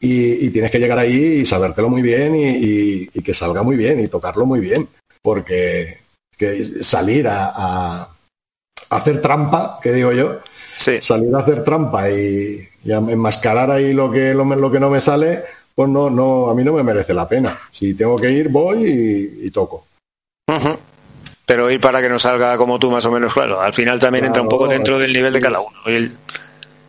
[0.00, 3.62] Y, y tienes que llegar ahí y sabértelo muy bien y, y- y que salga
[3.62, 4.88] muy bien y tocarlo muy bien.
[5.22, 5.98] Porque
[6.36, 8.08] que salir a, a
[8.90, 10.40] hacer trampa, que digo yo,
[10.78, 11.00] Sí.
[11.00, 15.42] salir a hacer trampa y, enmascarar ahí lo que, lo, lo que no me sale,
[15.74, 17.58] pues no, no, a mí no me merece la pena.
[17.70, 19.84] Si tengo que ir, voy y, y toco.
[21.46, 23.60] Pero ir para que no salga como tú, más o menos, claro.
[23.60, 26.12] Al final también entra un poco dentro del nivel de cada uno y, el-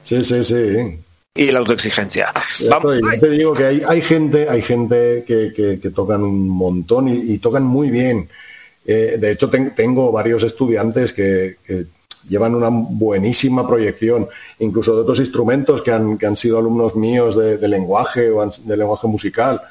[0.03, 0.99] Sí, sí, sí.
[1.35, 2.31] y la autoexigencia.
[2.69, 2.95] Vamos.
[3.01, 7.07] Ya te digo que hay, hay gente, hay gente que, que- que tocan un montón
[7.07, 8.29] y, y tocan muy bien.
[8.85, 11.85] Eh, de hecho, ten- tengo varios estudiantes que, que
[12.27, 14.27] llevan una buenísima proyección,
[14.59, 18.41] incluso de otros instrumentos que han, que han sido alumnos míos de, de lenguaje o
[18.41, 19.61] han- de lenguaje musical,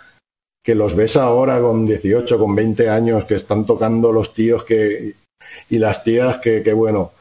[0.65, 5.15] que los ves ahora con 18, con 20 años, que están tocando los tíos que,
[5.69, 7.13] y las tías que, que bueno,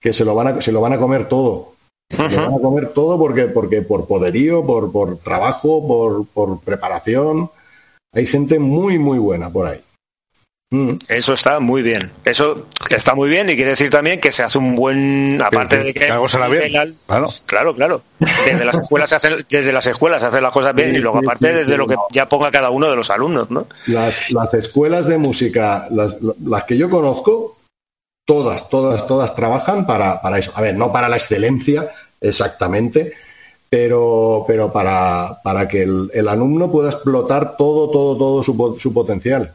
[0.00, 1.72] que se lo van a, se lo van a comer todo.
[2.08, 7.50] Le van a comer todo porque, porque por poderío, por, por trabajo, por, por preparación.
[8.14, 9.80] Hay gente muy, muy buena por ahí.
[10.70, 10.94] Mm.
[11.08, 12.10] Eso está muy bien.
[12.24, 15.94] Eso está muy bien y quiere decir también que se hace un buen, aparte de
[15.94, 16.00] que,
[16.50, 17.28] bien, claro.
[17.46, 18.02] claro, claro.
[18.18, 20.98] Desde las escuelas se hacen, desde las escuelas se hacen las cosas bien Sí, y
[20.98, 23.68] luego aparte sí, desde lo que ya ponga cada uno de los alumnos, ¿no?
[23.86, 27.58] Las, las escuelas de música, las, las que yo conozco,
[28.24, 30.50] todas, todas, todas trabajan para, para eso.
[30.56, 33.12] A ver, no para la excelencia exactamente,
[33.70, 38.92] pero, pero para, para que el, el alumno pueda explotar todo, todo, todo su, su
[38.92, 39.54] potencial.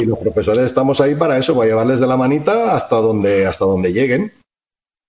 [0.00, 3.64] Y los profesores estamos ahí para eso, para llevarles de la manita hasta donde, hasta
[3.64, 4.32] donde lleguen.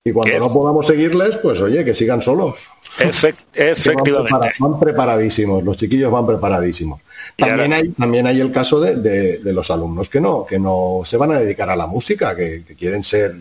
[0.06, 2.68] Y cuando Qué- no podamos seguirles, pues oye, que sigan solos.
[2.98, 4.52] Efect- van, efectivamente.
[4.60, 6.99] van preparadísimos, los chiquillos van preparadísimos.
[7.38, 11.02] También hay, también hay el caso de, de- de los alumnos que no, que no
[11.06, 13.36] se van a dedicar a la música, que, que quieren ser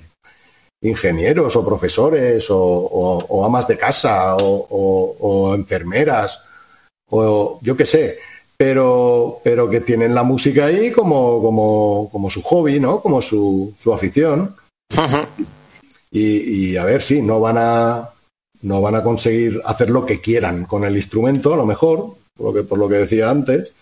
[0.82, 6.40] ingenieros o profesores o, o- o amas de casa o enfermeras
[7.10, 8.18] o yo qué sé,
[8.64, 13.00] pero, pero que tienen la música ahí como, como, como su hobby, ¿no?
[13.00, 14.54] Como su, su afición.
[14.92, 15.16] Ujú.
[16.10, 18.10] Y, y, a ver, sí, no van a
[18.62, 22.48] no van a conseguir hacer lo que quieran con el instrumento, a lo mejor, por
[22.48, 23.72] lo que, por lo que decía antes,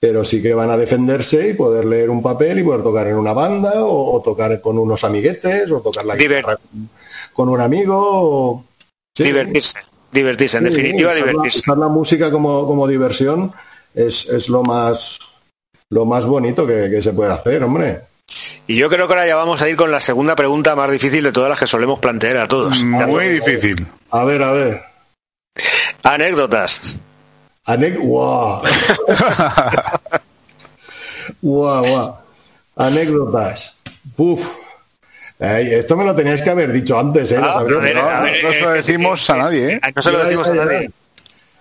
[0.00, 3.14] pero sí que van a defenderse y poder leer un papel y poder tocar en
[3.18, 6.88] una banda o, o tocar con unos amiguetes o tocar la Diver- guitarra con,
[7.32, 7.94] con un amigo.
[7.96, 8.64] o-
[9.16, 9.22] sí.
[9.22, 9.78] Divertirse.
[10.10, 11.58] Divertirse, en Sí, definitiva, usar la- divertirse.
[11.60, 13.52] usar la música como, como diversión
[13.96, 15.18] es, es lo más
[15.90, 18.02] lo más bonito que, que se puede hacer, hombre.
[18.66, 21.22] Y yo creo que ahora ya vamos a ir con la segunda pregunta más difícil
[21.22, 22.76] de todas las que solemos plantear a todos.
[22.80, 23.86] Muy difícil.
[24.10, 24.82] A ver, a ver.
[26.02, 26.96] Anécdotas.
[27.66, 28.62] Ane- ¡Guau!
[31.42, 32.16] ¡Guau, guau!
[32.76, 33.74] Anécdotas.
[34.16, 34.54] Puf.
[35.38, 37.38] Ey, esto me lo teníais que haber dicho antes, ¿eh?
[37.40, 37.80] Ah, No,
[38.52, 39.80] se lo decimos a nadie, ¿eh?
[39.94, 40.90] No se lo decimos a nadie.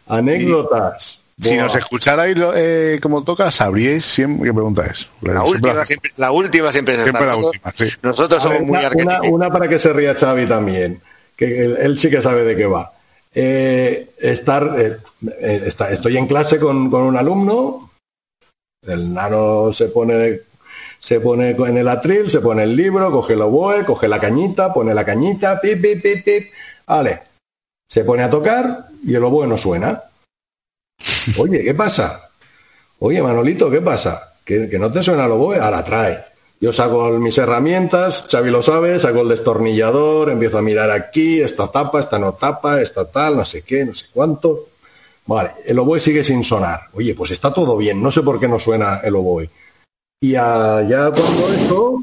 [0.08, 1.20] Anécdotas.
[1.38, 5.10] Si nos escucharais lo- eh, como toca, sabríais siempre qué pregunta es.
[5.22, 7.26] La Siempre última la- siempre, la última siempre es Siempre esta.
[7.36, 7.98] la Nosotros- última, sí.
[8.02, 11.02] Nosotros somos ver, muy una, una, para que se ría Xavi también,
[11.36, 12.94] que él, él sí que sabe de qué va.
[13.34, 14.98] Eh, estar, eh,
[15.42, 17.92] eh, está- estoy en clase con, con un alumno,
[18.88, 20.40] el nano se pone,
[21.00, 24.72] se pone en el atril, se pone el libro, coge el oboe, coge la cañita,
[24.74, 26.48] pone la cañita, pip, pip, pip, pip,
[26.88, 27.20] vale.
[27.90, 30.02] Se pone a tocar y el oboe no suena.
[31.38, 32.30] Oye, ¿qué pasa?
[33.00, 34.34] Oye, Manolito, ¿qué pasa?
[34.44, 35.60] ¿Que, no te suena el oboe?
[35.60, 36.24] Ahora trae.
[36.62, 41.68] Yo saco mis herramientas, Xavi lo sabe, saco el destornillador, empiezo a mirar aquí, esta
[41.68, 44.68] tapa, esta no tapa, esta tal, no sé qué, no sé cuánto.
[45.28, 46.82] Vale, el oboe sigue sin sonar.
[46.94, 49.50] Oye, pues está todo bien, no sé por qué no suena el oboe.
[50.22, 51.96] Y allá cuando esto,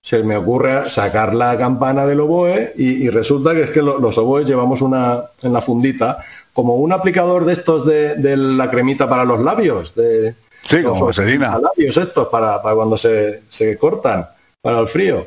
[0.00, 4.18] se me ocurre sacar la campana del oboe y, resulta que es que lo- los
[4.18, 6.18] oboes llevamos una en la fundita
[6.52, 11.06] como un aplicador de estos de, de la cremita para los labios, de Sí, como
[11.06, 11.58] vaselina.
[11.58, 14.26] labios estos para, para cuando se, se cortan
[14.60, 15.26] para el frío.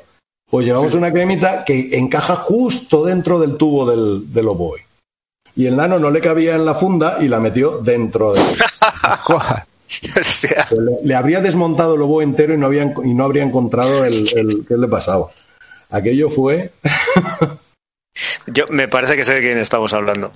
[0.50, 4.86] Pues llevamos una cremita que encaja justo dentro del tubo del, del oboe.
[5.56, 8.42] Y el nano no le cabía en la funda y la metió dentro de
[10.72, 14.30] le, le habría desmontado el oboe entero y no, había, y no habría encontrado el,
[14.38, 15.28] el qué le pasaba.
[15.90, 16.72] Aquello fue.
[18.48, 20.32] Yo me parece que sé de quién estamos hablando.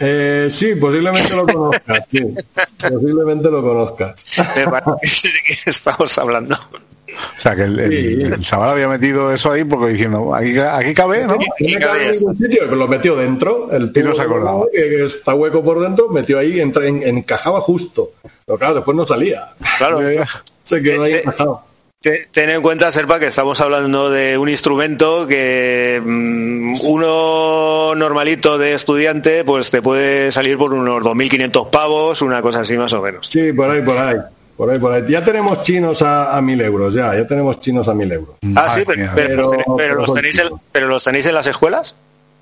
[0.00, 2.06] Eh, sí, posiblemente lo conozcas.
[2.10, 2.34] Sí,
[2.78, 4.24] posiblemente lo conozcas.
[4.56, 6.56] Me parece de quién estamos hablando.
[6.56, 8.22] O sea, que el, el, Sí.
[8.24, 11.34] el chaval había metido eso ahí porque diciendo, aquí, aquí cabe, ¿no?
[11.34, 13.70] No me cabe en sitio, pero lo metió dentro.
[13.70, 14.64] El Y no se acordaba.
[14.72, 18.10] que, que está hueco por dentro, metió ahí, entra, en- encajaba justo.
[18.44, 19.48] Pero claro, después no salía.
[19.78, 20.00] Claro.
[20.64, 21.62] Se quedó ahí Eh, eh, encajado.
[22.04, 28.58] Te- Ten en cuenta, Serpa, que estamos hablando de un instrumento que mm, uno normalito
[28.58, 33.00] de estudiante pues te puede salir por unos 2.500 pavos, una cosa así más o
[33.00, 33.26] menos.
[33.26, 34.16] Sí, por ahí, por ahí.
[34.54, 35.02] Por ahí, por ahí.
[35.08, 38.36] Ya tenemos chinos a, a mil euros, ya, ya tenemos chinos a mil euros.
[38.54, 41.46] Ah, sí, pero, pero- Pero- pero pero los tenéis en, pero los tenéis en las
[41.46, 41.96] escuelas.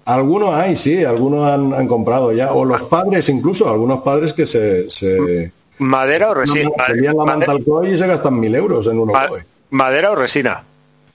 [0.06, 2.52] Algunos hay, sí, algunos han, han comprado ya.
[2.52, 6.68] O los padres, incluso, algunos padres que se, se, ¿Madera o resina?
[6.97, 9.12] lían la manta al y se gastan mil euros en uno.
[9.12, 9.28] Ma-
[9.72, 10.62] ¿Madera o resina?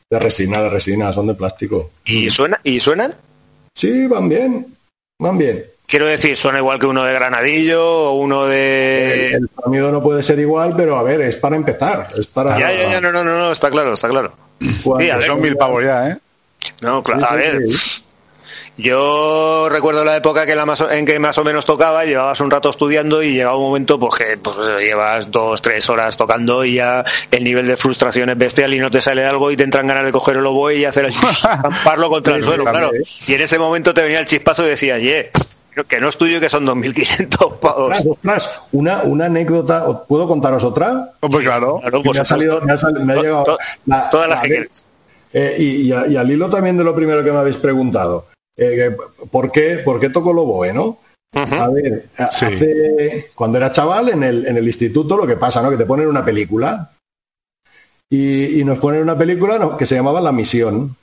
[0.09, 1.91] De resina, de resina, son de plástico.
[2.05, 3.13] ¿Y, suena, ¿Y suenan?
[3.75, 4.65] Sí, van bien,
[5.19, 5.63] van bien.
[5.85, 9.33] Quiero decir, suena igual que uno de granadillo o uno de...
[9.33, 12.07] El sonido no puede ser igual, pero a ver, es para empezar.
[12.17, 12.59] Es para.
[12.59, 14.33] Ya, ya, ya, no, no, no, no, está claro, está claro.
[14.59, 14.83] Sí,
[15.25, 16.17] Son mil pavos ya, ¿eh?
[16.81, 18.03] No, claro, a Sí, sí, ver, sí.
[18.77, 22.51] Yo recuerdo la época que la más en que más o menos tocaba, llevabas un
[22.51, 26.75] rato estudiando y llegaba un momento pues que pues, llevas dos, tres horas tocando y
[26.75, 29.87] ya el nivel de frustración es bestial y no te sale algo y te entran
[29.87, 32.91] ganas de coger el oboe y hacer el zamparlo contra Sí, el suelo, claro.
[33.27, 35.31] Y en ese momento te venía el chispazo y decías, ye,
[35.87, 37.91] que no es tuyo y que son 2.500 pavos.
[37.93, 41.11] Ostras, ostras, una, una anécdota, ¿os ¿puedo contaros otra?
[41.19, 41.81] Pues claro.
[42.13, 43.43] Me ha salido, me ha, me llegado.
[43.43, 44.69] to- la- todas las que quieres.
[45.33, 48.25] eh, y, y a- y al hilo también de lo primero que me habéis preguntado.
[48.57, 48.95] Eh,
[49.31, 50.99] ¿por, qué, ¿Por qué toco oboe, no?
[51.33, 52.45] A ver, Sí.
[52.45, 55.69] hace, cuando era chaval en el, en el instituto lo que pasa, ¿no?
[55.69, 56.91] Que te ponen una película
[58.09, 59.77] y, y nos ponen una película ¿no?
[59.77, 60.95] que se llamaba La Misión.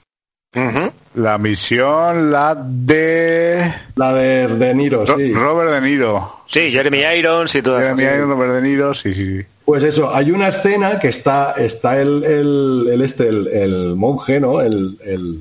[1.15, 5.33] La misión, la de La de De Niro, Ro- sí.
[5.33, 6.41] Robert De Niro.
[6.47, 7.97] Sí, Jeremy Irons y todo eso.
[7.97, 9.47] Jeremy Irons, Robert De Niro, sí, sí, sí.
[9.65, 14.39] Pues eso, hay una escena que está, está el, el, el este, el, el monje,
[14.41, 14.61] ¿no?
[14.61, 15.41] El, el-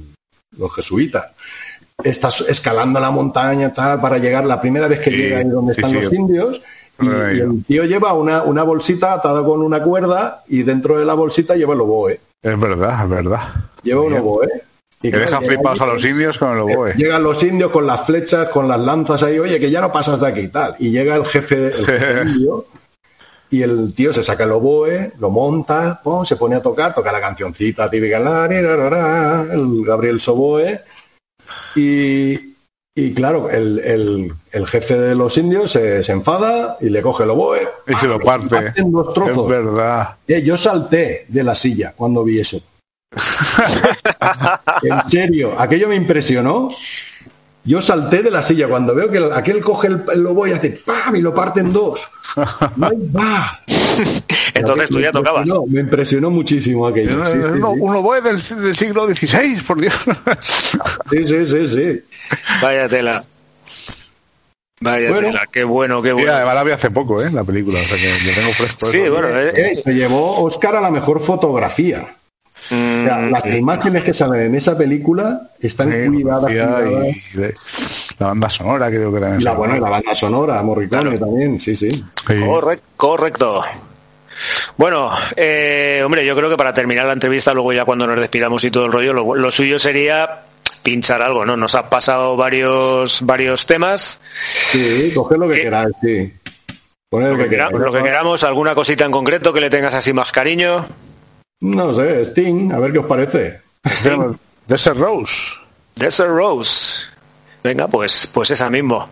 [0.57, 1.26] los jesuitas.
[2.03, 5.45] Está s- escalando la montaña tal, para llegar, la primera vez que Sí, llega ahí
[5.49, 5.98] donde sí, están sí.
[6.03, 6.61] los indios,
[7.02, 11.06] y, y el tío lleva una, una bolsita atada con una cuerda y dentro de
[11.06, 12.20] la bolsita lleva el oboe.
[12.41, 13.40] Es verdad, es verdad.
[13.84, 14.48] Lleva un oboe.
[15.02, 16.94] Y Que deja flipados a los indios con el oboe.
[16.95, 20.20] Llegan los indios con las flechas, con las lanzas ahí, oye, que ya no pasas
[20.22, 20.76] de aquí y tal.
[20.80, 22.65] Y llega el jefe, el jefe indio
[23.52, 27.11] y el tío se saca el oboe, lo monta, pum, se pone a tocar, toca
[27.11, 30.82] la cancioncita típica, el Gabriel Soboe.
[31.76, 32.53] Y,
[32.95, 37.24] y claro, el, el- el jefe de los indios se, se enfada y le coge
[37.24, 37.68] el oboe.
[37.88, 38.48] Y se lo ¡pam!
[38.48, 38.80] parte.
[38.80, 39.48] en dos Es trozos.
[39.49, 40.15] verdad.
[40.28, 42.61] Eh, yo salté de la silla cuando vi eso.
[44.84, 46.70] en serio, aquello me impresionó.
[47.65, 50.52] Yo salté de la silla cuando veo que el- aquel coge el, el lobo y
[50.52, 51.15] hace ¡pam!
[51.15, 52.02] y lo parte en dos.
[54.53, 55.41] Entonces tú Me ya tocabas.
[55.48, 57.26] impresionó, Me impresionó muchísimo aquello.
[57.26, 57.80] Sí, sí, un, sí.
[57.80, 59.94] un oboe del, del siglo XVI, por Dios.
[61.10, 62.02] Sí, sí, sí, sí.
[62.61, 63.23] Vaya tela.
[64.81, 65.27] Vaya Bueno.
[65.30, 66.34] tela, qué bueno, qué Y bueno.
[66.34, 67.31] además la vi hace poco, ¿eh?
[67.31, 68.91] La película, o sea que lo tengo fresco.
[68.91, 69.14] Sí, eso.
[69.14, 72.15] bueno, eh, Eh, se llevó Oscar a la mejor fotografía.
[72.74, 77.08] O sea, mm, las imágenes que salen en esa película están Sí, cuidadas, fotografía cuidadas.
[77.34, 77.56] y de-
[78.20, 79.41] la banda sonora creo que también.
[79.41, 81.90] Y la, bueno, la banda sonora, Morricone también, sí, sí.
[81.91, 82.34] Sí.
[82.36, 83.62] correc- correcto.
[84.78, 88.64] Bueno, eh, hombre, yo creo que para terminar la entrevista, luego ya cuando nos despidamos
[88.64, 90.41] y todo el rollo, lo, lo suyo sería
[90.82, 91.56] pinchar algo, ¿no?
[91.56, 94.20] Nos ha pasado varios varios temas.
[94.72, 95.62] Sí, coger lo que ¿Qué?
[95.64, 96.34] queráis, sí.
[97.10, 100.12] Poner Lo que, quera- lo que queramos, alguna cosita en concreto que le tengas así
[100.14, 100.88] más cariño.
[101.64, 103.61] No sé, Sting, a ver qué os parece.
[104.03, 104.38] Tenemos
[104.68, 105.56] Desert Rose.
[105.95, 107.06] Desert Rose.
[107.64, 109.07] Venga, pues, pues esa mismo.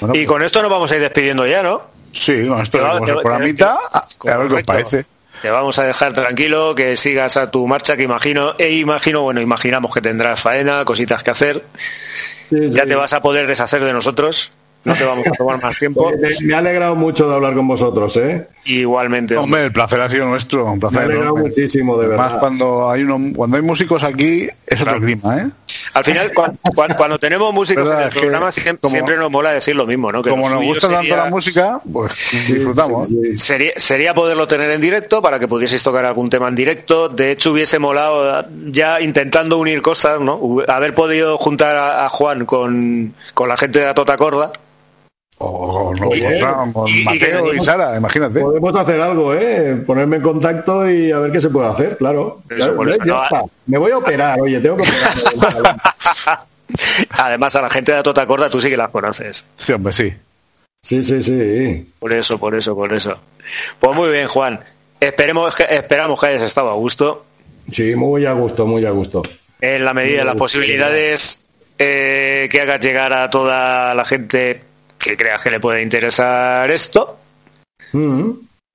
[0.00, 1.82] Bueno, y pues- con esto nos vamos a ir despidiendo ya, ¿no?
[2.12, 5.06] Sí, con esto Te va- hacemos te- el programita, a ver qué os parece.
[5.42, 9.40] Te vamos a dejar tranquilo, que sigas a tu marcha, que imagino, e imagino, bueno,
[9.40, 11.64] imaginamos que tendrás faena, cositas que hacer.
[12.48, 14.52] Sí, Ya te vas a poder deshacer de nosotros.
[14.82, 16.10] No te vamos a tomar más tiempo.
[16.18, 18.46] Me- Me ha alegrado mucho de hablar con vosotros, ¿eh?
[18.64, 19.36] Igualmente.
[19.36, 19.44] hombre.
[19.44, 21.48] Hombre, el placer ha sido nuestro, un Me placer ha alegrado enorme.
[21.50, 22.38] muchísimo, de verdad.
[22.40, 25.46] cuando hay uno, cuando hay músicos aquí, es otro clima, ¿eh?
[25.92, 28.92] Al final, cuan- cuan- cuando, tenemos músicos Verdad, en el es que programa, siempre, como-
[28.92, 30.22] siempre nos mola decir lo mismo, ¿no?
[30.22, 32.12] Que Como nos gusta tanto la música, pues
[32.48, 33.08] disfrutamos.
[33.08, 33.38] Sí, sí.
[33.38, 37.08] Sería, sería poderlo tener en directo para que pudieseis tocar algún tema en directo.
[37.10, 40.58] De hecho, hubiese molado eh, ya intentando unir cosas, ¿no?
[40.68, 44.52] Haber podido juntar a, a Juan con, con la gente de la Tota Corda.
[45.42, 48.40] O con, Oye, con- con y- y Mateo y Sara, imagínate.
[48.40, 49.82] Podemos hacer algo, ¿eh?
[49.86, 52.42] Ponerme en contacto y a ver qué se puede hacer, claro.
[53.06, 53.42] No, está.
[53.66, 55.74] Me voy a operar, oye, tengo que operar.
[57.10, 59.44] Además, a la gente de la Tota Corda tú sí que las conoces.
[59.56, 60.12] Sí, hombre, sí.
[60.82, 61.90] sí, sí, sí.
[61.98, 63.18] Por eso, por eso, por eso.
[63.78, 64.60] Pues muy bien, Juan.
[65.00, 67.24] Esperemos que, esperamos que hayas estado a gusto.
[67.72, 69.22] Sí, muy a gusto, muy a gusto.
[69.60, 71.46] En la medida de las posibilidades
[71.78, 74.60] eh, que hagas llegar a toda la gente
[75.02, 77.18] que creas que le puede interesar esto.
[77.92, 78.30] Mm.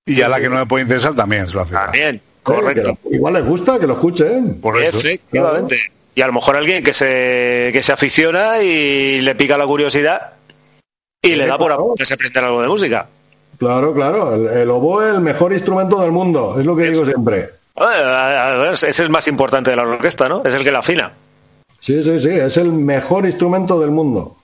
[0.07, 1.73] Y a la que no me puede interesar también se lo hace.
[1.73, 2.97] También, correcto.
[3.03, 4.59] lo- igual les gusta que lo escuchen.
[4.59, 4.97] Por eso.
[4.99, 5.79] Efectivamente.
[6.13, 10.33] Y a lo mejor alguien que se, que se aficiona y le pica la curiosidad
[11.21, 13.07] y le da por a aprender algo de música.
[13.57, 14.35] Claro, claro.
[14.35, 17.49] El, el oboe es el mejor instrumento del mundo, es lo que digo siempre.
[18.71, 20.41] Ese es más importante de la orquesta, ¿no?
[20.45, 21.11] Es el que la afina.
[21.79, 24.34] Sí, sí, sí, es el mejor instrumento del mundo.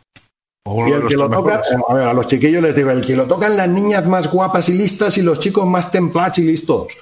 [0.64, 1.84] O Y el que lo toca, mejores.
[1.90, 4.70] a ver, a los chiquillos les digo, el que lo tocan las niñas más guapas
[4.70, 6.88] y listas y los chicos más templados y listos.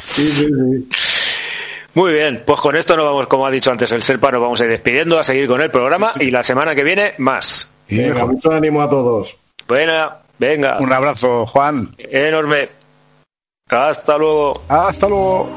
[0.00, 0.88] Sí, sí, sí.
[1.94, 4.60] Muy bien, pues con esto nos vamos, como ha dicho antes el Serpa, nos vamos
[4.60, 7.68] a ir despidiendo, a seguir con el programa y la semana que viene más.
[7.88, 9.36] Venga, mucho ánimo a todos.
[9.66, 11.94] Buena, venga, Un abrazo, Juan.
[11.98, 12.68] enorme.
[13.68, 14.62] Hasta luego.
[14.68, 15.50] Hasta luego.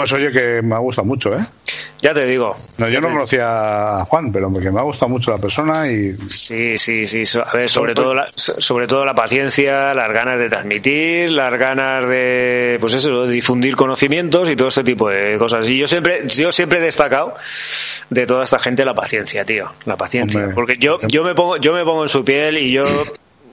[0.00, 1.44] Pues oye, que me ha gustado mucho, ¿eh?
[2.00, 2.56] Ya te digo.
[2.78, 6.14] No, yo no conocía a Juan, pero que me ha gustado mucho la persona y...
[6.14, 7.38] Sí, sí, sí.
[7.38, 12.08] A ver, sobre todo, la, sobre todo la paciencia, las ganas de transmitir, las ganas
[12.08, 15.68] de, pues eso, de difundir conocimientos y todo ese tipo de cosas.
[15.68, 17.34] Y yo siempre, yo siempre he destacado
[18.08, 19.70] de toda esta gente la paciencia, tío.
[19.84, 20.40] La paciencia.
[20.40, 20.54] Hombre.
[20.54, 22.84] Porque yo, yo me pongo, yo me pongo en su piel y yo,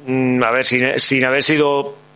[0.05, 2.06] mm, a ver, sin, sin haber sido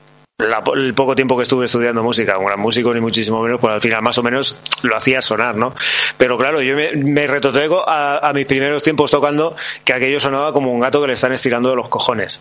[0.50, 3.74] la- el poco tiempo que estuve estudiando música, un gran músico ni muchísimo menos, pues
[3.74, 5.74] al final más o menos lo hacía sonar, ¿no?
[6.18, 9.56] Pero claro, yo me, me retrotraigo a, a mis primeros tiempos tocando
[9.86, 12.40] que aquello sonaba como un gato que le están estirando de los cojones.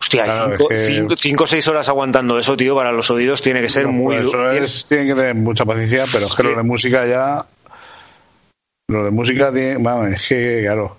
[0.00, 3.10] Hostia, Claro, cinco, es que- cinco- cinco o seis horas aguantando eso, tío, para los
[3.10, 4.52] oídos tiene que ser No, muy pues eso duro.
[4.52, 6.48] es- tienen que tener mucha paciencia, pero es que Sí.
[6.48, 7.44] lo de música ya...
[8.88, 9.76] Lo de música tiene...
[9.78, 10.96] Vamos, es que, claro...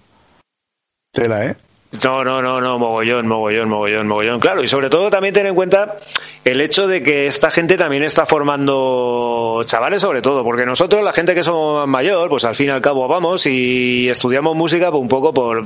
[1.14, 1.56] Tela, ¿eh?
[2.04, 4.40] No, no, no, no, mogollón, mogollón, mogollón, mogollón.
[4.40, 5.98] Claro, y sobre todo también ten en cuenta
[6.46, 11.12] el hecho de que esta gente también está formando chavales sobre todo, porque nosotros, la
[11.12, 15.02] gente que somos mayor, pues al fin y al cabo vamos y estudiamos música pues,
[15.02, 15.66] un poco por,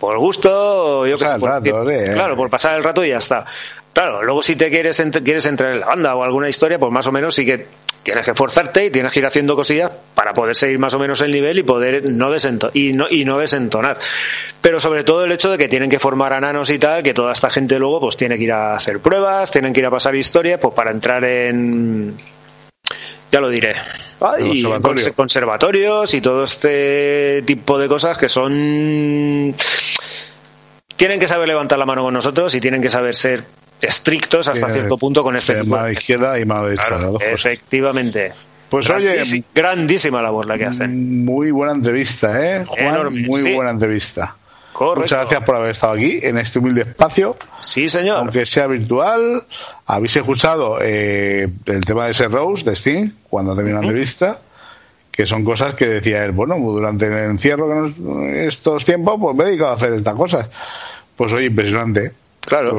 [0.00, 2.10] por gusto, yo Pasar sé, el por- rato, ¿eh?
[2.14, 3.44] claro, por pasar el rato y ya está.
[3.92, 7.06] Claro, luego si te quieres, quieres entrar en la banda o alguna historia, pues más
[7.06, 7.66] o menos sí que
[8.06, 11.20] tienes que esforzarte y tienes que ir haciendo cosillas para poder seguir más o menos
[11.22, 13.98] el nivel y poder no desento y no y no desentonar.
[14.60, 17.12] Pero sobre todo el hecho de que tienen que formar a nanos y tal, que
[17.12, 19.90] toda esta gente luego pues tiene que ir a hacer pruebas, tienen que ir a
[19.90, 22.14] pasar historia, pues para entrar en
[23.32, 23.74] ya lo diré.
[24.20, 25.14] Conservatorio.
[25.14, 29.52] conservatorios y todo este tipo de cosas que son
[30.96, 33.42] tienen que saber levantar la mano con nosotros y tienen que saber ser
[33.80, 37.22] estrictos hasta cierto punto con este tipo mano izquierda y mano derecha, Claro, las dos
[37.22, 37.46] cosas.
[37.46, 38.32] efectivamente.
[38.68, 41.24] Pues oye, Grandísi- grandísima labor la que hacen.
[41.24, 42.64] muy buena entrevista, ¿eh?
[42.66, 43.54] Juan, Enorme, muy sí.
[43.54, 44.36] buena entrevista.
[44.72, 45.00] Correcto.
[45.02, 47.36] Muchas gracias por haber estado aquí en este humilde espacio.
[47.62, 48.16] Sí, señor.
[48.18, 49.44] Aunque sea virtual,
[49.86, 54.40] habéis escuchado eh, el tema de ese Rose de Sting cuando terminó la entrevista,
[55.10, 57.94] que son cosas que decía él, bueno, durante el encierro nos-
[58.34, 60.46] estos tiempos, pues me he dedicado a hacer estas cosas.
[61.16, 62.12] Pues oye, impresionante.
[62.46, 62.78] Claro,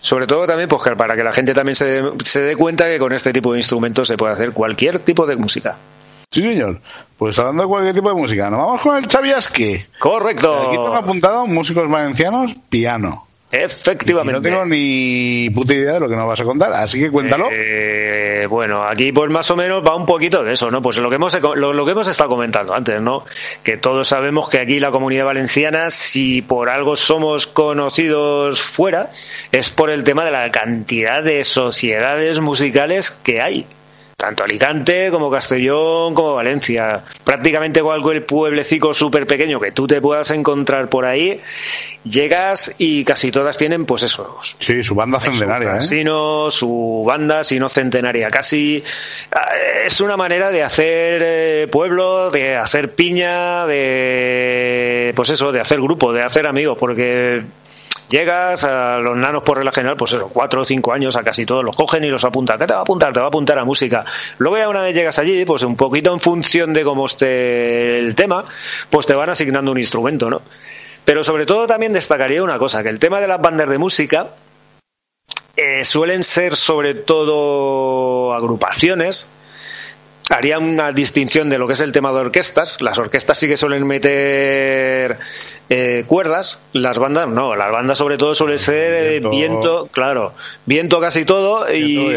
[0.00, 3.12] sobre todo también pues, para que la gente también se, se dé cuenta que con
[3.12, 5.76] este tipo de instrumentos se puede hacer cualquier tipo de música.
[6.30, 6.80] Sí, señor.
[7.16, 9.86] Pues hablando de cualquier tipo de música, nos vamos con el Chaviasque.
[9.98, 10.68] Correcto.
[10.68, 13.25] Aquí tengo apuntado músicos valencianos, piano.
[13.52, 14.32] Y Efectivamente.
[14.32, 17.48] no tengo ni puta idea de lo que nos vas a contar, así que cuéntalo.
[17.52, 20.82] Eh, bueno, aquí pues más o menos va un poquito de eso, ¿no?
[20.82, 23.24] Pues lo que hemos lo, lo que hemos estado comentando antes, ¿no?
[23.62, 29.10] Que todos sabemos que aquí la comunidad valenciana, si por algo somos conocidos fuera,
[29.52, 33.66] es por el tema de la cantidad de sociedades musicales que hay.
[34.16, 37.04] Tanto Alicante como Castellón como Valencia.
[37.22, 41.38] Prácticamente cualquier pueblecico súper pequeño que tú te puedas encontrar por ahí,
[42.02, 45.78] llegas y casi todas tienen, pues eso, Sí, su banda centenaria, ¿eh?
[45.80, 48.82] casino, su banda, si no centenaria casi.
[49.32, 49.50] Ah,
[49.84, 55.78] Es una manera de hacer eh, pueblo, de hacer piña, de pues eso, de hacer
[55.78, 57.42] grupo, de hacer amigos, porque
[58.08, 61.44] llegas a los nanos por regla general, pues eso, cuatro o cinco años, a casi
[61.44, 62.58] todos los cogen y los apuntan.
[62.58, 63.12] ¿Qué te va a apuntar?
[63.12, 64.04] Te va a apuntar a música.
[64.38, 68.14] Luego ya una vez llegas allí, pues un poquito en función de cómo esté el
[68.14, 68.44] tema,
[68.90, 70.42] pues te van asignando un instrumento, ¿no?
[71.04, 74.28] Pero sobre todo también destacaría una cosa, que el tema de las bandas de música,
[75.56, 79.32] eh, suelen ser sobre todo agrupaciones.
[80.28, 82.80] Haría una distinción de lo que es el tema de orquestas.
[82.80, 85.18] Las orquestas sí que suelen meter
[85.68, 87.56] eh, cuerdas, las bandas no.
[87.56, 89.30] Las bandas sobre todo suele ser eh, Viento.
[89.30, 90.32] viento, claro,
[90.64, 92.16] viento casi todo y Y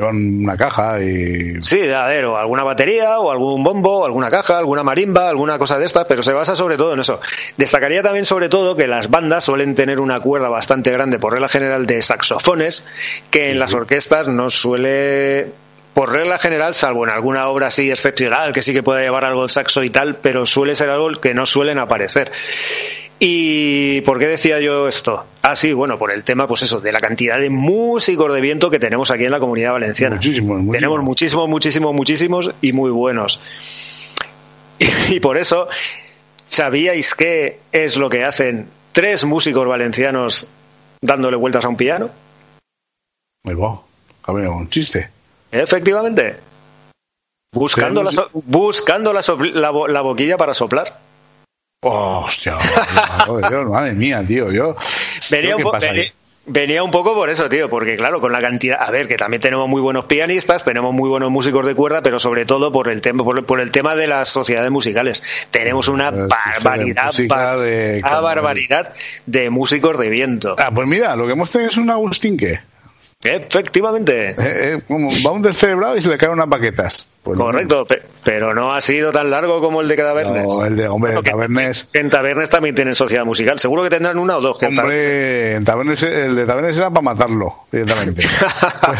[0.00, 4.28] con una caja y Sí, a ver, o alguna batería, o algún bombo, o alguna
[4.28, 7.20] caja, alguna marimba, alguna cosa de estas, pero se basa sobre todo en eso.
[7.56, 11.48] Destacaría también sobre todo que las bandas suelen tener una cuerda bastante grande, por regla
[11.48, 12.86] general, de saxofones,
[13.30, 15.52] que en las orquestas no suele,
[15.96, 19.42] por regla general, salvo en alguna obra así excepcional, que sí que pueda llevar algo
[19.44, 22.30] el saxo y tal, pero suele ser algo que no suelen aparecer.
[23.18, 25.24] ¿Y por qué decía yo esto?
[25.40, 28.68] Ah, sí, bueno, por el tema, pues eso, de la cantidad de músicos de viento
[28.68, 30.16] que tenemos aquí en la comunidad valenciana.
[30.16, 30.76] Muchísimos, muchísimos.
[30.76, 33.40] Tenemos muchísimos, muchísimos, muchísimos y muy buenos.
[35.08, 35.66] Y, por eso,
[36.46, 40.46] ¿sabíais qué es lo que hacen tres músicos valencianos
[41.00, 42.10] dándole vueltas a un piano?
[43.46, 43.80] Va.
[44.20, 45.15] Cabrón, un chiste.
[45.52, 46.36] Efectivamente.
[47.52, 49.22] Buscando, la, so- buscando la,
[49.54, 50.98] la bo- la boquilla para soplar.
[51.82, 54.50] Oh, hostia, madre, Dios, madre mía, tío.
[54.52, 54.76] Yo,
[55.30, 56.12] Venía ¿Qué un, venía-
[56.46, 59.40] venía un poco por eso, tío, porque claro, con la cantidad, a ver, que también
[59.40, 63.00] tenemos muy buenos pianistas, tenemos muy buenos músicos de cuerda, pero sobre todo por el
[63.00, 65.22] tema, por, por el tema de las sociedades musicales.
[65.50, 68.92] Tenemos una de barbaridad, bar- de- una barbaridad
[69.24, 70.56] de músicos de viento.
[70.58, 72.58] Ah, pues mira, lo que hemos tenido es un Agustín que
[73.26, 74.28] Efectivamente.
[74.30, 77.06] eh, eh, como va un descerebrado y se le caen unas baquetas.
[77.26, 80.44] Pues Correcto, pe- pero no ha sido tan largo como el de Cadavernes.
[80.44, 81.84] No, el de, hombre, Bueno, que- Tabernes.
[81.92, 83.58] que en Tabernes también tienen sociedad musical.
[83.58, 84.58] Seguro que tendrán una o dos.
[84.58, 88.22] Que Hombre, en Tabernes, el de Tabernes era para matarlo, directamente.
[88.28, 88.94] fue,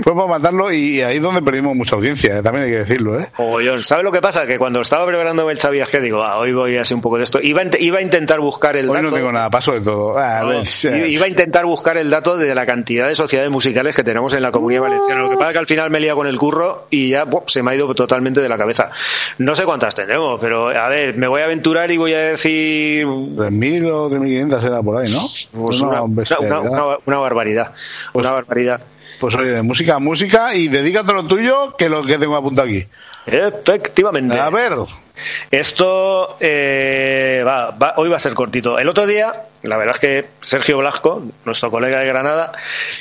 [0.00, 3.18] fue para matarlo y ahí es donde perdimos mucha audiencia, eh, también hay que decirlo,
[3.20, 3.28] ¿eh?
[3.38, 3.82] Mogollón.
[3.82, 4.46] ¿Sabes lo que pasa?
[4.46, 7.24] Que cuando estaba preparándome el Chaviaje, digo, ah, hoy voy a hacer un poco de
[7.24, 7.40] esto.
[7.42, 9.10] Iba iba a intentar buscar el Hoy dato.
[9.10, 10.16] no tengo nada, paso de todo.
[10.18, 13.50] Ah, No, ves, i- iba a intentar buscar el dato de la cantidad de sociedades
[13.50, 15.22] musicales que tenemos en la comunidad valenciana.
[15.22, 17.24] Lo que pasa es que al final me he liado con el curro y ya
[17.46, 18.90] se me ha ido totalmente de la cabeza.
[19.38, 23.04] No sé cuántas tendremos, pero a ver, me voy a aventurar y voy a decir
[23.06, 25.22] 3.000 o 3.500 era por ahí, ¿no?
[25.52, 26.60] pues, Una una, una- bestialidad.
[26.70, 27.72] una- una barbaridad.
[28.12, 28.80] Pues- una barbaridad.
[29.20, 32.66] Pues oye, de música a música y dedícate lo tuyo, que lo que tengo apuntado
[32.66, 32.84] aquí.
[33.24, 34.38] Efectivamente.
[34.38, 34.72] A ver,
[35.50, 38.78] Esto eh, va, va- hoy va a ser cortito.
[38.78, 39.32] El otro día,
[39.62, 42.52] la verdad es que Sergio Blasco, nuestro colega de Granada,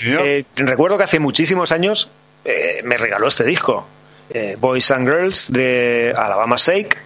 [0.06, 2.10] eh, recuerdo que hace muchísimos años
[2.46, 3.88] eh, me regaló este disco,
[4.34, 6.98] eh, Boys and Girls de Alabama Shake.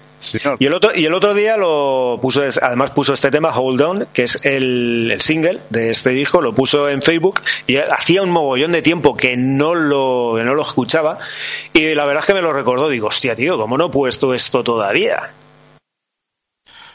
[0.59, 4.07] Y el otro, y el otro día lo puso, además puso este tema, Hold On,
[4.11, 8.31] que es el, el single de este disco, lo puso en Facebook y hacía un
[8.31, 11.19] mogollón de tiempo que no lo, que no lo escuchaba
[11.73, 14.33] y la verdad es que me lo recordó, digo, hostia tío, ¿cómo no he puesto
[14.33, 15.31] esto todavía?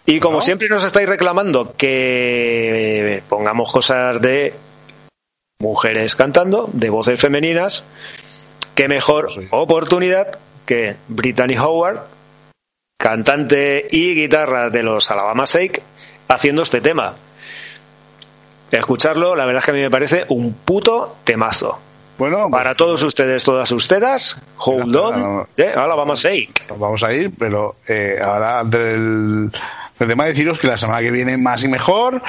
[0.07, 0.43] Y como ¿No?
[0.43, 4.55] siempre nos estáis reclamando que pongamos cosas de
[5.61, 7.85] mujeres cantando, de voces femeninas,
[8.81, 9.47] qué mejor Sí.
[9.51, 12.01] oportunidad que Brittany Howard,
[12.99, 15.83] cantante y guitarra de los Alabama Shake,
[16.29, 17.15] haciendo este tema.
[18.71, 21.79] Escucharlo, la verdad es que a mí me parece un puto temazo.
[22.17, 25.49] Bueno, pues, Para todos ustedes, todas ustedes, Hold On no,
[26.69, 29.51] nos vamos a ir, pero eh, ahora del,
[29.99, 32.23] del tema deciros que la semana que viene más y mejor,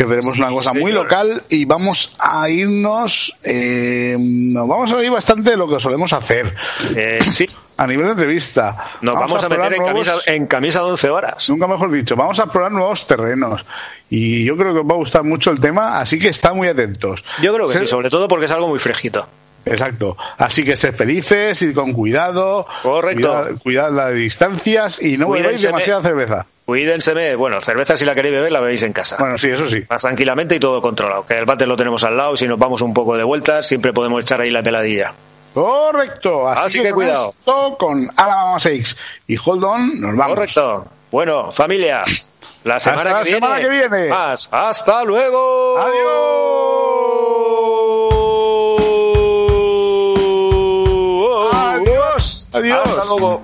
[0.00, 5.10] que tenemos una cosa muy local y vamos a irnos, eh, nos vamos a ir
[5.10, 6.54] bastante de lo que solemos hacer
[6.96, 7.46] Eh, sí,
[7.76, 8.82] a nivel de entrevista.
[9.02, 11.48] nos vamos, a, meter en nuevos- camisa, en camisa de 11 horas.
[11.50, 13.62] Nunca mejor dicho, vamos a explorar nuevos terrenos
[14.08, 16.68] y yo creo que os va a gustar mucho el tema, así que estad muy
[16.68, 17.22] atentos.
[17.42, 19.26] Yo creo que sí, sobre todo porque es algo muy fresquito.
[19.66, 20.16] Exacto.
[20.38, 22.66] Así que sed felices y con cuidado.
[22.82, 23.28] Correcto.
[23.28, 26.46] Cuidad, cuidad las distancias y no bebéis Cuídense, demasiada cerveza.
[26.70, 29.16] Cuídense, bueno, cerveza si la queréis beber la bebéis en casa.
[29.18, 29.82] Bueno, sí, eso sí.
[29.90, 31.26] Más tranquilamente y todo controlado.
[31.26, 33.66] Que el váter lo tenemos al lado y si nos vamos un poco de vueltas
[33.66, 35.12] siempre podemos echar ahí la peladilla.
[35.52, 36.48] Correcto.
[36.48, 37.30] Así, Así que, cuidado.
[37.30, 38.94] esto, con Alabama Shakes
[39.26, 40.36] y Hold On, nos vamos.
[40.36, 40.86] Correcto.
[41.10, 42.02] Bueno, familia,
[42.62, 44.08] la semana, Hasta que, la viene, semana que viene.
[44.10, 44.48] Más.
[44.52, 45.76] Hasta luego.
[45.76, 46.08] Adiós.
[51.74, 52.48] Adiós.
[52.52, 52.88] Adiós.
[52.88, 53.42] Hasta luego.